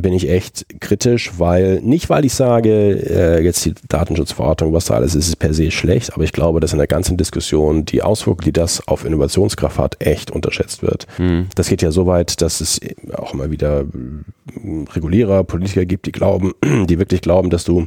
bin 0.00 0.12
ich 0.12 0.28
echt 0.28 0.66
kritisch, 0.80 1.32
weil 1.38 1.80
nicht, 1.80 2.10
weil 2.10 2.24
ich 2.24 2.34
sage, 2.34 2.70
äh, 2.70 3.42
jetzt 3.42 3.64
die 3.64 3.74
Datenschutzverordnung, 3.88 4.72
was 4.72 4.86
da 4.86 4.94
alles 4.94 5.14
ist, 5.14 5.28
ist 5.28 5.36
per 5.36 5.54
se 5.54 5.70
schlecht, 5.70 6.12
aber 6.14 6.24
ich 6.24 6.32
glaube, 6.32 6.60
dass 6.60 6.72
in 6.72 6.78
der 6.78 6.86
ganzen 6.86 7.16
Diskussion 7.16 7.84
die 7.84 8.02
Auswirkungen, 8.02 8.44
die 8.44 8.52
das 8.52 8.86
auf 8.86 9.04
Innovationskraft 9.04 9.78
hat, 9.78 9.96
echt 10.00 10.30
unterschätzt 10.30 10.82
wird. 10.82 11.06
Mhm. 11.18 11.46
Das 11.54 11.68
geht 11.68 11.82
ja 11.82 11.90
so 11.90 12.06
weit, 12.06 12.40
dass 12.42 12.60
es 12.60 12.80
auch 13.12 13.34
immer 13.34 13.50
wieder 13.50 13.84
Regulierer, 14.94 15.44
Politiker 15.44 15.84
gibt, 15.84 16.06
die 16.06 16.12
glauben, 16.12 16.54
die 16.88 16.98
wirklich 16.98 17.20
glauben, 17.20 17.50
dass 17.50 17.64
du 17.64 17.86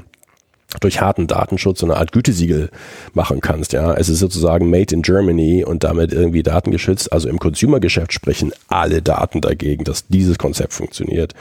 durch 0.80 1.02
harten 1.02 1.28
Datenschutz 1.28 1.80
so 1.80 1.86
eine 1.86 1.98
Art 1.98 2.12
Gütesiegel 2.12 2.70
machen 3.14 3.42
kannst. 3.42 3.74
Ja, 3.74 3.94
es 3.94 4.10
ist 4.10 4.20
sozusagen 4.20 4.70
made 4.70 4.94
in 4.94 5.02
Germany 5.02 5.64
und 5.66 5.84
damit 5.84 6.14
irgendwie 6.14 6.44
datengeschützt. 6.44 7.12
Also 7.12 7.28
im 7.30 7.40
Consumer-Geschäft 7.40 8.14
sprechen 8.14 8.54
alle 8.68 9.02
Daten 9.02 9.42
dagegen, 9.42 9.84
dass 9.84 10.08
dieses 10.08 10.38
Konzept 10.38 10.74
funktioniert. 10.74 11.34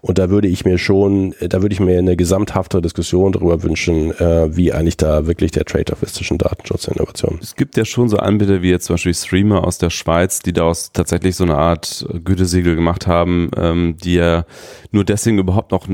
Und 0.00 0.18
da 0.18 0.30
würde 0.30 0.48
ich 0.48 0.64
mir 0.64 0.78
schon, 0.78 1.34
da 1.40 1.60
würde 1.62 1.74
ich 1.74 1.80
mir 1.80 1.98
eine 1.98 2.16
gesamthafte 2.16 2.80
Diskussion 2.80 3.32
darüber 3.32 3.62
wünschen, 3.62 4.12
äh, 4.18 4.56
wie 4.56 4.72
eigentlich 4.72 4.96
da 4.96 5.26
wirklich 5.26 5.50
der 5.50 5.64
Trade-off 5.64 6.02
ist 6.02 6.14
zwischen 6.14 6.38
Datenschutz 6.38 6.88
und 6.88 6.96
Innovation. 6.96 7.38
Es 7.42 7.56
gibt 7.56 7.76
ja 7.76 7.84
schon 7.84 8.08
so 8.08 8.16
Anbieter 8.16 8.62
wie 8.62 8.70
jetzt 8.70 8.86
zum 8.86 8.94
Beispiel 8.94 9.14
Streamer 9.14 9.64
aus 9.64 9.78
der 9.78 9.90
Schweiz, 9.90 10.40
die 10.40 10.52
daraus 10.52 10.92
tatsächlich 10.92 11.36
so 11.36 11.44
eine 11.44 11.56
Art 11.56 12.06
Gütesiegel 12.24 12.74
gemacht 12.76 13.06
haben, 13.06 13.50
ähm, 13.56 13.96
die 14.02 14.14
ja 14.14 14.46
nur 14.92 15.04
deswegen 15.04 15.38
überhaupt 15.38 15.72
noch 15.72 15.86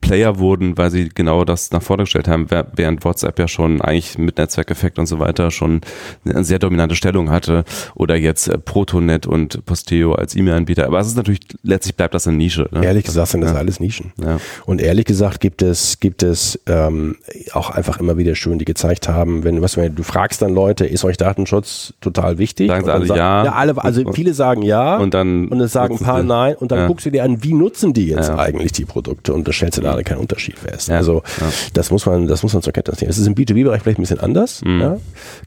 Player 0.00 0.38
wurden, 0.38 0.78
weil 0.78 0.90
sie 0.90 1.08
genau 1.08 1.44
das 1.44 1.72
nach 1.72 1.82
vorne 1.82 2.04
gestellt 2.04 2.28
haben, 2.28 2.46
während 2.74 3.04
WhatsApp 3.04 3.38
ja 3.38 3.48
schon 3.48 3.80
eigentlich 3.80 4.16
mit 4.16 4.38
Netzwerkeffekt 4.38 4.98
und 4.98 5.06
so 5.06 5.18
weiter 5.18 5.50
schon 5.50 5.80
eine 6.24 6.44
sehr 6.44 6.60
dominante 6.60 6.94
Stellung 6.94 7.30
hatte 7.30 7.64
oder 7.96 8.14
jetzt 8.14 8.46
äh, 8.48 8.58
Protonet 8.58 9.26
und 9.26 9.66
Posteo 9.66 10.12
als 10.12 10.36
E-Mail-Anbieter. 10.36 10.86
Aber 10.86 11.00
es 11.00 11.08
ist 11.08 11.16
natürlich, 11.16 11.40
letztlich 11.64 11.96
bleibt 11.96 12.14
das 12.14 12.28
eine 12.28 12.36
Nische. 12.36 12.68
Ne? 12.70 12.84
Ehrlich 12.84 13.04
gesagt 13.04 13.28
sind 13.28 13.40
das 13.40 13.52
ja. 13.52 13.58
alles 13.58 13.80
Nischen. 13.80 14.12
Ja. 14.22 14.38
Und 14.66 14.80
ehrlich 14.80 15.04
gesagt 15.04 15.40
gibt 15.40 15.62
es, 15.62 15.98
gibt 15.98 16.22
es 16.22 16.60
ähm, 16.66 17.16
auch 17.52 17.70
einfach 17.70 17.98
immer 17.98 18.16
wieder 18.16 18.36
schön, 18.36 18.58
die 18.58 18.64
gezeigt 18.64 19.08
haben, 19.08 19.42
wenn 19.42 19.62
was, 19.62 19.72
du 19.74 20.02
fragst 20.04 20.42
dann 20.42 20.54
Leute, 20.54 20.86
ist 20.86 21.04
euch 21.04 21.16
Datenschutz 21.16 21.94
total 22.00 22.38
wichtig? 22.38 22.68
Sagen 22.68 22.84
sie 22.84 22.92
alle 22.92 23.06
sagen, 23.06 23.18
ja. 23.18 23.44
ja. 23.46 23.52
alle, 23.52 23.82
also 23.82 24.12
viele 24.12 24.32
sagen 24.32 24.62
ja 24.62 24.96
und 24.98 25.14
dann 25.14 25.48
und 25.48 25.60
es 25.60 25.72
sagen 25.72 25.96
ein 25.96 26.04
paar 26.04 26.22
nein 26.22 26.54
und 26.54 26.70
dann 26.70 26.86
guckst 26.86 27.06
du 27.06 27.10
dir 27.10 27.24
an, 27.24 27.42
wie 27.42 27.52
nutzen 27.52 27.92
die 27.92 28.06
jetzt 28.06 28.30
eigentlich 28.30 28.72
die 28.72 28.84
Produkte 28.84 29.34
und 29.34 29.48
das 29.48 29.56
du 29.76 29.80
da 29.80 30.02
keinen 30.02 30.18
Unterschied 30.18 30.58
fest. 30.58 30.88
Ja, 30.88 30.96
also 30.96 31.22
ja. 31.40 31.52
das 31.74 31.90
muss 31.90 32.06
man, 32.06 32.26
das 32.26 32.42
muss 32.42 32.52
man 32.52 32.62
zur 32.62 32.72
Kenntnis 32.72 33.00
nehmen. 33.00 33.10
Es 33.10 33.18
ist 33.18 33.26
im 33.26 33.34
B2B-Bereich 33.34 33.82
vielleicht 33.82 33.98
ein 33.98 34.02
bisschen 34.02 34.20
anders. 34.20 34.62
Mhm. 34.64 34.80
Ja? 34.80 34.96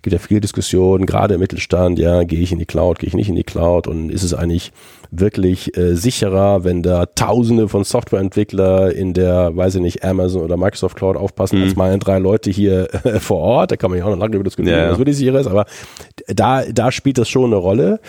Gibt 0.01 0.13
ja 0.13 0.19
viele 0.19 0.41
Diskussionen, 0.41 1.05
gerade 1.05 1.35
im 1.35 1.39
Mittelstand, 1.39 1.99
ja, 1.99 2.23
gehe 2.23 2.39
ich 2.39 2.51
in 2.51 2.59
die 2.59 2.65
Cloud, 2.65 2.99
gehe 2.99 3.07
ich 3.07 3.15
nicht 3.15 3.29
in 3.29 3.35
die 3.35 3.43
Cloud 3.43 3.87
und 3.87 4.09
ist 4.09 4.23
es 4.23 4.33
eigentlich 4.33 4.71
wirklich 5.19 5.75
äh, 5.77 5.95
sicherer, 5.95 6.63
wenn 6.63 6.83
da 6.83 7.05
Tausende 7.05 7.67
von 7.67 7.83
Softwareentwickler 7.83 8.93
in 8.93 9.13
der, 9.13 9.55
weiß 9.55 9.75
ich 9.75 9.81
nicht, 9.81 10.03
Amazon 10.03 10.43
oder 10.43 10.57
Microsoft 10.57 10.95
Cloud 10.95 11.17
aufpassen, 11.17 11.59
mhm. 11.59 11.65
als 11.65 11.75
meine 11.75 11.99
drei 11.99 12.19
Leute 12.19 12.51
hier 12.51 12.87
äh, 13.05 13.19
vor 13.19 13.39
Ort. 13.39 13.71
Da 13.71 13.77
kann 13.77 13.89
man 13.89 13.99
ja 13.99 14.05
auch 14.05 14.09
noch 14.09 14.19
lange 14.19 14.35
über 14.35 14.43
diskutieren, 14.43 14.77
ja, 14.77 14.91
was 14.91 14.97
wirklich 14.97 15.17
sicher 15.17 15.39
ist, 15.39 15.47
aber 15.47 15.65
da, 16.27 16.63
da 16.63 16.91
spielt 16.91 17.17
das 17.17 17.29
schon 17.29 17.45
eine 17.45 17.55
Rolle. 17.55 17.99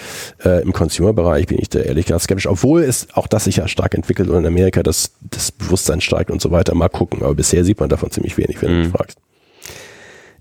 Äh, 0.45 0.63
Im 0.63 0.73
Consumer-Bereich 0.73 1.47
bin 1.47 1.59
ich 1.59 1.69
da 1.69 1.81
ehrlich 1.81 2.07
gesagt 2.07 2.25
skeptisch, 2.25 2.47
obwohl 2.47 2.83
es 2.83 3.09
auch 3.15 3.27
das 3.27 3.45
sich 3.45 3.57
ja 3.57 3.69
stark 3.69 3.95
entwickelt 3.95 4.29
und 4.29 4.39
in 4.39 4.47
Amerika 4.47 4.83
das, 4.83 5.13
das 5.21 5.53
Bewusstsein 5.53 6.01
steigt 6.01 6.31
und 6.31 6.41
so 6.41 6.51
weiter. 6.51 6.75
Mal 6.75 6.89
gucken, 6.89 7.23
aber 7.23 7.35
bisher 7.35 7.65
sieht 7.65 7.81
man 7.81 7.89
davon 7.89 8.11
ziemlich 8.11 8.37
wenig, 8.37 8.61
wenn 8.63 8.71
mhm. 8.71 8.75
du 8.75 8.81
mich 8.89 8.97
fragst. 8.97 9.19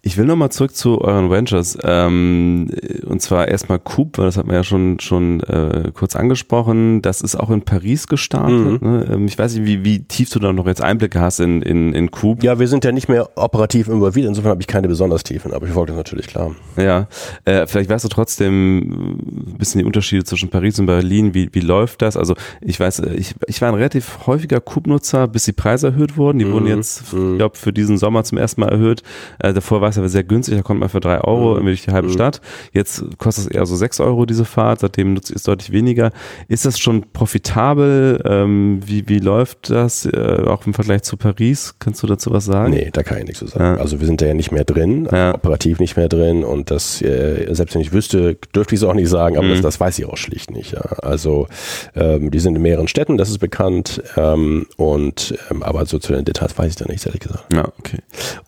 Ich 0.08 0.18
will 0.18 0.26
nochmal 0.26 0.51
zurück 0.51 0.76
zu 0.76 1.01
euren 1.01 1.32
Ventures. 1.32 1.80
Ähm, 1.84 2.70
und 3.08 3.24
zwar 3.24 3.47
erstmal 3.47 3.80
Coop, 3.80 4.20
weil 4.20 4.26
das 4.26 4.38
hat 4.38 4.45
man 4.45 4.56
ja 4.56 4.64
schon, 4.64 4.99
schon 4.99 5.39
äh, 5.39 5.89
kurz 5.95 6.16
angesprochen. 6.16 7.01
Das 7.01 7.22
ist 7.22 7.36
auch 7.36 7.49
in 7.49 7.64
Paris 7.64 8.06
gestartet. 8.06 8.84
Mhm. 8.84 8.88
Ne? 8.88 9.08
Ähm, 9.12 9.26
ich 9.26 9.36
weiß 9.36 9.56
nicht, 9.56 9.66
wie, 9.66 9.84
wie 9.84 10.03
tief 10.03 10.30
du 10.30 10.38
da 10.38 10.53
noch 10.53 10.68
jetzt 10.68 10.84
Einblicke 10.84 11.20
hast 11.20 11.39
in, 11.39 11.64
in, 11.64 11.91
in 11.93 12.12
Coop. 12.12 12.43
Ja, 12.43 12.60
wir 12.60 12.68
sind 12.68 12.86
ja 12.86 12.91
nicht 12.91 13.10
mehr 13.10 13.32
operativ 13.36 13.88
involviert. 13.88 14.28
Insofern 14.28 14.51
habe 14.51 14.62
ich 14.62 14.68
keine 14.68 14.88
besonders 14.88 15.24
tiefen, 15.24 15.56
aber 15.56 15.66
ich 15.66 15.74
wollte 15.74 15.93
das 15.93 15.97
natürlich 15.97 16.28
klar. 16.28 16.56
Ja, 16.78 17.08
äh, 17.45 17.66
vielleicht 17.66 17.89
weißt 17.89 18.06
du 18.06 18.10
trotzdem 18.10 18.82
ein 18.82 19.58
bisschen 19.58 19.80
die 19.80 19.86
Unterschiede 19.86 20.24
zwischen 20.24 20.49
Paris 20.49 20.80
und 20.80 20.86
Berlin. 20.86 21.34
Wie, 21.34 21.49
wie 21.51 21.62
läuft 21.62 22.03
das? 22.03 22.16
Also 22.16 22.36
ich 22.62 22.80
weiß, 22.80 22.99
ich, 23.16 23.34
ich 23.47 23.60
war 23.60 23.70
ein 23.70 23.76
relativ 23.76 24.28
häufiger 24.28 24.62
Coop-Nutzer, 24.62 25.28
bis 25.28 25.45
die 25.45 25.53
Preise 25.53 25.88
erhöht 25.88 26.16
wurden. 26.16 26.38
Die 26.38 26.45
mhm. 26.45 26.51
wurden 26.51 26.68
jetzt, 26.68 27.12
mhm. 27.12 27.32
ich 27.32 27.38
glaube, 27.39 27.58
für 27.58 27.74
diesen 27.74 27.97
Sommer 27.97 28.24
zum 28.24 28.38
ersten 28.38 28.62
Mal 28.62 28.70
erhöht. 28.70 29.01
Äh, 29.39 29.51
davor 29.51 29.82
war 29.82 29.94
es 29.95 29.99
aber 29.99 30.09
sehr 30.09 30.23
günstig, 30.23 30.55
da 30.55 30.61
konnte 30.61 30.79
man 30.79 30.89
für 30.89 30.99
drei 30.99 31.21
Euro 31.21 31.59
mhm. 31.59 31.65
durch 31.65 31.83
die 31.83 31.91
halbe 31.91 32.09
mhm. 32.09 32.13
Stadt. 32.13 32.41
Jetzt 32.73 33.03
kostet 33.17 33.45
es 33.45 33.51
eher 33.51 33.65
so 33.65 33.75
sechs 33.75 33.99
Euro 33.99 34.25
diese 34.25 34.45
Fahrt, 34.45 34.81
seitdem 34.81 35.13
nutze 35.13 35.33
ich 35.33 35.37
es 35.37 35.43
deutlich 35.43 35.71
weniger. 35.71 36.11
Ist 36.47 36.65
das 36.65 36.79
schon 36.79 37.05
profitabel? 37.13 38.21
Ähm, 38.25 38.79
wie, 38.85 39.07
wie 39.07 39.19
läuft 39.19 39.69
das 39.69 40.05
äh, 40.05 40.43
auch 40.45 40.65
im 40.65 40.73
Vergleich 40.73 41.03
zu 41.03 41.17
Paris? 41.17 41.75
Kannst 41.79 42.03
du 42.03 42.07
dazu 42.07 42.31
was 42.31 42.45
sagen? 42.45 42.71
Nee, 42.71 42.89
da 42.91 43.03
kann 43.03 43.19
ich 43.19 43.25
nichts 43.25 43.39
zu 43.39 43.47
sagen. 43.47 43.75
Ja. 43.75 43.81
Also 43.81 43.99
wir 43.99 44.07
sind 44.07 44.21
da 44.21 44.25
ja 44.25 44.33
nicht 44.33 44.51
mehr 44.51 44.63
drin, 44.63 45.07
ja. 45.11 45.33
operativ 45.33 45.79
nicht 45.79 45.97
mehr 45.97 46.09
drin 46.09 46.43
und 46.43 46.71
das, 46.71 47.01
äh, 47.01 47.47
selbst 47.51 47.75
wenn 47.75 47.81
ich 47.81 47.93
wüsste, 47.93 48.35
dürfte 48.55 48.75
ich 48.75 48.81
es 48.81 48.87
auch 48.87 48.93
nicht 48.93 49.09
sagen, 49.09 49.37
aber 49.37 49.47
mhm. 49.47 49.51
das, 49.51 49.61
das 49.61 49.79
weiß 49.79 49.99
ich 49.99 50.05
auch 50.05 50.17
schlicht 50.17 50.51
nicht. 50.51 50.73
Ja. 50.73 50.81
Also 51.01 51.47
ähm, 51.95 52.31
die 52.31 52.39
sind 52.39 52.55
in 52.55 52.61
mehreren 52.61 52.87
Städten, 52.87 53.17
das 53.17 53.29
ist 53.29 53.39
bekannt 53.39 54.01
ähm, 54.17 54.67
und 54.77 55.37
ähm, 55.51 55.63
aber 55.63 55.85
so 55.85 55.99
zu 55.99 56.13
den 56.13 56.25
Details 56.25 56.57
weiß 56.57 56.69
ich 56.69 56.75
da 56.75 56.85
nichts, 56.85 57.05
ehrlich 57.05 57.21
gesagt. 57.21 57.45
Ja, 57.53 57.67
okay. 57.79 57.99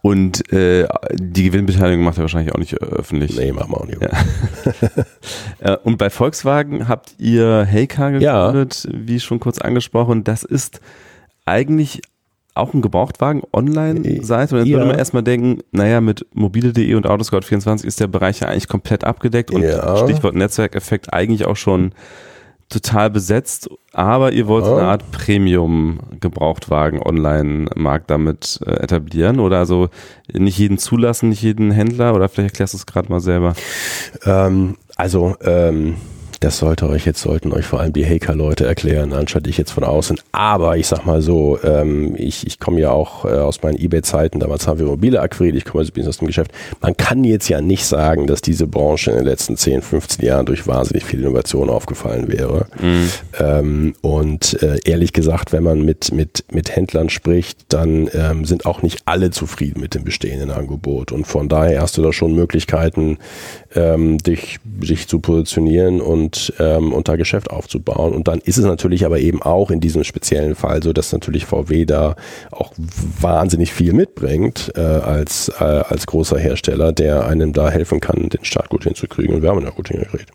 Und 0.01 0.51
äh, 0.51 0.87
die 1.33 1.43
Gewinnbeteiligung 1.45 2.03
macht 2.03 2.17
er 2.17 2.21
wahrscheinlich 2.21 2.53
auch 2.53 2.59
nicht 2.59 2.73
äh, 2.73 2.77
öffentlich. 2.77 3.37
Nee, 3.37 3.51
machen 3.51 3.71
wir 3.71 3.81
auch 3.81 3.85
nicht. 3.85 4.01
Ja. 5.61 5.75
und 5.83 5.97
bei 5.97 6.09
Volkswagen 6.09 6.87
habt 6.87 7.15
ihr 7.19 7.65
Heycar 7.65 8.11
gegründet, 8.11 8.83
ja. 8.83 8.91
wie 8.93 9.19
schon 9.19 9.39
kurz 9.39 9.59
angesprochen. 9.59 10.23
Das 10.23 10.43
ist 10.43 10.81
eigentlich 11.45 12.01
auch 12.55 12.73
ein 12.73 12.81
Gebrauchtwagen 12.81 13.43
Online-Seite. 13.53 14.55
Und 14.55 14.61
jetzt 14.61 14.69
ja. 14.69 14.77
würde 14.77 14.87
man 14.87 14.97
erstmal 14.97 15.23
denken, 15.23 15.61
naja, 15.71 16.01
mit 16.01 16.25
mobile.de 16.33 16.95
und 16.95 17.05
Autoscout24 17.05 17.85
ist 17.85 17.99
der 17.99 18.07
Bereich 18.07 18.39
ja 18.39 18.47
eigentlich 18.47 18.67
komplett 18.67 19.03
abgedeckt 19.03 19.51
und 19.51 19.61
ja. 19.61 19.97
Stichwort 19.97 20.35
Netzwerkeffekt 20.35 21.13
eigentlich 21.13 21.45
auch 21.45 21.55
schon 21.55 21.91
total 22.69 23.09
besetzt, 23.09 23.69
aber 23.93 24.33
ihr 24.33 24.47
wollt 24.47 24.65
oh. 24.65 24.75
eine 24.75 24.87
Art 24.87 25.09
Premium-Gebrauchtwagen-Online-Markt 25.11 28.09
damit 28.09 28.59
äh, 28.65 28.71
etablieren 28.71 29.39
oder 29.39 29.59
also 29.59 29.87
nicht 30.31 30.57
jeden 30.57 30.77
zulassen, 30.77 31.29
nicht 31.29 31.41
jeden 31.41 31.71
Händler 31.71 32.13
oder 32.13 32.27
vielleicht 32.27 32.49
erklärst 32.51 32.73
du 32.73 32.77
es 32.77 32.85
gerade 32.85 33.09
mal 33.09 33.21
selber. 33.21 33.53
Ähm, 34.25 34.75
also 34.97 35.37
ähm, 35.41 35.95
das 36.39 36.57
sollte 36.57 36.89
euch 36.89 37.05
jetzt, 37.05 37.21
sollten 37.21 37.51
euch 37.51 37.65
vor 37.65 37.79
allem 37.79 37.93
die 37.93 38.05
Hacker-Leute 38.05 38.65
erklären, 38.65 39.13
anstatt 39.13 39.47
ich 39.47 39.57
jetzt 39.57 39.71
von 39.71 39.83
außen. 39.83 40.19
Aber 40.31 40.77
ich 40.77 40.87
sag 40.87 41.05
mal 41.05 41.21
so, 41.21 41.59
ähm, 41.63 42.15
ich, 42.17 42.45
ich 42.45 42.59
komme 42.59 42.79
ja 42.79 42.91
auch 42.91 43.25
äh, 43.25 43.29
aus 43.29 43.61
meinen 43.63 43.77
Ebay-Zeiten, 43.77 44.39
damals 44.39 44.67
haben 44.67 44.79
wir 44.79 44.85
mobile 44.85 45.19
akquiriert, 45.19 45.55
ich 45.55 45.65
komme 45.65 45.81
also 45.81 45.91
ein 45.95 46.07
aus 46.07 46.17
dem 46.17 46.27
Geschäft. 46.27 46.51
Man 46.81 46.95
kann 46.97 47.23
jetzt 47.23 47.49
ja 47.49 47.61
nicht 47.61 47.85
sagen, 47.85 48.27
dass 48.27 48.41
diese 48.41 48.67
Branche 48.67 49.11
in 49.11 49.17
den 49.17 49.25
letzten 49.25 49.57
10, 49.57 49.81
15 49.81 50.25
Jahren 50.25 50.45
durch 50.45 50.67
wahnsinnig 50.67 51.05
viel 51.05 51.21
Innovation 51.21 51.69
aufgefallen 51.69 52.31
wäre. 52.31 52.67
Mhm. 52.79 53.09
Ähm, 53.39 53.93
und 54.01 54.61
äh, 54.61 54.79
ehrlich 54.85 55.13
gesagt, 55.13 55.51
wenn 55.53 55.63
man 55.63 55.83
mit, 55.83 56.11
mit, 56.11 56.45
mit 56.51 56.75
Händlern 56.75 57.09
spricht, 57.09 57.65
dann 57.69 58.09
ähm, 58.13 58.45
sind 58.45 58.65
auch 58.65 58.81
nicht 58.81 59.01
alle 59.05 59.31
zufrieden 59.31 59.81
mit 59.81 59.95
dem 59.95 60.03
bestehenden 60.03 60.51
Angebot. 60.51 61.11
Und 61.11 61.25
von 61.25 61.49
daher 61.49 61.81
hast 61.81 61.97
du 61.97 62.01
da 62.01 62.13
schon 62.13 62.35
Möglichkeiten, 62.35 63.17
ähm, 63.75 64.17
dich, 64.17 64.59
dich 64.63 65.07
zu 65.07 65.19
positionieren 65.19 66.01
und, 66.01 66.26
ähm, 66.59 66.93
und 66.93 67.07
da 67.07 67.15
Geschäft 67.15 67.49
aufzubauen. 67.49 68.13
Und 68.13 68.27
dann 68.27 68.39
ist 68.39 68.57
es 68.57 68.65
natürlich 68.65 69.05
aber 69.05 69.19
eben 69.19 69.41
auch 69.41 69.71
in 69.71 69.79
diesem 69.79 70.03
speziellen 70.03 70.55
Fall 70.55 70.83
so, 70.83 70.93
dass 70.93 71.11
natürlich 71.11 71.45
VW 71.45 71.85
da 71.85 72.15
auch 72.51 72.73
wahnsinnig 73.19 73.73
viel 73.73 73.93
mitbringt 73.93 74.71
äh, 74.75 74.81
als, 74.81 75.49
äh, 75.59 75.63
als 75.63 76.07
großer 76.07 76.37
Hersteller, 76.39 76.91
der 76.91 77.25
einem 77.27 77.53
da 77.53 77.69
helfen 77.69 77.99
kann, 77.99 78.29
den 78.29 78.45
Start 78.45 78.69
gut 78.69 78.83
hinzukriegen. 78.83 79.35
Und 79.35 79.41
wir 79.41 79.49
haben 79.49 79.61
ja 79.61 79.69
gut 79.69 79.89
hingekriegt. 79.89 80.31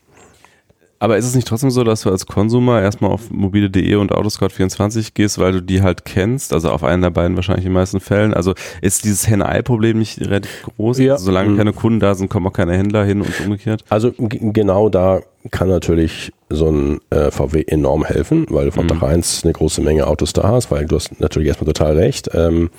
Aber 1.02 1.16
ist 1.16 1.26
es 1.26 1.34
nicht 1.34 1.48
trotzdem 1.48 1.72
so, 1.72 1.82
dass 1.82 2.02
du 2.02 2.10
als 2.10 2.26
Konsumer 2.26 2.80
erstmal 2.80 3.10
auf 3.10 3.28
mobile.de 3.28 3.96
und 3.96 4.12
Autoscout24 4.12 5.14
gehst, 5.14 5.36
weil 5.38 5.50
du 5.50 5.60
die 5.60 5.82
halt 5.82 6.04
kennst? 6.04 6.52
Also 6.52 6.70
auf 6.70 6.84
einen 6.84 7.02
der 7.02 7.10
beiden 7.10 7.34
wahrscheinlich 7.34 7.64
in 7.64 7.70
den 7.70 7.74
meisten 7.74 7.98
Fällen. 7.98 8.32
Also 8.32 8.54
ist 8.82 9.02
dieses 9.02 9.26
Henne-Ei-Problem 9.26 9.98
nicht 9.98 10.20
relativ 10.20 10.62
groß? 10.76 10.98
Ja. 11.00 11.14
Also 11.14 11.24
solange 11.24 11.50
mhm. 11.50 11.56
keine 11.56 11.72
Kunden 11.72 11.98
da 11.98 12.14
sind, 12.14 12.28
kommen 12.28 12.46
auch 12.46 12.52
keine 12.52 12.74
Händler 12.74 13.04
hin 13.04 13.20
und 13.20 13.40
umgekehrt? 13.40 13.82
Also 13.88 14.12
genau 14.16 14.88
da 14.90 15.22
kann 15.50 15.68
natürlich 15.68 16.32
so 16.48 16.70
ein 16.70 17.00
äh, 17.10 17.30
VW 17.30 17.64
enorm 17.66 18.04
helfen, 18.04 18.46
weil 18.50 18.66
du 18.66 18.72
von 18.72 18.84
mhm. 18.84 18.88
Tag 18.88 19.02
1 19.02 19.44
eine 19.44 19.52
große 19.52 19.80
Menge 19.80 20.06
Autos 20.06 20.32
da 20.32 20.44
hast, 20.44 20.70
weil 20.70 20.86
du 20.86 20.96
hast 20.96 21.20
natürlich 21.20 21.48
erstmal 21.48 21.72
total 21.72 21.96
recht. 21.96 22.30
Ähm, 22.34 22.70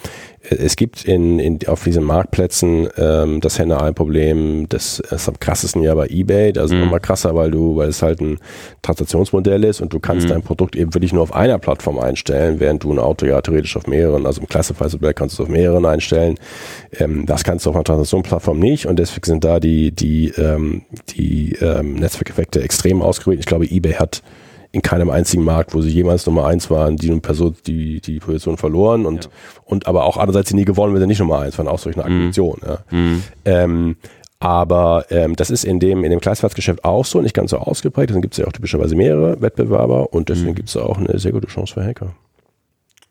es 0.49 0.75
gibt 0.75 1.05
in, 1.05 1.39
in, 1.39 1.59
auf 1.67 1.83
diesen 1.83 2.03
Marktplätzen 2.03 2.89
ähm, 2.97 3.39
das 3.39 3.57
Henne-Ei-Problem, 3.59 4.67
das 4.67 4.99
ist 4.99 5.29
am 5.29 5.39
krassesten 5.39 5.81
ja 5.83 5.95
bei 5.95 6.07
Ebay, 6.07 6.51
das 6.51 6.65
ist 6.65 6.73
mhm. 6.73 6.81
nochmal 6.81 6.99
krasser, 6.99 7.33
weil 7.33 7.51
du, 7.51 7.77
weil 7.77 7.89
es 7.89 8.01
halt 8.01 8.19
ein 8.19 8.39
Transaktionsmodell 8.81 9.63
ist 9.63 9.79
und 9.79 9.93
du 9.93 9.99
kannst 9.99 10.27
mhm. 10.27 10.31
dein 10.31 10.41
Produkt 10.41 10.75
eben 10.75 10.93
wirklich 10.93 11.13
nur 11.13 11.23
auf 11.23 11.33
einer 11.33 11.59
Plattform 11.59 11.97
einstellen, 11.97 12.59
während 12.59 12.83
du 12.83 12.91
ein 12.91 12.99
Auto 12.99 13.25
ja 13.25 13.41
theoretisch 13.41 13.77
auf 13.77 13.87
mehreren, 13.87 14.25
also 14.25 14.41
im 14.41 14.47
Classified-Modell 14.47 15.13
kannst 15.13 15.39
du 15.39 15.43
es 15.43 15.47
auf 15.47 15.53
mehreren 15.53 15.85
einstellen. 15.85 16.35
Ähm, 16.99 17.25
das 17.25 17.45
kannst 17.45 17.65
du 17.65 17.69
auf 17.69 17.75
einer 17.75 17.85
Transaktionsplattform 17.85 18.59
nicht 18.59 18.85
und 18.85 18.99
deswegen 18.99 19.25
sind 19.25 19.45
da 19.45 19.61
die, 19.61 19.91
die, 19.91 20.29
ähm, 20.37 20.81
die 21.15 21.53
ähm, 21.61 21.95
Netzwerkeffekte 21.95 22.52
extrem 22.61 23.01
ausgeprägt. 23.01 23.39
Ich 23.39 23.45
glaube, 23.45 23.65
Ebay 23.65 23.93
hat 23.93 24.21
in 24.71 24.81
keinem 24.81 25.11
einzigen 25.11 25.43
Markt, 25.43 25.73
wo 25.73 25.81
sie 25.81 25.89
jemals 25.89 26.25
Nummer 26.25 26.47
eins 26.47 26.69
waren, 26.71 26.97
die 26.97 27.11
Person, 27.19 27.55
die, 27.67 28.01
die 28.01 28.19
Position 28.19 28.57
verloren 28.57 29.05
und, 29.05 29.25
ja. 29.25 29.31
und 29.65 29.85
aber 29.85 30.03
auch 30.05 30.17
andererseits 30.17 30.49
sie 30.49 30.55
nie 30.55 30.65
gewonnen, 30.65 30.93
wenn 30.93 31.01
sie 31.01 31.07
nicht 31.07 31.19
Nummer 31.19 31.39
eins 31.39 31.57
waren, 31.59 31.67
auch 31.67 31.79
durch 31.79 31.95
eine 31.95 32.05
Akquisition. 32.05 32.59
Mhm. 32.61 32.67
Ja. 32.67 32.79
Mhm. 32.89 33.23
Ähm, 33.45 33.95
aber 34.39 35.05
ähm, 35.09 35.35
das 35.35 35.51
ist 35.51 35.63
in 35.63 35.79
dem, 35.79 36.03
in 36.03 36.09
dem 36.09 36.19
Gleisfahrtsgeschäft 36.19 36.83
auch 36.83 37.05
so, 37.05 37.21
nicht 37.21 37.35
ganz 37.35 37.51
so 37.51 37.59
ausgeprägt. 37.59 38.11
Dann 38.11 38.21
gibt 38.21 38.33
es 38.33 38.39
ja 38.39 38.47
auch 38.47 38.51
typischerweise 38.51 38.95
mehrere 38.95 39.39
Wettbewerber 39.41 40.11
und 40.11 40.27
deswegen 40.27 40.51
mhm. 40.51 40.55
gibt 40.55 40.69
es 40.69 40.75
auch 40.75 40.97
eine 40.97 41.17
sehr 41.19 41.31
gute 41.31 41.47
Chance 41.47 41.75
für 41.75 41.85
Hacker. 41.85 42.13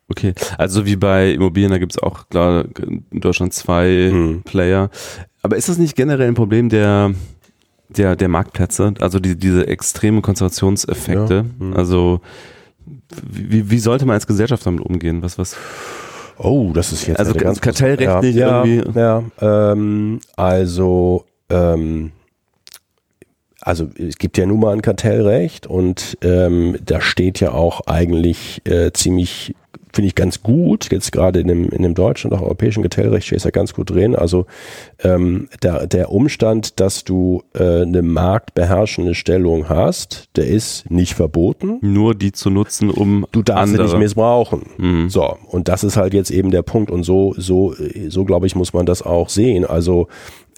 Okay, 0.09 0.33
also 0.57 0.85
wie 0.85 0.95
bei 0.95 1.31
Immobilien, 1.31 1.71
da 1.71 1.77
gibt 1.77 1.93
es 1.93 1.97
auch 1.97 2.29
klar 2.29 2.65
in 3.09 3.21
Deutschland 3.21 3.53
zwei 3.53 4.09
hm. 4.11 4.43
Player. 4.43 4.89
Aber 5.41 5.55
ist 5.55 5.69
das 5.69 5.77
nicht 5.77 5.95
generell 5.95 6.27
ein 6.27 6.35
Problem 6.35 6.69
der, 6.69 7.13
der, 7.97 8.15
der 8.15 8.27
Marktplätze? 8.27 8.93
Also 8.99 9.19
die, 9.19 9.35
diese 9.35 9.67
extremen 9.67 10.21
Konzentrationseffekte? 10.21 11.45
Ja. 11.59 11.65
Hm. 11.65 11.73
Also 11.75 12.21
wie, 13.23 13.69
wie 13.69 13.79
sollte 13.79 14.05
man 14.05 14.15
als 14.15 14.27
Gesellschaft 14.27 14.65
damit 14.65 14.81
umgehen? 14.81 15.21
Was, 15.21 15.37
was? 15.37 15.55
Oh, 16.37 16.71
das 16.73 16.91
ist 16.91 17.07
jetzt 17.07 17.19
also 17.19 17.33
ganz 17.33 17.61
kartellrechtlich 17.61 18.35
ja, 18.35 18.63
irgendwie. 18.63 18.99
Ja, 18.99 19.23
ähm, 19.39 20.19
also 20.35 21.25
ähm, 21.49 22.11
also 23.61 23.89
es 23.97 24.17
gibt 24.17 24.37
ja 24.37 24.45
nun 24.45 24.59
mal 24.59 24.73
ein 24.73 24.81
Kartellrecht 24.81 25.67
und 25.67 26.17
ähm, 26.21 26.77
da 26.83 26.99
steht 26.99 27.39
ja 27.39 27.51
auch 27.51 27.87
eigentlich 27.87 28.61
äh, 28.65 28.91
ziemlich 28.91 29.55
finde 29.93 30.07
ich 30.07 30.15
ganz 30.15 30.41
gut, 30.41 30.91
jetzt 30.91 31.11
gerade 31.11 31.39
in 31.39 31.47
dem, 31.47 31.69
in 31.69 31.83
dem 31.83 31.93
deutschen 31.93 32.31
und 32.31 32.37
auch 32.37 32.41
europäischen 32.41 32.81
Kartellrecht 32.81 33.27
steht 33.27 33.37
es 33.37 33.43
ja 33.43 33.51
ganz 33.51 33.73
gut 33.73 33.91
drin. 33.91 34.15
Also 34.15 34.47
ähm, 35.03 35.47
der, 35.61 35.85
der 35.85 36.11
Umstand, 36.11 36.79
dass 36.79 37.03
du 37.03 37.43
äh, 37.53 37.83
eine 37.83 38.01
marktbeherrschende 38.01 39.13
Stellung 39.13 39.69
hast, 39.69 40.29
der 40.35 40.47
ist 40.47 40.89
nicht 40.89 41.13
verboten. 41.13 41.77
Nur 41.81 42.15
die 42.15 42.31
zu 42.31 42.49
nutzen, 42.49 42.89
um 42.89 43.27
Du 43.31 43.43
darfst 43.43 43.61
andere. 43.73 43.87
sie 43.87 43.93
nicht 43.93 44.03
missbrauchen. 44.03 44.63
Mhm. 44.77 45.09
So, 45.09 45.37
und 45.47 45.67
das 45.67 45.83
ist 45.83 45.95
halt 45.95 46.13
jetzt 46.13 46.31
eben 46.31 46.49
der 46.49 46.63
Punkt. 46.63 46.89
Und 46.89 47.03
so, 47.03 47.35
so, 47.37 47.75
so 48.09 48.25
glaube 48.25 48.47
ich, 48.47 48.55
muss 48.55 48.73
man 48.73 48.87
das 48.87 49.03
auch 49.03 49.29
sehen. 49.29 49.63
Also 49.65 50.07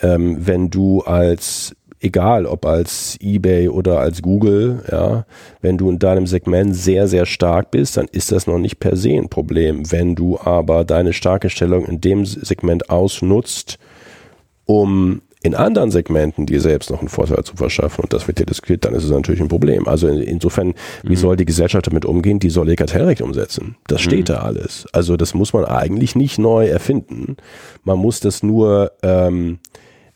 ähm, 0.01 0.37
wenn 0.39 0.69
du 0.69 1.01
als 1.01 1.75
egal 1.99 2.45
ob 2.45 2.65
als 2.65 3.17
eBay 3.21 3.69
oder 3.69 3.99
als 3.99 4.21
Google, 4.21 4.83
ja, 4.91 5.25
wenn 5.61 5.77
du 5.77 5.89
in 5.89 5.99
deinem 5.99 6.27
Segment 6.27 6.75
sehr, 6.75 7.07
sehr 7.07 7.25
stark 7.25 7.71
bist, 7.71 7.97
dann 7.97 8.07
ist 8.11 8.31
das 8.31 8.47
noch 8.47 8.59
nicht 8.59 8.79
per 8.79 8.95
se 8.95 9.11
ein 9.11 9.29
Problem. 9.29 9.91
Wenn 9.91 10.15
du 10.15 10.39
aber 10.39 10.83
deine 10.85 11.13
starke 11.13 11.49
Stellung 11.49 11.85
in 11.85 12.01
dem 12.01 12.25
Segment 12.25 12.89
ausnutzt, 12.89 13.77
um 14.65 15.21
in 15.45 15.53
anderen 15.53 15.91
Segmenten 15.91 16.47
dir 16.47 16.59
selbst 16.59 16.89
noch 16.89 16.99
einen 16.99 17.07
Vorteil 17.07 17.43
zu 17.43 17.55
verschaffen 17.55 18.03
und 18.03 18.13
das 18.13 18.27
wird 18.27 18.39
dir 18.39 18.47
diskutiert, 18.47 18.83
dann 18.83 18.95
ist 18.95 19.03
es 19.03 19.11
natürlich 19.11 19.41
ein 19.41 19.47
Problem. 19.47 19.87
Also 19.87 20.07
insofern, 20.07 20.73
wie 21.03 21.11
mhm. 21.11 21.17
soll 21.17 21.35
die 21.35 21.45
Gesellschaft 21.45 21.85
damit 21.85 22.03
umgehen? 22.03 22.39
Die 22.39 22.49
soll 22.49 22.67
ihr 22.67 22.75
Kartellrecht 22.75 23.21
umsetzen. 23.21 23.75
Das 23.87 24.01
steht 24.01 24.29
mhm. 24.29 24.33
da 24.33 24.37
alles. 24.39 24.87
Also 24.91 25.17
das 25.17 25.35
muss 25.35 25.53
man 25.53 25.65
eigentlich 25.65 26.15
nicht 26.15 26.39
neu 26.39 26.65
erfinden. 26.65 27.37
Man 27.83 27.99
muss 27.99 28.21
das 28.21 28.41
nur 28.41 28.91
ähm, 29.03 29.59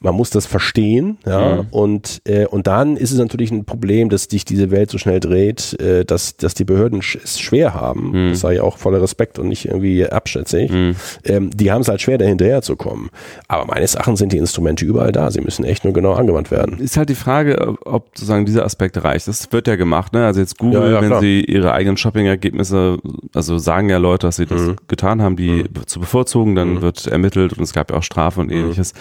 man 0.02 0.16
muss 0.16 0.30
das 0.30 0.46
verstehen, 0.46 1.18
ja, 1.26 1.56
mhm. 1.56 1.68
und, 1.72 2.22
äh, 2.26 2.46
und 2.46 2.68
dann 2.68 2.96
ist 2.96 3.12
es 3.12 3.18
natürlich 3.18 3.52
ein 3.52 3.66
Problem, 3.66 4.10
dass 4.10 4.24
sich 4.24 4.46
diese 4.46 4.72
Welt 4.72 4.90
so 4.90 4.98
schnell 4.98 5.20
dreht, 5.20 5.80
äh, 5.82 6.06
dass, 6.06 6.38
dass 6.38 6.54
die 6.54 6.64
Behörden 6.64 7.00
es 7.00 7.40
schwer 7.40 7.74
haben, 7.74 8.12
mhm. 8.12 8.30
das 8.30 8.40
sei 8.40 8.56
ja 8.56 8.64
auch 8.64 8.78
voller 8.78 9.02
Respekt 9.02 9.40
und 9.40 9.50
nicht 9.50 9.66
irgendwie 9.66 10.06
abschätzig, 10.08 10.72
mhm. 10.72 10.96
ähm, 11.26 11.50
die 11.54 11.72
haben 11.72 11.82
es 11.82 11.90
halt 11.90 12.02
schwer, 12.02 12.18
da 12.18 12.26
hinterher 12.26 12.62
zu 12.62 12.78
kommen. 12.78 13.10
Aber 13.50 13.66
meines 13.66 13.96
Erachtens 13.96 14.20
sind 14.20 14.32
die 14.32 14.38
Instrumente 14.38 14.86
überall 14.86 15.12
da, 15.12 15.32
sie 15.32 15.42
müssen 15.42 15.66
echt 15.66 15.84
nur 15.84 15.92
genau 15.92 16.14
angewandt 16.14 16.50
werden. 16.50 16.80
Ist 16.80 16.96
halt 16.96 17.10
die 17.10 17.16
Frage, 17.16 17.76
ob 17.84 18.08
sozusagen 18.16 18.46
dieser 18.46 18.64
Aspekt 18.64 19.04
reicht. 19.04 19.28
Das 19.28 19.52
wird 19.52 19.68
ja 19.68 19.76
gemacht, 19.76 20.14
ne? 20.14 20.26
Also 20.26 20.40
jetzt 20.40 20.58
Google, 20.58 20.92
ja, 20.92 21.02
ja, 21.02 21.02
wenn 21.02 21.20
sie 21.20 21.42
ihre 21.42 21.74
eigenen 21.74 21.98
Shopping-Ergebnisse, 21.98 23.00
also 23.34 23.58
sagen 23.58 23.90
ja 23.90 23.98
Leute, 23.98 24.28
dass 24.28 24.38
sie 24.38 24.46
das 24.46 24.62
mhm. 24.62 24.76
getan 24.88 25.22
haben, 25.22 25.36
die 25.36 25.64
mhm. 25.64 25.88
zu 25.88 26.00
bevorzugen, 26.00 26.56
dann 26.56 26.76
mhm. 26.76 26.82
wird 26.82 27.06
ermittelt 27.08 27.54
und 27.54 27.64
es 27.64 27.74
gab 27.74 27.92
ja 27.92 27.98
auch 27.98 28.04
Strafe 28.04 28.40
und 28.40 28.50
ähnliches. 28.50 28.94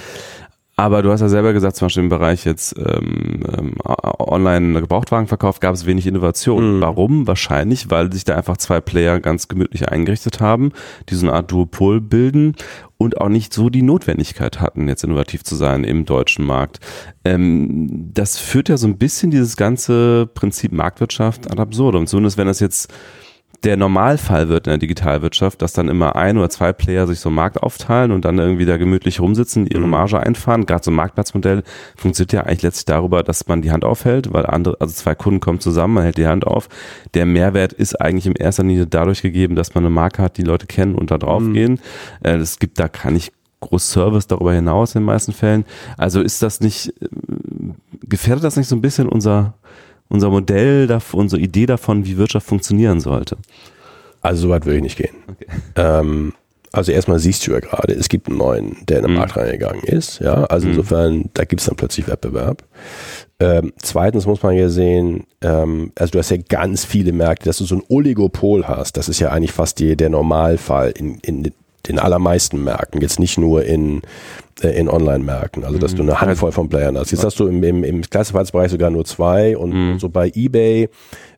Aber 0.79 1.03
du 1.03 1.11
hast 1.11 1.23
ja 1.23 1.29
selber 1.29 1.53
gesagt, 1.53 1.75
zum 1.75 1.87
Beispiel 1.87 2.05
im 2.05 2.09
Bereich 2.09 2.45
jetzt 2.45 2.77
ähm, 2.79 3.43
ähm, 3.53 3.75
Online-Gebrauchtwagenverkauf 3.85 5.59
gab 5.59 5.75
es 5.75 5.87
wenig 5.87 6.07
Innovation. 6.07 6.77
Mhm. 6.77 6.81
Warum? 6.81 7.27
Wahrscheinlich, 7.27 7.91
weil 7.91 8.13
sich 8.13 8.23
da 8.23 8.37
einfach 8.37 8.59
zwei 8.59 8.81
Player 8.81 9.19
ganz 9.19 9.49
gemütlich 9.49 9.89
eingerichtet 9.89 10.41
haben, 10.41 10.71
die 11.09 11.17
so 11.17 11.27
eine 11.27 11.35
Art 11.35 11.51
Duopol 11.51 12.01
bilden 12.01 12.55
und 12.97 13.21
auch 13.21 13.29
nicht 13.29 13.53
so 13.53 13.71
die 13.71 13.83
Notwendigkeit 13.83 14.61
hatten, 14.61 14.87
jetzt 14.87 15.03
innovativ 15.03 15.43
zu 15.43 15.57
sein 15.57 15.83
im 15.83 16.05
deutschen 16.05 16.47
Markt. 16.47 16.79
Ähm, 17.25 18.13
das 18.15 18.39
führt 18.39 18.69
ja 18.69 18.77
so 18.77 18.87
ein 18.87 18.99
bisschen 18.99 19.33
dieses 19.33 19.57
ganze 19.57 20.31
Prinzip 20.33 20.71
Marktwirtschaft 20.71 21.51
ad 21.51 21.61
absurdum. 21.61 22.07
Zumindest 22.07 22.39
wenn 22.39 22.47
das 22.47 22.61
jetzt 22.61 22.89
der 23.65 23.77
Normalfall 23.77 24.49
wird 24.49 24.67
in 24.67 24.73
der 24.73 24.79
Digitalwirtschaft, 24.79 25.61
dass 25.63 25.73
dann 25.73 25.89
immer 25.89 26.15
ein 26.15 26.39
oder 26.39 26.49
zwei 26.49 26.73
Player 26.73 27.09
sich 27.09 27.19
so 27.19 27.29
einen 27.29 27.37
Markt 27.37 27.61
aufteilen 27.61 28.13
und 28.13 28.25
dann 28.25 28.39
irgendwie 28.39 28.67
da 28.67 28.77
gemütlich 28.77 29.19
rumsitzen, 29.19 29.67
ihre 29.67 29.83
mhm. 29.83 29.91
Marge 29.91 30.21
einfahren. 30.21 30.65
Gerade 30.65 30.85
so 30.85 30.93
ein 30.93 30.95
Marktplatzmodell 30.95 31.65
funktioniert 31.97 32.33
ja 32.33 32.43
eigentlich 32.43 32.63
letztlich 32.63 32.85
darüber, 32.85 33.25
dass 33.25 33.49
man 33.49 33.61
die 33.61 33.73
Hand 33.73 33.85
aufhält, 33.85 34.33
weil 34.33 34.47
andere, 34.47 34.77
also 34.81 34.95
zwei 34.95 35.17
Kunden 35.17 35.41
kommen 35.41 35.59
zusammen, 35.59 35.95
man 35.95 36.05
hält 36.05 36.19
die 36.19 36.29
Hand 36.29 36.47
auf. 36.47 36.69
Der 37.15 37.27
Mehrwert 37.27 37.73
ist 37.73 38.01
eigentlich 38.01 38.27
in 38.27 38.35
erster 38.35 38.63
Linie 38.63 38.87
dadurch 38.87 39.23
gegeben, 39.23 39.57
dass 39.57 39.75
man 39.75 39.85
eine 39.85 39.91
Marke 39.91 40.23
hat, 40.23 40.37
die 40.37 40.45
Leute 40.45 40.67
kennen 40.67 40.95
und 40.95 41.11
da 41.11 41.19
drauf 41.19 41.43
mhm. 41.43 41.55
gehen. 41.55 41.81
Äh, 42.23 42.37
es 42.37 42.61
gibt 42.61 42.79
da 42.79 42.87
kann 42.87 43.17
ich 43.17 43.33
groß 43.61 43.91
Service 43.91 44.29
darüber 44.29 44.53
hinaus 44.53 44.95
in 44.95 45.01
den 45.01 45.07
meisten 45.07 45.33
Fällen. 45.33 45.65
Also 45.97 46.21
ist 46.21 46.43
das 46.43 46.61
nicht, 46.61 46.95
äh, 47.03 47.09
gefährdet 48.09 48.45
das 48.45 48.57
nicht 48.57 48.69
so 48.69 48.77
ein 48.77 48.83
bisschen 48.83 49.09
unser 49.09 49.55
unser 50.09 50.31
Modell, 50.31 50.89
unsere 51.13 51.41
Idee 51.41 51.67
davon, 51.67 52.07
wie 52.07 52.17
Wirtschaft 52.17 52.47
funktionieren 52.47 53.01
sollte? 53.01 53.37
Also 54.21 54.43
so 54.43 54.49
weit 54.49 54.65
würde 54.65 54.77
ich 54.79 54.83
nicht 54.83 54.99
gehen. 54.99 55.15
Okay. 55.29 55.47
Ähm, 55.77 56.33
also 56.73 56.93
erstmal 56.93 57.19
siehst 57.19 57.47
du 57.47 57.53
ja 57.53 57.61
gerade, 57.61 57.95
es 57.95 58.09
gibt 58.09 58.29
einen 58.29 58.39
neuen, 58.39 58.77
der 58.87 58.99
in 58.99 59.05
den 59.05 59.13
mhm. 59.13 59.19
Markt 59.19 59.37
reingegangen 59.37 59.83
ist. 59.85 60.21
Ja, 60.21 60.45
also 60.45 60.67
mhm. 60.67 60.73
insofern, 60.73 61.31
da 61.35 61.45
gibt 61.45 61.61
es 61.61 61.67
dann 61.67 61.77
plötzlich 61.77 62.09
Wettbewerb. 62.09 62.63
Ähm, 63.41 63.73
zweitens 63.81 64.27
muss 64.27 64.43
man 64.43 64.55
ja 64.55 64.69
sehen, 64.69 65.25
ähm, 65.41 65.93
also 65.95 66.13
du 66.13 66.19
hast 66.19 66.31
ja 66.31 66.37
ganz 66.37 66.85
viele 66.85 67.13
Märkte, 67.13 67.47
dass 67.47 67.59
du 67.59 67.65
so 67.65 67.77
ein 67.77 67.83
Oligopol 67.89 68.67
hast. 68.67 68.97
Das 68.97 69.09
ist 69.09 69.21
ja 69.21 69.31
eigentlich 69.31 69.53
fast 69.53 69.79
die, 69.79 69.97
der 69.97 70.11
Normalfall 70.11 70.91
in, 70.91 71.19
in 71.21 71.43
den 71.89 71.99
allermeisten 71.99 72.63
Märkten. 72.63 73.01
Jetzt 73.01 73.19
nicht 73.19 73.39
nur 73.39 73.65
in 73.65 74.03
äh, 74.63 74.71
in 74.71 74.89
Online-Märkten, 74.89 75.65
also 75.65 75.79
dass 75.79 75.95
du 75.95 76.03
eine 76.03 76.13
mhm. 76.13 76.21
Handvoll 76.21 76.53
von 76.53 76.69
Playern 76.69 76.99
hast. 76.99 77.13
Jetzt 77.13 77.25
hast 77.25 77.39
du 77.39 77.47
im, 77.47 77.63
im, 77.63 77.85
im 77.85 78.03
Klassifizierungsbereich 78.03 78.71
sogar 78.71 78.91
nur 78.91 79.05
zwei 79.05 79.57
und 79.57 79.73
mhm. 79.73 79.99
so 79.99 80.09
bei 80.09 80.33
eBay 80.35 80.89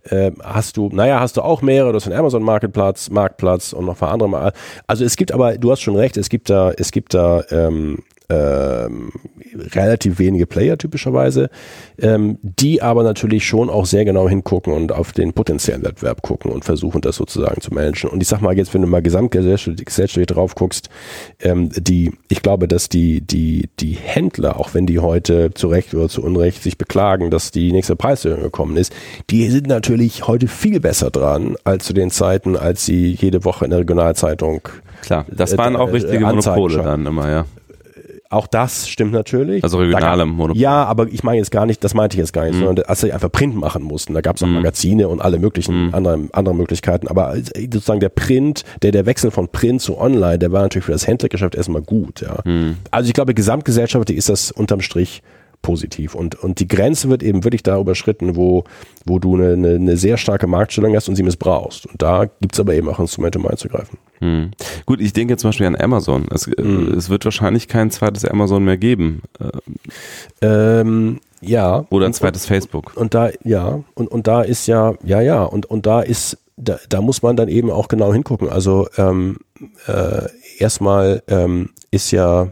äh, 0.05 0.31
hast 0.43 0.77
du, 0.77 0.89
naja, 0.91 1.21
hast 1.21 1.37
du 1.37 1.43
auch 1.43 1.61
mehrere, 1.61 1.93
du 1.93 1.97
hast 1.97 2.07
einen 2.07 2.19
Amazon 2.19 2.43
Marketplatz, 2.43 3.11
Marktplatz 3.11 3.73
und 3.73 3.85
noch 3.85 3.95
ein 3.95 3.99
paar 3.99 4.13
andere. 4.13 4.29
Mal. 4.31 4.53
Also 4.87 5.05
es 5.05 5.17
gibt 5.17 5.33
aber, 5.33 5.59
du 5.59 5.71
hast 5.71 5.81
schon 5.81 5.97
recht, 5.97 6.17
es 6.17 6.31
gibt 6.31 6.49
da, 6.49 6.73
es 6.73 6.93
gibt 6.93 7.13
da 7.13 7.45
ähm, 7.51 7.99
ähm, 8.31 9.11
relativ 9.75 10.19
wenige 10.19 10.47
Player 10.47 10.79
typischerweise, 10.79 11.51
ähm, 11.99 12.39
die 12.43 12.81
aber 12.83 13.03
natürlich 13.03 13.45
schon 13.45 13.69
auch 13.69 13.87
sehr 13.87 14.05
genau 14.05 14.29
hingucken 14.29 14.73
und 14.73 14.93
auf 14.93 15.13
den 15.13 15.33
potenziellen 15.33 15.83
Wettbewerb 15.83 16.23
gucken 16.23 16.51
und 16.53 16.65
versuchen 16.65 17.01
das 17.01 17.17
sozusagen 17.17 17.61
zu 17.61 17.75
managen. 17.75 18.11
Und 18.11 18.23
ich 18.23 18.29
sag 18.29 18.41
mal 18.41 18.57
jetzt, 18.57 18.73
wenn 18.73 18.83
du 18.83 18.89
mal 18.89 19.03
gesamtgesellschaftlich 19.03 20.27
drauf 20.27 20.55
guckst, 20.55 20.89
ähm, 21.41 21.71
die, 21.77 22.13
ich 22.29 22.43
glaube, 22.43 22.69
dass 22.69 22.89
die, 22.89 23.21
die, 23.21 23.69
die 23.81 23.93
Händler, 24.01 24.59
auch 24.59 24.75
wenn 24.75 24.87
die 24.87 25.01
heute 25.01 25.53
zu 25.55 25.69
Recht 25.69 25.93
oder 25.95 26.09
zu 26.09 26.23
Unrecht 26.23 26.63
sich 26.63 26.79
beklagen, 26.79 27.31
dass 27.31 27.51
die 27.51 27.73
nächste 27.73 27.97
Preiserhöhung 27.97 28.43
gekommen 28.43 28.77
ist, 28.77 28.93
die 29.31 29.49
sind 29.51 29.67
natürlich 29.67 30.29
heute 30.29 30.47
viel 30.47 30.81
besser 30.81 31.11
dran 31.11 31.57
als 31.65 31.85
zu 31.85 31.93
den 31.93 32.11
Zeiten, 32.11 32.57
als 32.57 32.87
sie 32.87 33.13
jede 33.13 33.45
Woche 33.45 33.65
in 33.65 33.71
der 33.71 33.81
Regionalzeitung 33.81 34.69
Klar, 35.03 35.25
das 35.31 35.57
waren 35.57 35.77
auch 35.77 35.89
äh, 35.89 35.93
richtige 35.93 36.21
Monopole 36.21 36.83
dann 36.83 37.07
immer, 37.07 37.31
ja. 37.31 37.45
Auch 38.33 38.47
das 38.47 38.89
stimmt 38.89 39.13
natürlich. 39.13 39.65
Also 39.65 39.79
regionale 39.79 40.25
Monopol. 40.25 40.57
Ja, 40.57 40.85
aber 40.85 41.09
ich 41.09 41.25
meine 41.25 41.39
jetzt 41.39 41.51
gar 41.51 41.67
nicht, 41.67 41.83
das 41.83 41.95
meinte 41.95 42.15
ich 42.15 42.21
jetzt 42.21 42.33
gar 42.33 42.45
nicht, 42.45 42.55
mhm. 42.55 42.65
sondern 42.65 42.87
als 42.87 43.01
sie 43.01 43.13
einfach 43.13 43.31
Print 43.31 43.57
machen 43.57 43.83
mussten. 43.83 44.15
Da 44.15 44.21
gab 44.21 44.37
es 44.37 44.43
auch 44.45 44.47
mhm. 44.47 44.55
Magazine 44.55 45.09
und 45.09 45.21
alle 45.21 45.41
möglichen 45.41 45.89
mhm. 45.89 45.95
andere, 45.95 46.29
andere 46.31 46.55
Möglichkeiten. 46.55 47.09
Aber 47.09 47.35
sozusagen 47.37 47.99
der 47.99 48.09
Print, 48.09 48.63
der, 48.83 48.93
der 48.93 49.05
Wechsel 49.05 49.33
von 49.33 49.49
Print 49.49 49.83
zu 49.83 49.99
Online, 49.99 50.39
der 50.39 50.53
war 50.53 50.63
natürlich 50.63 50.85
für 50.85 50.93
das 50.93 51.09
Händlergeschäft 51.09 51.57
erstmal 51.57 51.83
gut. 51.83 52.21
Ja. 52.21 52.39
Mhm. 52.45 52.77
Also 52.93 53.09
ich 53.09 53.15
glaube, 53.15 53.35
gesamtgesellschaftlich 53.35 54.17
ist 54.17 54.29
das 54.29 54.53
unterm 54.53 54.81
Strich 54.81 55.23
positiv. 55.63 56.15
Und, 56.15 56.37
und 56.37 56.61
die 56.61 56.69
Grenze 56.69 57.09
wird 57.09 57.23
eben 57.23 57.45
wirklich 57.45 57.63
da 57.63 57.79
überschritten, 57.79 58.37
wo, 58.37 58.65
wo 59.05 59.19
du 59.19 59.35
eine, 59.35 59.53
eine, 59.53 59.75
eine 59.75 59.97
sehr 59.97 60.17
starke 60.17 60.47
Marktstellung 60.47 60.95
hast 60.95 61.09
und 61.09 61.17
sie 61.17 61.23
missbrauchst. 61.23 61.87
Und 61.87 62.01
da 62.01 62.27
gibt 62.41 62.55
es 62.55 62.61
aber 62.61 62.75
eben 62.75 62.89
auch 62.89 62.99
Instrumente, 62.99 63.39
um 63.39 63.47
einzugreifen. 63.47 63.99
Hm. 64.21 64.51
Gut, 64.87 65.01
ich 65.01 65.13
denke 65.13 65.33
jetzt 65.33 65.43
zum 65.43 65.49
Beispiel 65.49 65.67
an 65.67 65.77
Amazon. 65.77 66.27
Es, 66.33 66.47
hm. 66.47 66.95
es 66.95 67.11
wird 67.11 67.25
wahrscheinlich 67.25 67.69
kein 67.69 67.91
zweites 67.91 68.25
Amazon 68.25 68.65
mehr 68.65 68.77
geben. 68.77 69.23
Ähm, 70.41 71.21
ja. 71.41 71.85
Oder 71.91 72.07
ein 72.07 72.15
zweites 72.15 72.43
und, 72.45 72.49
Facebook. 72.49 72.93
Und, 72.97 73.03
und 73.03 73.15
da, 73.15 73.31
ja, 73.45 73.83
und, 73.95 74.11
und 74.11 74.27
da 74.27 74.43
ist 74.43 74.67
ja, 74.67 74.95
ja, 75.05 75.21
ja, 75.21 75.43
und, 75.43 75.67
und 75.67 75.87
da 75.87 76.01
ist, 76.01 76.39
da, 76.57 76.79
da 76.89 77.01
muss 77.01 77.23
man 77.23 77.37
dann 77.37 77.49
eben 77.49 77.71
auch 77.71 77.89
genau 77.89 78.13
hingucken. 78.13 78.49
Also 78.49 78.89
ähm, 78.97 79.39
äh, 79.87 80.29
erstmal 80.59 81.23
ähm, 81.29 81.71
ist 81.91 82.11
ja 82.11 82.49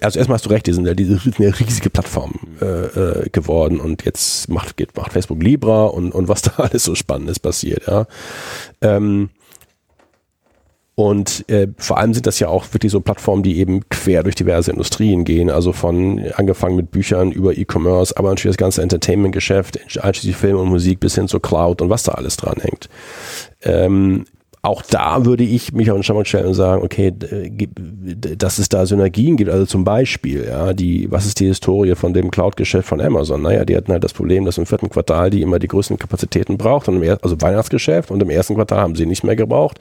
also 0.00 0.18
erstmal 0.18 0.36
hast 0.36 0.46
du 0.46 0.50
recht, 0.50 0.66
die 0.66 0.72
sind 0.72 0.86
ja 0.86 0.94
diese 0.94 1.20
eine 1.38 1.58
riesige 1.60 1.90
Plattform 1.90 2.34
äh, 2.60 2.64
äh, 2.64 3.28
geworden 3.30 3.78
und 3.78 4.04
jetzt 4.04 4.48
macht, 4.48 4.76
geht, 4.76 4.96
macht 4.96 5.12
Facebook 5.12 5.42
Libra 5.42 5.86
und, 5.86 6.12
und 6.12 6.28
was 6.28 6.42
da 6.42 6.52
alles 6.56 6.84
so 6.84 6.94
Spannendes 6.94 7.38
passiert, 7.38 7.86
ja. 7.86 8.06
Ähm, 8.80 9.30
und 10.98 11.46
äh, 11.50 11.68
vor 11.76 11.98
allem 11.98 12.14
sind 12.14 12.26
das 12.26 12.40
ja 12.40 12.48
auch 12.48 12.72
wirklich 12.72 12.90
so 12.90 13.02
Plattformen, 13.02 13.42
die 13.42 13.58
eben 13.58 13.86
quer 13.90 14.22
durch 14.22 14.34
diverse 14.34 14.70
Industrien 14.70 15.24
gehen. 15.24 15.50
Also 15.50 15.72
von 15.74 16.24
angefangen 16.36 16.74
mit 16.74 16.90
Büchern 16.90 17.32
über 17.32 17.54
E-Commerce, 17.54 18.16
aber 18.16 18.30
natürlich 18.30 18.56
das 18.56 18.64
ganze 18.64 18.80
Entertainment-Geschäft, 18.80 19.78
einschließlich 20.00 20.36
Film 20.36 20.56
und 20.56 20.70
Musik 20.70 20.98
bis 20.98 21.14
hin 21.14 21.28
zur 21.28 21.42
Cloud 21.42 21.82
und 21.82 21.90
was 21.90 22.04
da 22.04 22.12
alles 22.12 22.38
dran 22.38 22.56
hängt. 22.62 22.88
Ähm, 23.60 24.24
auch 24.66 24.82
da 24.82 25.24
würde 25.24 25.44
ich 25.44 25.72
mich 25.72 25.90
auf 25.90 25.96
den 25.96 26.02
Standpunkt 26.02 26.28
stellen 26.28 26.46
und 26.46 26.54
sagen, 26.54 26.82
okay, 26.82 27.12
dass 28.36 28.58
es 28.58 28.68
da 28.68 28.84
Synergien 28.84 29.36
gibt, 29.36 29.50
also 29.50 29.64
zum 29.64 29.84
Beispiel, 29.84 30.44
ja, 30.48 30.72
die, 30.72 31.10
was 31.10 31.24
ist 31.24 31.38
die 31.38 31.46
Historie 31.46 31.94
von 31.94 32.12
dem 32.12 32.30
Cloud-Geschäft 32.30 32.88
von 32.88 33.00
Amazon? 33.00 33.42
Naja, 33.42 33.64
die 33.64 33.76
hatten 33.76 33.92
halt 33.92 34.02
das 34.02 34.12
Problem, 34.12 34.44
dass 34.44 34.58
im 34.58 34.66
vierten 34.66 34.90
Quartal 34.90 35.30
die 35.30 35.42
immer 35.42 35.58
die 35.58 35.68
größten 35.68 35.98
Kapazitäten 35.98 36.58
braucht, 36.58 36.88
und 36.88 37.02
im, 37.02 37.16
also 37.22 37.40
Weihnachtsgeschäft 37.40 38.10
und 38.10 38.20
im 38.22 38.30
ersten 38.30 38.56
Quartal 38.56 38.80
haben 38.80 38.96
sie 38.96 39.06
nicht 39.06 39.22
mehr 39.22 39.36
gebraucht. 39.36 39.78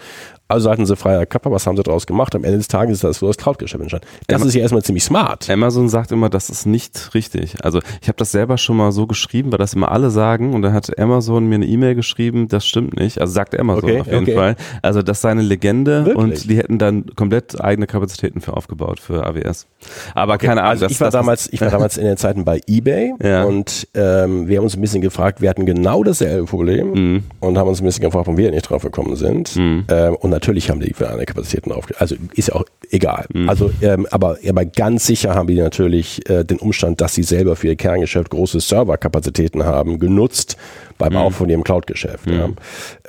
Also 0.48 0.70
hatten 0.70 0.86
sie 0.86 0.96
freier 0.96 1.26
Kappa, 1.26 1.50
was 1.50 1.66
haben 1.66 1.76
sie 1.76 1.82
daraus 1.82 2.06
gemacht? 2.06 2.36
Am 2.36 2.44
Ende 2.44 2.58
des 2.58 2.68
Tages 2.68 2.98
ist 2.98 3.04
das 3.04 3.18
so 3.18 3.28
das 3.28 3.38
Cloud-Geschäft 3.38 3.82
entstanden. 3.82 4.06
Das 4.28 4.42
Am 4.42 4.48
ist 4.48 4.54
ja 4.54 4.62
erstmal 4.62 4.84
ziemlich 4.84 5.04
smart. 5.04 5.50
Amazon 5.50 5.90
sagt 5.90 6.12
immer, 6.12 6.30
das 6.30 6.52
ist 6.52 6.68
nicht 6.68 7.16
richtig. 7.16 7.58
Also 7.64 7.80
ich 8.02 8.08
habe 8.08 8.18
das 8.18 8.32
selber 8.32 8.60
schon 8.60 8.78
mal 8.78 8.92
so 8.92 9.08
geschrieben, 9.08 9.52
weil 9.52 9.58
das 9.58 9.74
immer 9.74 9.92
alle 9.92 10.12
sagen 10.12 10.54
und 10.54 10.62
dann 10.62 10.74
hat 10.74 11.00
Amazon 11.00 11.48
mir 11.48 11.56
eine 11.56 11.66
E-Mail 11.66 11.96
geschrieben, 11.96 12.48
das 12.48 12.68
stimmt 12.68 12.96
nicht. 12.96 13.20
Also 13.20 13.34
sagt 13.34 13.60
Amazon 13.60 13.84
okay, 13.86 14.02
auf 14.02 14.08
jeden 14.08 14.24
okay. 14.24 14.36
Fall. 14.36 14.56
Also 14.84 15.02
das 15.02 15.22
sei 15.22 15.32
eine 15.32 15.42
Legende 15.42 16.06
Wirklich? 16.06 16.16
und 16.16 16.50
die 16.50 16.58
hätten 16.58 16.78
dann 16.78 17.08
komplett 17.16 17.60
eigene 17.60 17.88
Kapazitäten 17.88 18.40
für 18.40 18.56
aufgebaut 18.56 19.00
für 19.00 19.26
AWS. 19.26 19.66
Aber 20.14 20.36
okay. 20.36 20.46
keine 20.46 20.62
Ahnung. 20.62 20.72
Also 20.72 20.86
ich 20.86 21.02
war 21.02 21.10
damals, 21.10 21.52
ich 21.52 21.60
war 21.62 21.72
damals 21.72 21.98
in 21.98 22.06
den 22.06 22.18
Zeiten 22.18 22.46
bei 22.46 22.62
eBay 22.68 23.14
ja. 23.24 23.46
und 23.46 23.88
ähm, 23.96 24.48
wir 24.48 24.58
haben 24.58 24.66
uns 24.66 24.76
ein 24.76 24.82
bisschen 24.82 25.02
gefragt, 25.02 25.42
wir 25.42 25.50
hatten 25.50 25.66
genau 25.66 26.04
dasselbe 26.04 26.46
Problem 26.46 26.92
mhm. 26.92 27.24
und 27.40 27.58
haben 27.58 27.68
uns 27.68 27.82
ein 27.82 27.86
bisschen 27.86 28.04
gefragt, 28.04 28.28
warum 28.28 28.38
wir 28.38 28.52
nicht 28.52 28.70
drauf 28.70 28.84
gekommen 28.84 29.16
sind. 29.16 29.56
Mhm. 29.56 29.86
Ähm, 29.90 30.16
und 30.18 30.35
natürlich 30.36 30.70
haben 30.70 30.80
die 30.80 30.92
Kapazitäten 30.92 31.72
aufgegeben. 31.72 32.00
Also 32.00 32.16
ist 32.34 32.50
ja 32.50 32.56
auch 32.56 32.66
egal. 32.92 33.26
Mhm. 33.34 33.50
Also, 33.50 33.72
ähm, 33.82 34.06
aber, 34.12 34.38
aber 34.48 34.66
ganz 34.66 35.08
sicher 35.08 35.34
haben 35.34 35.48
die 35.48 35.56
natürlich 35.56 36.28
äh, 36.30 36.44
den 36.44 36.60
Umstand, 36.60 37.02
dass 37.02 37.16
sie 37.16 37.24
selber 37.24 37.56
für 37.56 37.68
ihr 37.68 37.76
Kerngeschäft 37.76 38.30
große 38.30 38.60
Serverkapazitäten 38.60 39.66
haben, 39.66 40.00
genutzt 40.00 40.58
beim 40.98 41.14
mhm. 41.14 41.18
Aufbau 41.18 41.38
von 41.38 41.50
ihrem 41.50 41.64
Cloud-Geschäft. 41.64 42.28
Ja. 42.30 42.48
Mhm. 42.48 42.56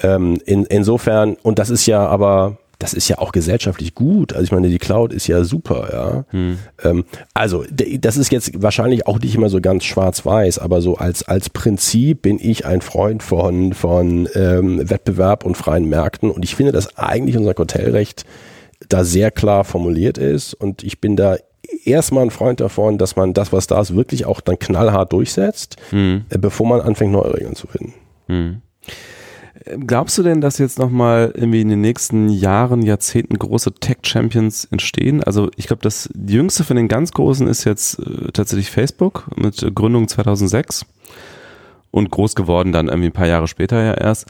Ähm, 0.03 0.39
in, 0.47 0.65
insofern, 0.67 1.37
und 1.43 1.59
das 1.59 1.71
ist 1.71 1.87
ja 1.87 2.07
aber 2.07 2.59
das 2.79 2.93
ist 2.93 3.09
ja 3.09 3.19
auch 3.19 3.33
gesellschaftlich 3.33 3.95
gut. 3.95 4.33
Also 4.33 4.45
ich 4.45 4.53
meine, 4.53 4.69
die 4.69 4.79
Cloud 4.79 5.13
ist 5.13 5.27
ja 5.27 5.45
super, 5.45 5.89
ja. 5.93 6.25
Hm. 6.31 6.59
Ähm, 6.85 7.05
also 7.33 7.65
das 7.73 8.17
ist 8.17 8.31
jetzt 8.31 8.63
wahrscheinlich 8.63 9.07
auch 9.07 9.19
nicht 9.19 9.35
immer 9.35 9.49
so 9.49 9.61
ganz 9.61 9.85
schwarz-weiß, 9.85 10.59
aber 10.59 10.83
so 10.83 10.97
als, 10.97 11.23
als 11.23 11.49
Prinzip 11.49 12.23
bin 12.23 12.39
ich 12.41 12.67
ein 12.67 12.83
Freund 12.83 13.23
von, 13.23 13.73
von 13.73 14.29
ähm, 14.35 14.89
Wettbewerb 14.89 15.45
und 15.45 15.57
freien 15.57 15.89
Märkten 15.89 16.31
und 16.31 16.45
ich 16.45 16.55
finde, 16.55 16.73
dass 16.73 16.97
eigentlich 16.99 17.37
unser 17.37 17.55
Hotelrecht 17.57 18.25
da 18.89 19.05
sehr 19.05 19.31
klar 19.31 19.65
formuliert 19.65 20.19
ist 20.19 20.53
und 20.53 20.83
ich 20.83 21.01
bin 21.01 21.17
da 21.17 21.37
erstmal 21.85 22.25
ein 22.25 22.31
Freund 22.31 22.61
davon, 22.61 22.99
dass 22.99 23.17
man 23.17 23.33
das, 23.33 23.53
was 23.53 23.67
da 23.67 23.81
ist, 23.81 23.97
wirklich 23.97 24.27
auch 24.27 24.41
dann 24.41 24.59
knallhart 24.59 25.13
durchsetzt, 25.13 25.77
hm. 25.91 26.27
äh, 26.29 26.39
bevor 26.39 26.67
man 26.67 26.81
anfängt, 26.83 27.13
neue 27.13 27.35
Regeln 27.35 27.55
zu 27.55 27.67
finden. 27.67 27.95
Hm. 28.27 28.63
Glaubst 29.81 30.17
du 30.17 30.23
denn, 30.23 30.41
dass 30.41 30.59
jetzt 30.59 30.79
nochmal 30.79 31.33
irgendwie 31.35 31.61
in 31.61 31.69
den 31.69 31.81
nächsten 31.81 32.29
Jahren, 32.29 32.83
Jahrzehnten 32.83 33.37
große 33.37 33.75
Tech-Champions 33.75 34.67
entstehen? 34.67 35.25
Also 35.25 35.51
ich 35.57 35.67
glaube, 35.67 35.83
das 35.83 36.09
jüngste 36.15 36.63
von 36.63 36.77
den 36.77 36.87
ganz 36.87 37.11
großen 37.13 37.49
ist 37.49 37.65
jetzt 37.65 37.99
äh, 37.99 38.31
tatsächlich 38.33 38.71
Facebook 38.71 39.27
mit 39.37 39.75
Gründung 39.75 40.07
2006 40.07 40.87
und 41.91 42.11
groß 42.11 42.37
geworden 42.37 42.71
dann 42.71 42.87
irgendwie 42.87 43.09
ein 43.09 43.13
paar 43.13 43.27
Jahre 43.27 43.49
später 43.49 43.83
ja 43.83 43.95
erst. 43.95 44.27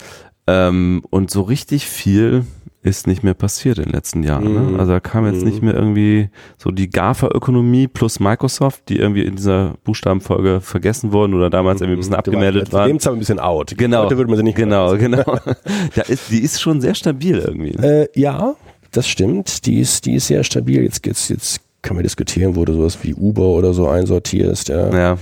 Ähm, 0.47 1.03
und 1.11 1.31
so 1.31 1.43
richtig 1.43 1.87
viel 1.87 2.47
ist 2.87 3.07
nicht 3.07 3.23
mehr 3.23 3.35
passiert 3.35 3.79
in 3.79 3.85
den 3.85 3.93
letzten 3.93 4.23
Jahren. 4.23 4.53
Ne? 4.53 4.61
Mhm. 4.61 4.81
Also 4.81 4.93
da 4.93 5.01
kam 5.01 5.27
jetzt 5.27 5.45
mhm. 5.45 5.49
nicht 5.51 5.63
mehr 5.63 5.75
irgendwie 5.75 6.31
so 6.57 6.71
die 6.71 6.89
GAFA-Ökonomie 6.89 7.89
plus 7.89 8.21
Microsoft, 8.21 8.89
die 8.89 8.99
irgendwie 8.99 9.25
in 9.25 9.37
dieser 9.37 9.75
Buchstabenfolge 9.85 10.61
vergessen 10.61 11.13
wurden 11.13 11.35
oder 11.35 11.51
damals 11.51 11.81
irgendwie 11.81 11.97
ein 11.97 12.01
bisschen 12.01 12.13
mhm. 12.13 12.19
abgemeldet 12.19 12.73
waren. 12.73 12.97
Dem 12.97 13.13
ein 13.13 13.19
bisschen 13.19 13.41
out. 13.41 13.75
Genau. 13.77 14.05
Heute 14.05 14.17
würde 14.17 14.31
man 14.31 14.37
sie 14.39 14.45
nicht 14.45 14.57
Genau, 14.57 14.97
genau. 14.97 15.25
da 15.95 16.03
ist, 16.03 16.31
die 16.31 16.39
ist 16.39 16.61
schon 16.61 16.81
sehr 16.81 16.95
stabil 16.95 17.39
irgendwie. 17.39 17.77
Ne? 17.77 18.03
Äh, 18.03 18.09
ja, 18.15 18.55
das 18.93 19.09
stimmt. 19.09 19.67
Die 19.67 19.81
ist, 19.81 20.07
die 20.07 20.15
ist 20.15 20.29
sehr 20.29 20.45
stabil. 20.45 20.83
Jetzt 20.83 21.03
geht's, 21.03 21.29
jetzt 21.29 21.61
kann 21.83 21.97
man 21.97 22.05
diskutieren, 22.05 22.57
wo 22.57 22.65
du 22.65 22.75
sowas 22.75 22.99
wie 23.03 23.15
Uber 23.15 23.49
oder 23.49 23.73
so 23.73 23.89
einsortierst. 23.89 24.69
Ja. 24.69 24.97
ja. 24.97 25.19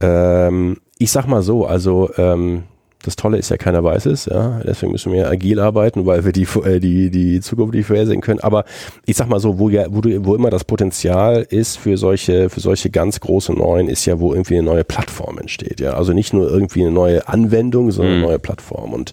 Ähm, 0.00 0.78
ich 0.98 1.10
sag 1.10 1.26
mal 1.26 1.42
so, 1.42 1.66
also 1.66 2.10
ähm, 2.16 2.64
das 3.04 3.16
Tolle 3.16 3.38
ist 3.38 3.50
ja, 3.50 3.56
keiner 3.56 3.82
weiß 3.82 4.06
es, 4.06 4.26
ja. 4.26 4.60
Deswegen 4.64 4.92
müssen 4.92 5.12
wir 5.12 5.28
agil 5.28 5.58
arbeiten, 5.58 6.06
weil 6.06 6.24
wir 6.24 6.32
die, 6.32 6.46
äh, 6.64 6.78
die, 6.78 7.10
die 7.10 7.40
Zukunft 7.40 7.74
nicht 7.74 7.86
vorhersehen 7.86 8.20
können. 8.20 8.40
Aber 8.40 8.64
ich 9.06 9.16
sag 9.16 9.28
mal 9.28 9.40
so, 9.40 9.58
wo 9.58 9.68
ja, 9.68 9.86
wo 9.90 10.00
du, 10.00 10.24
wo 10.24 10.34
immer 10.34 10.50
das 10.50 10.64
Potenzial 10.64 11.46
ist 11.48 11.78
für 11.78 11.96
solche, 11.96 12.48
für 12.48 12.60
solche 12.60 12.90
ganz 12.90 13.20
große 13.20 13.52
neuen, 13.52 13.88
ist 13.88 14.06
ja, 14.06 14.20
wo 14.20 14.32
irgendwie 14.32 14.54
eine 14.54 14.64
neue 14.64 14.84
Plattform 14.84 15.38
entsteht, 15.38 15.80
ja. 15.80 15.94
Also 15.94 16.12
nicht 16.12 16.32
nur 16.32 16.48
irgendwie 16.48 16.82
eine 16.82 16.92
neue 16.92 17.28
Anwendung, 17.28 17.90
sondern 17.90 18.14
eine 18.14 18.22
mhm. 18.22 18.28
neue 18.28 18.38
Plattform. 18.38 18.92
Und 18.92 19.12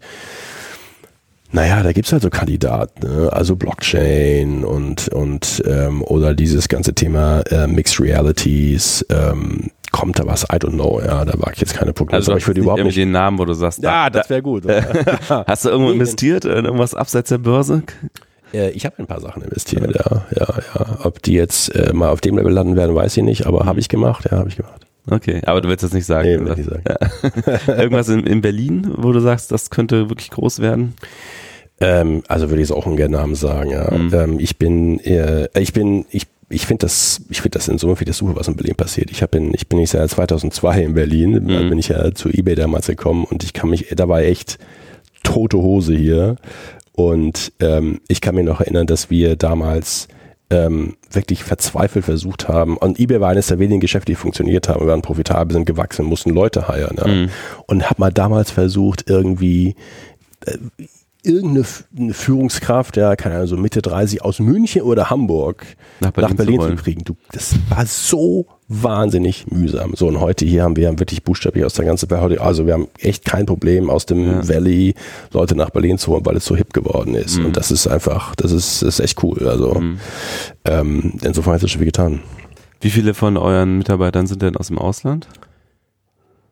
naja, 1.51 1.81
da 1.81 1.91
gibt's 1.93 2.11
halt 2.11 2.21
so 2.21 2.29
Kandidaten, 2.29 3.07
ne? 3.07 3.33
also 3.33 3.55
Blockchain 3.55 4.63
und, 4.63 5.07
und 5.09 5.63
ähm, 5.65 6.03
oder 6.03 6.35
dieses 6.35 6.69
ganze 6.69 6.93
Thema 6.93 7.41
äh, 7.49 7.65
Mixed 7.65 7.99
Realities, 7.99 9.03
ähm, 9.09 9.71
kommt 9.91 10.19
da 10.19 10.25
was, 10.25 10.43
I 10.43 10.57
don't 10.57 10.71
know, 10.71 11.01
ja, 11.01 11.25
da 11.25 11.33
wage 11.39 11.53
ich 11.53 11.61
jetzt 11.61 11.73
keine 11.73 11.93
Prognose, 11.93 12.15
also, 12.15 12.31
aber 12.31 12.39
ich 12.39 12.47
würde 12.47 12.61
überhaupt 12.61 12.83
nicht. 12.83 12.97
den 12.97 13.11
Namen, 13.11 13.37
wo 13.39 13.45
du 13.45 13.53
sagst, 13.53 13.81
ja, 13.81 14.09
da, 14.09 14.19
das 14.19 14.29
wäre 14.29 14.41
gut. 14.41 14.65
Hast 15.29 15.65
du 15.65 15.69
irgendwo 15.69 15.91
investiert 15.91 16.45
in 16.45 16.65
irgendwas 16.65 16.95
abseits 16.95 17.29
der 17.29 17.37
Börse? 17.37 17.83
Äh, 18.53 18.71
ich 18.71 18.85
habe 18.85 18.99
ein 18.99 19.07
paar 19.07 19.21
Sachen 19.21 19.43
investiert, 19.43 19.95
ja, 19.95 20.25
ja, 20.35 20.47
ja. 20.75 20.97
Ob 21.03 21.21
die 21.21 21.33
jetzt 21.33 21.75
äh, 21.75 21.93
mal 21.93 22.09
auf 22.09 22.21
dem 22.21 22.37
Level 22.37 22.51
landen 22.51 22.75
werden, 22.75 22.95
weiß 22.95 23.17
ich 23.17 23.23
nicht, 23.23 23.45
aber 23.47 23.65
habe 23.65 23.79
ich 23.79 23.89
gemacht, 23.89 24.25
ja, 24.29 24.37
habe 24.37 24.49
ich 24.49 24.57
gemacht. 24.57 24.85
Okay, 25.09 25.41
aber 25.45 25.61
du 25.61 25.69
willst 25.69 25.83
das 25.83 25.93
nicht 25.93 26.05
sagen. 26.05 26.27
Nee, 26.27 26.39
will 26.39 26.59
ich 26.59 26.65
sagen. 26.65 26.83
Ja. 26.87 27.75
Irgendwas 27.81 28.09
in, 28.09 28.25
in, 28.27 28.41
Berlin, 28.41 28.91
wo 28.95 29.11
du 29.11 29.19
sagst, 29.19 29.51
das 29.51 29.69
könnte 29.69 30.09
wirklich 30.09 30.29
groß 30.29 30.59
werden? 30.59 30.93
Ähm, 31.79 32.23
also 32.27 32.49
würde 32.49 32.61
ich 32.61 32.67
es 32.67 32.71
auch 32.71 32.85
ungern 32.85 33.11
Namen 33.11 33.35
sagen, 33.35 33.71
ja. 33.71 33.89
Mhm. 33.91 34.13
Ähm, 34.13 34.39
ich 34.39 34.57
bin, 34.57 34.99
äh, 34.99 35.47
ich 35.59 35.73
bin, 35.73 36.05
ich 36.11 36.27
ich 36.49 36.65
finde 36.65 36.85
das, 36.85 37.21
ich 37.29 37.41
finde 37.41 37.57
das 37.57 37.67
in 37.67 37.77
Summe 37.77 37.95
finde 37.95 38.09
das 38.09 38.17
super, 38.17 38.35
was 38.35 38.47
in 38.47 38.55
Berlin 38.55 38.75
passiert. 38.75 39.11
Ich 39.11 39.21
habe 39.21 39.39
ich 39.53 39.67
bin 39.67 39.79
ich 39.79 39.91
seit 39.91 40.09
2002 40.09 40.81
in 40.83 40.93
Berlin, 40.93 41.31
mhm. 41.31 41.69
bin 41.69 41.77
ich 41.77 41.89
ja 41.89 42.13
zu 42.13 42.29
eBay 42.29 42.55
damals 42.55 42.87
gekommen 42.87 43.25
und 43.25 43.43
ich 43.43 43.53
kann 43.53 43.69
mich, 43.69 43.87
da 43.95 44.09
war 44.09 44.21
echt 44.21 44.57
tote 45.23 45.57
Hose 45.57 45.95
hier 45.95 46.37
und 46.93 47.53
ähm, 47.59 48.01
ich 48.07 48.21
kann 48.21 48.35
mich 48.35 48.45
noch 48.45 48.61
erinnern, 48.61 48.87
dass 48.87 49.09
wir 49.09 49.35
damals 49.35 50.07
ähm, 50.49 50.97
wirklich 51.11 51.43
verzweifelt 51.43 52.05
versucht 52.05 52.47
haben. 52.47 52.75
Und 52.77 52.99
eBay 52.99 53.21
war 53.21 53.29
eines 53.29 53.47
der 53.47 53.59
wenigen 53.59 53.79
Geschäfte, 53.79 54.11
die 54.11 54.15
funktioniert 54.15 54.67
haben. 54.67 54.81
Wir 54.81 54.87
waren 54.87 55.01
profitabel, 55.01 55.53
sind 55.53 55.65
gewachsen, 55.65 56.05
mussten 56.05 56.31
Leute 56.31 56.67
heiren. 56.67 56.97
Ja. 56.97 57.07
Mhm. 57.07 57.29
Und 57.67 57.89
habe 57.89 58.01
mal 58.01 58.11
damals 58.11 58.49
versucht, 58.49 59.09
irgendwie 59.09 59.75
äh, 60.45 60.57
irgendeine 61.23 62.13
Führungskraft, 62.13 62.95
ja, 62.95 63.15
keine 63.15 63.35
Ahnung, 63.35 63.47
so 63.47 63.57
Mitte 63.57 63.81
30 63.81 64.21
aus 64.21 64.39
München 64.39 64.83
oder 64.83 65.09
Hamburg 65.09 65.65
nach 65.99 66.11
Berlin, 66.11 66.29
nach 66.29 66.37
Berlin 66.37 66.61
zu, 66.61 66.69
zu, 66.69 66.75
kriegen. 66.75 67.03
Du, 67.03 67.17
das 67.31 67.55
war 67.69 67.85
so 67.85 68.45
wahnsinnig 68.69 69.47
mühsam. 69.47 69.95
So, 69.95 70.07
und 70.07 70.21
heute 70.21 70.45
hier 70.45 70.63
haben 70.63 70.77
wir 70.77 70.97
wirklich 70.97 71.23
buchstäblich 71.23 71.65
aus 71.65 71.73
der 71.73 71.85
ganzen 71.85 72.09
Welt, 72.09 72.39
also 72.39 72.65
wir 72.65 72.73
haben 72.73 72.87
echt 72.99 73.25
kein 73.25 73.45
Problem 73.45 73.89
aus 73.89 74.05
dem 74.05 74.25
ja. 74.25 74.47
Valley 74.47 74.93
Leute 75.31 75.55
nach 75.55 75.71
Berlin 75.71 75.97
zu 75.97 76.11
holen, 76.11 76.25
weil 76.25 76.37
es 76.37 76.45
so 76.45 76.55
hip 76.55 76.73
geworden 76.73 77.15
ist. 77.15 77.37
Mhm. 77.37 77.47
Und 77.47 77.57
das 77.57 77.71
ist 77.71 77.87
einfach, 77.87 78.35
das 78.35 78.51
ist, 78.51 78.81
das 78.81 78.99
ist 78.99 78.99
echt 79.01 79.21
cool. 79.23 79.47
Also 79.47 79.73
mhm. 79.75 79.99
ähm, 80.65 81.13
insofern 81.23 81.53
hat 81.53 81.63
es 81.63 81.71
schon 81.71 81.79
viel 81.79 81.87
getan. 81.87 82.21
Wie 82.79 82.89
viele 82.89 83.13
von 83.13 83.35
euren 83.35 83.77
Mitarbeitern 83.77 84.25
sind 84.25 84.41
denn 84.41 84.55
aus 84.55 84.67
dem 84.67 84.77
Ausland? 84.77 85.27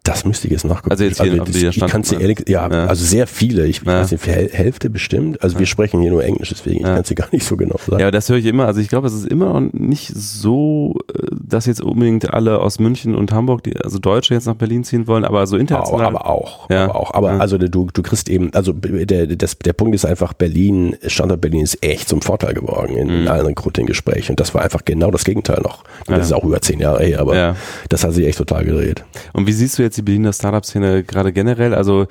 Das 0.07 0.23
müsste 0.23 0.47
ich 0.47 0.53
jetzt 0.53 0.63
nachgucken. 0.63 0.91
Also 0.91 1.03
jetzt 1.03 1.21
hier 1.21 1.33
also 1.33 1.43
das, 1.43 1.55
ich 1.55 1.85
kann's 1.85 2.09
dir 2.09 2.21
ehrlich, 2.21 2.45
ja, 2.47 2.71
ja, 2.71 2.85
also 2.85 3.03
sehr 3.03 3.27
viele. 3.27 3.67
Ich, 3.67 3.79
ja. 3.79 3.85
weiß 3.99 4.11
nicht, 4.11 4.25
Hälfte 4.25 4.89
bestimmt. 4.89 5.43
Also 5.43 5.59
wir 5.59 5.65
sprechen 5.65 6.01
hier 6.01 6.11
nur 6.11 6.23
Englisch, 6.23 6.49
deswegen 6.49 6.79
ja. 6.79 6.87
ich 6.87 6.93
kann 6.93 7.01
es 7.01 7.07
dir 7.09 7.15
gar 7.15 7.27
nicht 7.31 7.45
so 7.45 7.57
genau 7.57 7.75
sagen. 7.85 7.99
Ja, 7.99 8.09
das 8.09 8.29
höre 8.29 8.37
ich 8.37 8.45
immer. 8.45 8.67
Also 8.67 8.79
ich 8.79 8.87
glaube, 8.87 9.07
es 9.07 9.13
ist 9.13 9.27
immer 9.27 9.59
noch 9.59 9.73
nicht 9.73 10.13
so, 10.15 10.95
äh, 11.13 11.27
dass 11.31 11.65
jetzt 11.65 11.81
unbedingt 11.81 12.33
alle 12.33 12.59
aus 12.59 12.79
München 12.79 13.15
und 13.15 13.33
Hamburg, 13.33 13.63
die, 13.63 13.75
also 13.75 13.99
Deutsche 13.99 14.33
jetzt 14.33 14.45
nach 14.45 14.55
Berlin 14.55 14.85
ziehen 14.85 15.07
wollen, 15.07 15.25
aber 15.25 15.45
so 15.45 15.57
international. 15.57 16.05
Aber, 16.05 16.21
aber 16.21 16.29
auch, 16.29 16.69
ja. 16.69 16.85
aber 16.85 16.95
auch. 16.95 17.13
Aber 17.13 17.31
also 17.41 17.57
du, 17.57 17.87
du 17.91 18.01
kriegst 18.01 18.29
eben, 18.29 18.53
also 18.53 18.71
der, 18.71 19.27
das, 19.27 19.59
der 19.59 19.73
Punkt 19.73 19.93
ist 19.93 20.05
einfach, 20.05 20.31
Berlin, 20.31 20.95
Standort 21.05 21.41
Berlin 21.41 21.63
ist 21.63 21.83
echt 21.83 22.07
zum 22.07 22.21
Vorteil 22.21 22.53
geworden 22.53 22.95
in, 22.95 23.07
mhm. 23.07 23.21
in 23.23 23.27
allen 23.27 23.47
Recruiting-Gesprächen. 23.47 24.31
Und 24.31 24.39
das 24.39 24.53
war 24.53 24.61
einfach 24.61 24.85
genau 24.85 25.11
das 25.11 25.25
Gegenteil 25.25 25.59
noch. 25.63 25.83
Das 26.05 26.27
ist 26.27 26.33
auch 26.33 26.45
über 26.45 26.61
zehn 26.61 26.79
Jahre 26.79 27.03
her, 27.03 27.19
aber 27.19 27.55
das 27.89 28.05
hat 28.05 28.13
sich 28.13 28.25
echt 28.25 28.37
total 28.37 28.63
gedreht. 28.63 29.03
Und 29.33 29.47
wie 29.47 29.51
siehst 29.51 29.77
du 29.77 29.83
jetzt 29.83 29.96
die 29.97 30.01
Berliner 30.03 30.33
Startups 30.33 30.69
Szene 30.69 31.03
gerade 31.03 31.33
generell? 31.33 31.73
Also 31.73 32.07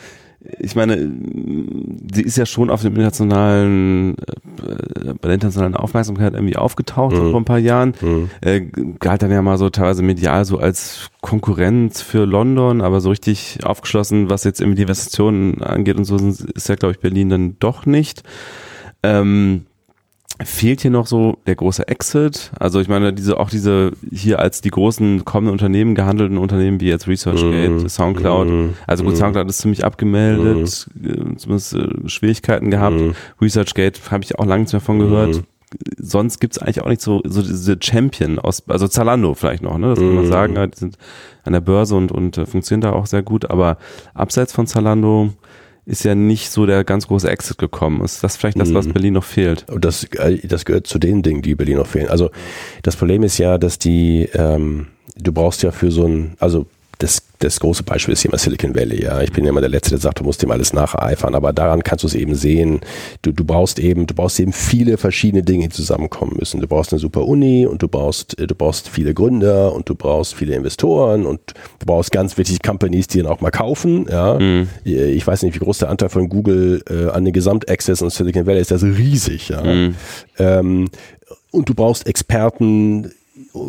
ich 0.58 0.76
meine, 0.76 0.96
sie 2.12 2.22
ist 2.22 2.36
ja 2.36 2.46
schon 2.46 2.70
auf 2.70 2.82
dem 2.82 2.92
internationalen, 2.92 4.16
äh, 4.62 5.14
bei 5.14 5.28
der 5.28 5.34
internationalen 5.34 5.74
Aufmerksamkeit 5.74 6.34
irgendwie 6.34 6.56
aufgetaucht 6.56 7.16
mhm. 7.16 7.30
vor 7.30 7.40
ein 7.40 7.44
paar 7.44 7.58
Jahren. 7.58 7.94
Mhm. 8.00 8.30
Äh, 8.42 8.60
galt 8.98 9.22
dann 9.22 9.30
ja 9.30 9.42
mal 9.42 9.58
so 9.58 9.70
teilweise 9.70 10.02
medial 10.02 10.44
so 10.44 10.58
als 10.58 11.10
Konkurrent 11.20 11.96
für 11.96 12.26
London, 12.26 12.80
aber 12.80 13.00
so 13.00 13.10
richtig 13.10 13.60
aufgeschlossen, 13.64 14.30
was 14.30 14.44
jetzt 14.44 14.60
irgendwie 14.60 14.76
die 14.76 14.82
Investitionen 14.82 15.62
angeht 15.62 15.96
und 15.96 16.04
so, 16.04 16.16
ist 16.16 16.68
ja, 16.68 16.74
glaube 16.76 16.92
ich, 16.92 17.00
Berlin 17.00 17.28
dann 17.28 17.56
doch 17.58 17.86
nicht. 17.86 18.22
Ähm, 19.02 19.66
fehlt 20.44 20.82
hier 20.82 20.90
noch 20.90 21.06
so 21.06 21.38
der 21.46 21.54
große 21.54 21.88
Exit. 21.88 22.50
Also 22.58 22.80
ich 22.80 22.88
meine, 22.88 23.12
diese 23.12 23.40
auch 23.40 23.48
diese 23.48 23.92
hier 24.10 24.38
als 24.38 24.60
die 24.60 24.70
großen 24.70 25.24
kommenden 25.24 25.52
Unternehmen 25.52 25.94
gehandelten 25.94 26.36
Unternehmen 26.36 26.80
wie 26.80 26.88
jetzt 26.88 27.08
ResearchGate, 27.08 27.84
mm, 27.84 27.88
Soundcloud. 27.88 28.48
Mm, 28.48 28.68
also 28.86 29.04
gut, 29.04 29.14
mm, 29.14 29.16
Soundcloud 29.16 29.48
ist 29.48 29.58
ziemlich 29.58 29.84
abgemeldet, 29.84 30.88
mm. 30.94 31.36
zumindest 31.36 31.74
äh, 31.74 32.08
Schwierigkeiten 32.08 32.70
gehabt. 32.70 33.00
Mm. 33.00 33.10
ResearchGate 33.40 33.98
habe 34.10 34.24
ich 34.24 34.38
auch 34.38 34.44
lange 34.44 34.64
nicht 34.64 34.72
mehr 34.72 34.80
von 34.80 34.98
gehört. 34.98 35.36
Mm. 35.36 35.44
Sonst 35.98 36.38
gibt's 36.38 36.58
eigentlich 36.58 36.82
auch 36.82 36.88
nicht 36.88 37.00
so, 37.00 37.22
so 37.24 37.42
diese 37.42 37.76
Champion 37.80 38.38
aus, 38.38 38.62
also 38.68 38.88
Zalando 38.88 39.34
vielleicht 39.34 39.62
noch, 39.62 39.78
ne? 39.78 39.90
Das 39.90 39.98
kann 39.98 40.14
man 40.14 40.26
sagen, 40.26 40.54
die 40.54 40.78
sind 40.78 40.96
an 41.44 41.54
der 41.54 41.60
Börse 41.60 41.96
und, 41.96 42.12
und 42.12 42.38
äh, 42.38 42.46
funktionieren 42.46 42.82
da 42.82 42.92
auch 42.92 43.06
sehr 43.06 43.22
gut, 43.22 43.50
aber 43.50 43.78
abseits 44.14 44.52
von 44.52 44.66
Zalando 44.66 45.32
ist 45.86 46.04
ja 46.04 46.16
nicht 46.16 46.50
so 46.50 46.66
der 46.66 46.82
ganz 46.82 47.06
große 47.06 47.30
Exit 47.30 47.58
gekommen. 47.58 48.04
Ist 48.04 48.22
das 48.24 48.36
vielleicht 48.36 48.58
das, 48.58 48.74
was 48.74 48.88
mhm. 48.88 48.92
Berlin 48.92 49.14
noch 49.14 49.24
fehlt? 49.24 49.64
Das, 49.68 50.04
äh, 50.04 50.38
das 50.46 50.64
gehört 50.64 50.88
zu 50.88 50.98
den 50.98 51.22
Dingen, 51.22 51.42
die 51.42 51.54
Berlin 51.54 51.76
noch 51.76 51.86
fehlen. 51.86 52.08
Also 52.08 52.30
das 52.82 52.96
Problem 52.96 53.22
ist 53.22 53.38
ja, 53.38 53.56
dass 53.56 53.78
die, 53.78 54.28
ähm, 54.34 54.88
du 55.16 55.32
brauchst 55.32 55.62
ja 55.62 55.70
für 55.70 55.92
so 55.92 56.04
ein, 56.04 56.34
also 56.40 56.66
das, 56.98 57.22
das 57.40 57.60
große 57.60 57.82
Beispiel 57.82 58.12
ist 58.12 58.24
immer 58.24 58.38
Silicon 58.38 58.74
Valley. 58.74 59.02
Ja, 59.02 59.20
ich 59.20 59.30
bin 59.30 59.44
ja 59.44 59.50
immer 59.50 59.60
der 59.60 59.68
Letzte, 59.68 59.90
der 59.90 59.98
sagt, 59.98 60.20
du 60.20 60.24
musst 60.24 60.42
dem 60.42 60.50
alles 60.50 60.72
nacheifern, 60.72 61.34
aber 61.34 61.52
daran 61.52 61.82
kannst 61.82 62.04
du 62.04 62.08
es 62.08 62.14
eben 62.14 62.34
sehen. 62.34 62.80
Du, 63.22 63.32
du 63.32 63.44
brauchst 63.44 63.78
eben, 63.78 64.06
du 64.06 64.14
brauchst 64.14 64.40
eben 64.40 64.52
viele 64.52 64.96
verschiedene 64.96 65.42
Dinge, 65.42 65.68
die 65.68 65.74
zusammenkommen 65.74 66.36
müssen. 66.38 66.60
Du 66.60 66.66
brauchst 66.66 66.92
eine 66.92 67.00
super 67.00 67.26
Uni 67.26 67.66
und 67.66 67.82
du 67.82 67.88
brauchst, 67.88 68.40
du 68.40 68.54
brauchst 68.54 68.88
viele 68.88 69.12
Gründer 69.12 69.74
und 69.74 69.88
du 69.88 69.94
brauchst 69.94 70.34
viele 70.34 70.54
Investoren 70.54 71.26
und 71.26 71.40
du 71.78 71.86
brauchst 71.86 72.12
ganz 72.12 72.38
wichtige 72.38 72.60
Companies, 72.66 73.08
die 73.08 73.18
dann 73.22 73.30
auch 73.30 73.42
mal 73.42 73.50
kaufen. 73.50 74.06
Ja, 74.10 74.38
mhm. 74.38 74.68
ich 74.84 75.26
weiß 75.26 75.42
nicht, 75.42 75.54
wie 75.54 75.64
groß 75.64 75.78
der 75.78 75.90
Anteil 75.90 76.08
von 76.08 76.30
Google 76.30 76.82
äh, 76.88 77.10
an 77.10 77.24
den 77.24 77.34
Gesamtaccess 77.34 78.00
und 78.00 78.10
Silicon 78.10 78.46
Valley 78.46 78.60
ist. 78.60 78.70
Das 78.70 78.82
ist 78.82 78.96
riesig. 78.96 79.50
Ja. 79.50 79.62
Mhm. 79.62 79.94
Ähm, 80.38 80.88
und 81.50 81.68
du 81.68 81.74
brauchst 81.74 82.06
Experten 82.06 83.12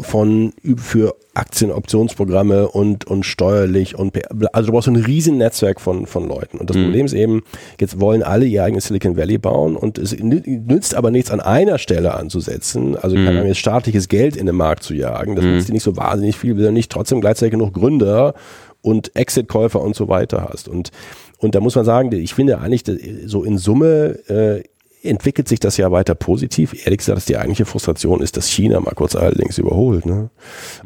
von 0.01 0.53
für 0.78 1.15
Aktienoptionsprogramme 1.34 2.70
und, 2.70 3.05
und 3.05 3.26
steuerlich 3.26 3.97
und 3.97 4.18
also 4.53 4.68
du 4.68 4.72
brauchst 4.74 4.88
ein 4.88 4.95
riesen 4.95 5.38
Netzwerk 5.38 5.82
von, 5.82 6.05
von 6.05 6.28
Leuten. 6.28 6.57
Und 6.57 6.70
das 6.70 6.78
mhm. 6.78 6.86
Problem 6.86 7.05
ist 7.05 7.13
eben, 7.13 7.43
jetzt 7.80 7.99
wollen 7.99 8.24
alle 8.24 8.45
ihr 8.45 8.63
eigenes 8.63 8.86
Silicon 8.86 9.18
Valley 9.18 9.38
bauen 9.38 9.76
und 9.76 9.97
es 9.97 10.18
nützt 10.18 10.95
aber 10.95 11.11
nichts 11.11 11.32
an 11.32 11.41
einer 11.41 11.78
Stelle 11.78 12.13
anzusetzen. 12.13 12.95
Also 12.95 13.18
mhm. 13.18 13.26
kann 13.26 13.45
jetzt 13.45 13.59
staatliches 13.59 14.07
Geld 14.07 14.36
in 14.36 14.45
den 14.45 14.55
Markt 14.55 14.84
zu 14.84 14.93
jagen. 14.93 15.36
Das 15.36 15.45
mhm. 15.45 15.51
nützt 15.55 15.68
dir 15.68 15.74
nicht 15.74 15.84
so 15.84 15.97
wahnsinnig 15.97 16.38
viel, 16.38 16.55
wenn 16.57 16.63
du 16.63 16.72
nicht 16.72 16.91
trotzdem 16.91 17.22
gleichzeitig 17.22 17.51
genug 17.51 17.74
Gründer 17.74 18.34
und 18.82 19.15
Exit-Käufer 19.15 19.82
und 19.82 19.95
so 19.95 20.07
weiter 20.07 20.47
hast. 20.49 20.68
Und, 20.68 20.91
und 21.39 21.55
da 21.55 21.59
muss 21.59 21.76
man 21.76 21.86
sagen, 21.86 22.11
ich 22.13 22.34
finde 22.34 22.59
eigentlich 22.59 22.84
so 23.26 23.43
in 23.43 23.57
Summe 23.57 24.18
äh, 24.30 24.63
entwickelt 25.08 25.47
sich 25.47 25.60
das 25.60 25.78
ja 25.78 25.91
weiter 25.91 26.16
positiv. 26.16 26.74
Ehrlich 26.86 26.99
gesagt, 26.99 27.18
dass 27.18 27.26
die 27.26 27.38
eigentliche 27.38 27.66
Frustration 27.66 28.22
ist, 28.22 28.38
dass 28.38 28.47
China 28.49 28.80
mal 28.80 28.93
kurz 28.95 29.16
allerdings 29.16 29.58
überholt. 29.58 30.05
Ne? 30.05 30.30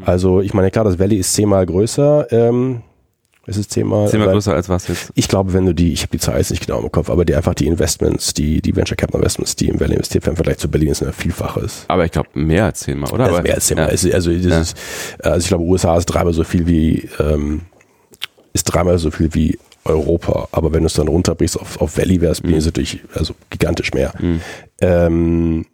Also 0.06 0.42
ich 0.42 0.54
meine, 0.54 0.72
klar, 0.72 0.86
das 0.86 1.00
Valley 1.00 1.18
ist 1.18 1.34
zehnmal 1.34 1.66
größer. 1.66 2.28
Ähm, 2.32 2.82
es 3.48 3.58
ist 3.58 3.72
zehnmal, 3.72 4.08
zehnmal 4.08 4.30
größer 4.30 4.54
als 4.54 4.70
was 4.70 4.88
jetzt? 4.88 5.12
Ich 5.16 5.28
glaube, 5.28 5.54
wenn 5.54 5.66
du 5.66 5.74
die, 5.74 5.94
ich 5.94 6.04
habe 6.04 6.12
die 6.12 6.20
Zahl 6.20 6.38
jetzt 6.38 6.52
nicht 6.52 6.66
genau 6.66 6.80
im 6.80 6.92
Kopf, 6.92 7.10
aber 7.10 7.26
die 7.26 7.36
einfach 7.36 7.56
die 7.56 7.66
Investments, 7.66 8.34
die, 8.36 8.62
die 8.62 8.76
Venture 8.76 8.96
Capital 8.96 9.20
Investments, 9.22 9.56
die 9.56 9.68
im 9.68 9.80
Valley 9.80 9.96
investiert 9.96 10.26
werden, 10.26 10.34
im 10.34 10.38
Vergleich 10.38 10.60
zu 10.60 10.70
Berlin 10.70 10.90
ist 10.90 11.02
ein 11.02 11.12
Vielfaches. 11.12 11.86
Aber 11.88 12.06
ich 12.06 12.12
glaube 12.12 12.30
mehr 12.36 12.66
als 12.66 12.82
zehnmal, 12.82 13.12
oder? 13.12 13.26
Also 13.26 13.42
mehr 13.42 13.56
als 13.56 13.66
zehnmal. 13.66 13.86
Ja. 13.86 13.92
Also, 13.92 14.12
also, 14.12 14.32
ja. 14.32 14.62
ist, 14.62 14.78
also 15.24 15.40
ich 15.40 15.48
glaube, 15.48 15.64
USA 15.64 15.98
ist 15.98 16.06
dreimal 16.06 16.34
so 16.34 16.44
viel 16.44 16.68
wie 16.68 17.10
ähm, 17.20 17.62
ist 18.54 18.66
dreimal 18.66 18.98
so 19.00 19.12
viel 19.12 19.34
wie 19.34 19.58
Europa. 19.86 20.48
Aber 20.52 20.74
wenn 20.74 20.82
du 20.82 20.88
es 20.88 20.94
dann 20.94 21.08
runterbrichst 21.08 21.60
auf, 21.60 21.82
auf 21.82 21.98
Valley, 21.98 22.22
wäre 22.22 22.32
es 22.32 22.44
mhm. 22.44 22.52
natürlich 22.52 23.02
also 23.14 23.34
gigantisch 23.50 23.94
mehr. 23.94 24.14
Mhm. 24.20 24.42
Ähm, 24.82 25.66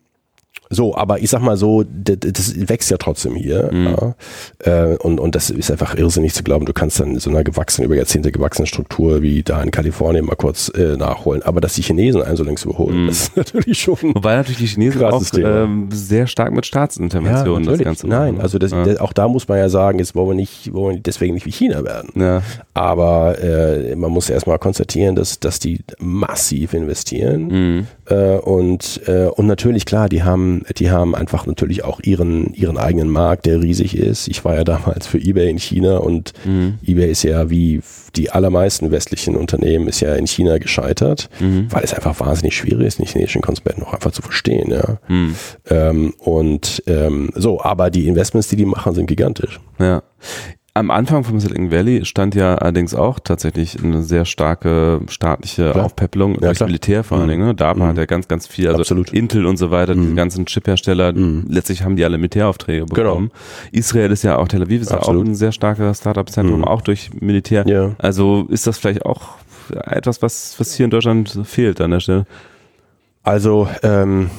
so, 0.69 0.95
aber 0.95 1.19
ich 1.19 1.29
sag 1.29 1.41
mal 1.41 1.57
so, 1.57 1.83
das, 1.83 2.17
das 2.19 2.69
wächst 2.69 2.91
ja 2.91 2.97
trotzdem 2.97 3.35
hier. 3.35 3.69
Mhm. 3.71 3.85
Ja. 3.85 4.91
Äh, 4.91 4.97
und, 4.97 5.19
und 5.19 5.35
das 5.35 5.49
ist 5.49 5.71
einfach 5.71 5.95
irrsinnig 5.95 6.33
zu 6.33 6.43
glauben, 6.43 6.65
du 6.65 6.73
kannst 6.73 6.99
dann 6.99 7.13
in 7.13 7.19
so 7.19 7.29
einer 7.29 7.43
gewachsenen, 7.43 7.85
über 7.85 7.95
Jahrzehnte 7.95 8.31
gewachsenen 8.31 8.67
Struktur 8.67 9.21
wie 9.21 9.43
da 9.43 9.61
in 9.61 9.71
Kalifornien 9.71 10.25
mal 10.25 10.35
kurz 10.35 10.69
äh, 10.69 10.97
nachholen. 10.97 11.41
Aber 11.43 11.61
dass 11.61 11.73
die 11.73 11.81
Chinesen 11.81 12.21
einen 12.21 12.37
so 12.37 12.43
längst 12.43 12.65
überholen, 12.65 13.03
mhm. 13.03 13.07
das 13.07 13.21
ist 13.21 13.37
natürlich 13.37 13.79
schon. 13.79 13.97
Wobei 14.15 14.35
natürlich 14.35 14.59
die 14.59 14.67
Chinesen 14.67 15.03
auch 15.03 15.23
ähm, 15.35 15.89
sehr 15.91 16.27
stark 16.27 16.53
mit 16.53 16.65
Staatsinterventionen 16.65 17.63
ja, 17.63 17.71
das 17.71 17.79
Ganze 17.79 18.07
machen. 18.07 18.35
Nein, 18.35 18.41
also 18.41 18.59
das, 18.59 18.71
ja. 18.71 18.83
das, 18.83 18.97
auch 18.99 19.13
da 19.13 19.27
muss 19.27 19.47
man 19.47 19.57
ja 19.57 19.69
sagen, 19.69 19.99
jetzt 19.99 20.15
wollen 20.15 20.29
wir 20.29 20.35
nicht, 20.35 20.73
wollen 20.73 20.97
wir 20.97 21.01
deswegen 21.01 21.33
nicht 21.33 21.45
wie 21.45 21.51
China 21.51 21.83
werden. 21.83 22.11
Ja. 22.15 22.41
Aber 22.73 23.39
äh, 23.41 23.95
man 23.95 24.11
muss 24.11 24.29
erstmal 24.29 24.59
konstatieren, 24.59 25.15
dass, 25.15 25.39
dass 25.39 25.59
die 25.59 25.79
massiv 25.99 26.73
investieren. 26.73 27.47
Mhm. 27.47 27.87
Äh, 28.09 28.37
und, 28.37 29.01
äh, 29.07 29.25
und 29.25 29.47
natürlich, 29.47 29.85
klar, 29.85 30.09
die 30.09 30.23
haben, 30.23 30.63
die 30.77 30.89
haben 30.89 31.15
einfach 31.15 31.45
natürlich 31.45 31.83
auch 31.83 31.99
ihren, 32.01 32.53
ihren 32.53 32.77
eigenen 32.77 33.09
Markt, 33.09 33.45
der 33.45 33.61
riesig 33.61 33.97
ist. 33.97 34.27
Ich 34.27 34.45
war 34.45 34.55
ja 34.55 34.63
damals 34.63 35.07
für 35.07 35.17
eBay 35.17 35.49
in 35.49 35.59
China 35.59 35.97
und 35.97 36.33
mhm. 36.45 36.79
eBay 36.85 37.11
ist 37.11 37.23
ja 37.23 37.49
wie 37.49 37.81
die 38.15 38.31
allermeisten 38.31 38.91
westlichen 38.91 39.35
Unternehmen 39.35 39.87
ist 39.87 39.99
ja 39.99 40.15
in 40.15 40.25
China 40.25 40.57
gescheitert, 40.57 41.29
mhm. 41.39 41.67
weil 41.69 41.83
es 41.83 41.93
einfach 41.93 42.19
wahnsinnig 42.19 42.55
schwierig 42.55 42.87
ist, 42.87 42.99
den 42.99 43.05
chinesischen 43.05 43.41
Konsumenten 43.41 43.81
noch 43.81 43.93
einfach 43.93 44.11
zu 44.11 44.21
verstehen. 44.21 44.71
Ja. 44.71 44.97
Mhm. 45.07 45.35
Ähm, 45.69 46.13
und 46.19 46.83
ähm, 46.87 47.29
so, 47.35 47.61
aber 47.61 47.89
die 47.89 48.07
Investments, 48.07 48.47
die 48.47 48.55
die 48.55 48.65
machen, 48.65 48.93
sind 48.95 49.07
gigantisch. 49.07 49.59
Ja. 49.79 50.01
Am 50.77 50.91
Anfang 50.91 51.23
vom 51.23 51.39
Silicon 51.39 51.71
Valley 51.71 52.05
stand 52.05 52.35
ja 52.35 52.53
allerdings 52.53 52.93
auch 52.93 53.19
tatsächlich 53.19 53.83
eine 53.83 54.03
sehr 54.03 54.25
starke 54.25 55.01
staatliche 55.07 55.71
klar. 55.71 55.85
Aufpäppelung 55.85 56.37
ja. 56.39 56.53
Militär 56.65 57.03
vor 57.03 57.17
allen 57.17 57.25
mhm. 57.25 57.31
Dingen. 57.31 57.47
Ne? 57.47 57.55
DARPA 57.55 57.83
mhm. 57.83 57.87
hat 57.87 57.97
ja 57.97 58.05
ganz, 58.05 58.27
ganz 58.27 58.45
viel, 58.45 58.67
also 58.67 58.81
Absolut. 58.81 59.11
Intel 59.11 59.47
und 59.47 59.57
so 59.57 59.71
weiter, 59.71 59.95
mhm. 59.95 60.09
die 60.09 60.15
ganzen 60.15 60.45
Chiphersteller, 60.45 61.13
mhm. 61.13 61.45
letztlich 61.49 61.81
haben 61.81 61.95
die 61.95 62.05
alle 62.05 62.19
Militäraufträge 62.19 62.85
genau. 62.85 62.93
bekommen. 62.93 63.29
Genau. 63.29 63.79
Israel 63.79 64.11
ist 64.11 64.21
ja 64.21 64.37
auch, 64.37 64.47
Tel 64.47 64.61
Aviv 64.61 64.83
ist 64.83 64.91
Absolut. 64.91 65.21
ja 65.21 65.23
auch 65.23 65.27
ein 65.31 65.35
sehr 65.35 65.51
starker 65.51 65.91
Startup-Zentrum, 65.95 66.59
mhm. 66.59 66.65
auch 66.65 66.81
durch 66.81 67.09
Militär. 67.19 67.65
Ja. 67.67 67.95
Also 67.97 68.45
ist 68.49 68.67
das 68.67 68.77
vielleicht 68.77 69.03
auch 69.03 69.29
etwas, 69.71 70.21
was, 70.21 70.59
was 70.59 70.75
hier 70.75 70.83
in 70.83 70.91
Deutschland 70.91 71.39
fehlt 71.43 71.81
an 71.81 71.89
der 71.89 72.01
Stelle? 72.01 72.27
Also 73.23 73.67
ähm, 73.81 74.29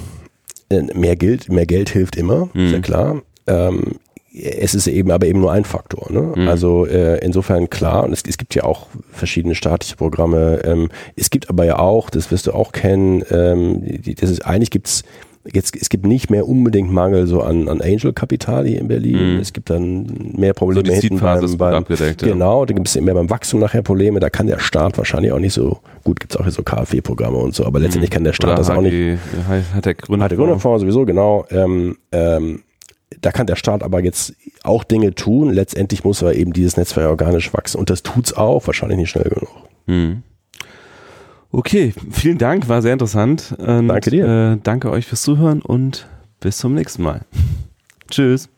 mehr 0.70 1.16
Geld, 1.16 1.50
mehr 1.50 1.66
Geld 1.66 1.90
hilft 1.90 2.14
immer, 2.14 2.48
mhm. 2.54 2.68
sehr 2.68 2.80
klar. 2.80 3.22
Ähm, 3.48 3.96
es 4.42 4.74
ist 4.74 4.86
eben 4.86 5.10
aber 5.10 5.26
eben 5.26 5.40
nur 5.40 5.52
ein 5.52 5.64
Faktor. 5.64 6.10
Ne? 6.10 6.32
Mhm. 6.36 6.48
Also 6.48 6.86
äh, 6.86 7.18
insofern 7.24 7.70
klar, 7.70 8.04
und 8.04 8.12
es, 8.12 8.22
es, 8.26 8.38
gibt 8.38 8.54
ja 8.54 8.64
auch 8.64 8.86
verschiedene 9.10 9.54
staatliche 9.54 9.96
Programme. 9.96 10.60
Ähm, 10.64 10.88
es 11.16 11.30
gibt 11.30 11.48
aber 11.48 11.64
ja 11.64 11.78
auch, 11.78 12.10
das 12.10 12.30
wirst 12.30 12.46
du 12.46 12.52
auch 12.52 12.72
kennen, 12.72 13.22
ähm, 13.30 13.82
die, 13.84 14.14
das 14.14 14.30
ist 14.30 14.44
eigentlich 14.44 14.70
gibt's 14.70 15.04
Jetzt, 15.50 15.76
es 15.80 15.88
gibt 15.88 16.04
nicht 16.04 16.30
mehr 16.30 16.46
unbedingt 16.46 16.92
Mangel 16.92 17.26
so 17.26 17.40
an, 17.42 17.68
an 17.68 17.80
Angel-Kapital 17.80 18.66
hier 18.66 18.80
in 18.80 18.88
Berlin. 18.88 19.34
Mhm. 19.34 19.40
Es 19.40 19.52
gibt 19.52 19.70
dann 19.70 20.32
mehr 20.36 20.52
Probleme 20.52 20.86
so 20.86 20.92
hinten 20.92 21.20
beim, 21.20 21.56
beim 21.56 21.84
Genau, 22.18 22.66
da 22.66 22.74
gibt 22.74 22.88
es 22.88 23.00
mehr 23.00 23.14
beim 23.14 23.30
Wachstum 23.30 23.60
nachher 23.60 23.82
Probleme. 23.82 24.20
Da 24.20 24.28
kann 24.28 24.46
der 24.46 24.58
Staat 24.58 24.98
wahrscheinlich 24.98 25.32
auch 25.32 25.38
nicht 25.38 25.54
so, 25.54 25.78
gut 26.04 26.20
gibt 26.20 26.34
es 26.34 26.38
auch 26.38 26.42
hier 26.42 26.52
so 26.52 26.62
KfW-Programme 26.62 27.38
und 27.38 27.54
so, 27.54 27.64
aber 27.64 27.78
letztendlich 27.78 28.10
mhm. 28.10 28.14
kann 28.14 28.24
der 28.24 28.32
Staat 28.34 28.50
Oder 28.50 28.56
das 28.58 28.70
auch 28.70 28.82
nicht. 28.82 29.18
Hat 29.74 29.86
der 29.86 29.94
Gründerfonds. 29.94 30.24
Hat 30.24 30.30
der 30.32 30.38
Gründerfonds 30.38 30.80
sowieso, 30.82 31.06
genau. 31.06 31.46
Ähm, 31.50 31.96
ähm, 32.12 32.62
da 33.20 33.32
kann 33.32 33.46
der 33.46 33.56
Staat 33.56 33.82
aber 33.82 34.02
jetzt 34.02 34.34
auch 34.62 34.84
Dinge 34.84 35.14
tun. 35.14 35.50
Letztendlich 35.50 36.04
muss 36.04 36.22
aber 36.22 36.34
eben 36.34 36.52
dieses 36.52 36.76
Netzwerk 36.76 37.08
organisch 37.08 37.52
wachsen. 37.54 37.78
Und 37.78 37.90
das 37.90 38.02
tut's 38.02 38.32
auch, 38.32 38.66
wahrscheinlich 38.66 38.98
nicht 38.98 39.10
schnell 39.10 39.30
genug. 39.30 39.48
Hm. 39.86 40.22
Okay, 41.50 41.94
vielen 42.10 42.38
Dank, 42.38 42.68
war 42.68 42.82
sehr 42.82 42.92
interessant. 42.92 43.54
Und, 43.58 43.88
danke 43.88 44.10
dir. 44.10 44.52
Äh, 44.52 44.58
danke 44.62 44.90
euch 44.90 45.06
fürs 45.06 45.22
Zuhören 45.22 45.62
und 45.62 46.06
bis 46.40 46.58
zum 46.58 46.74
nächsten 46.74 47.02
Mal. 47.02 47.22
Tschüss. 48.10 48.50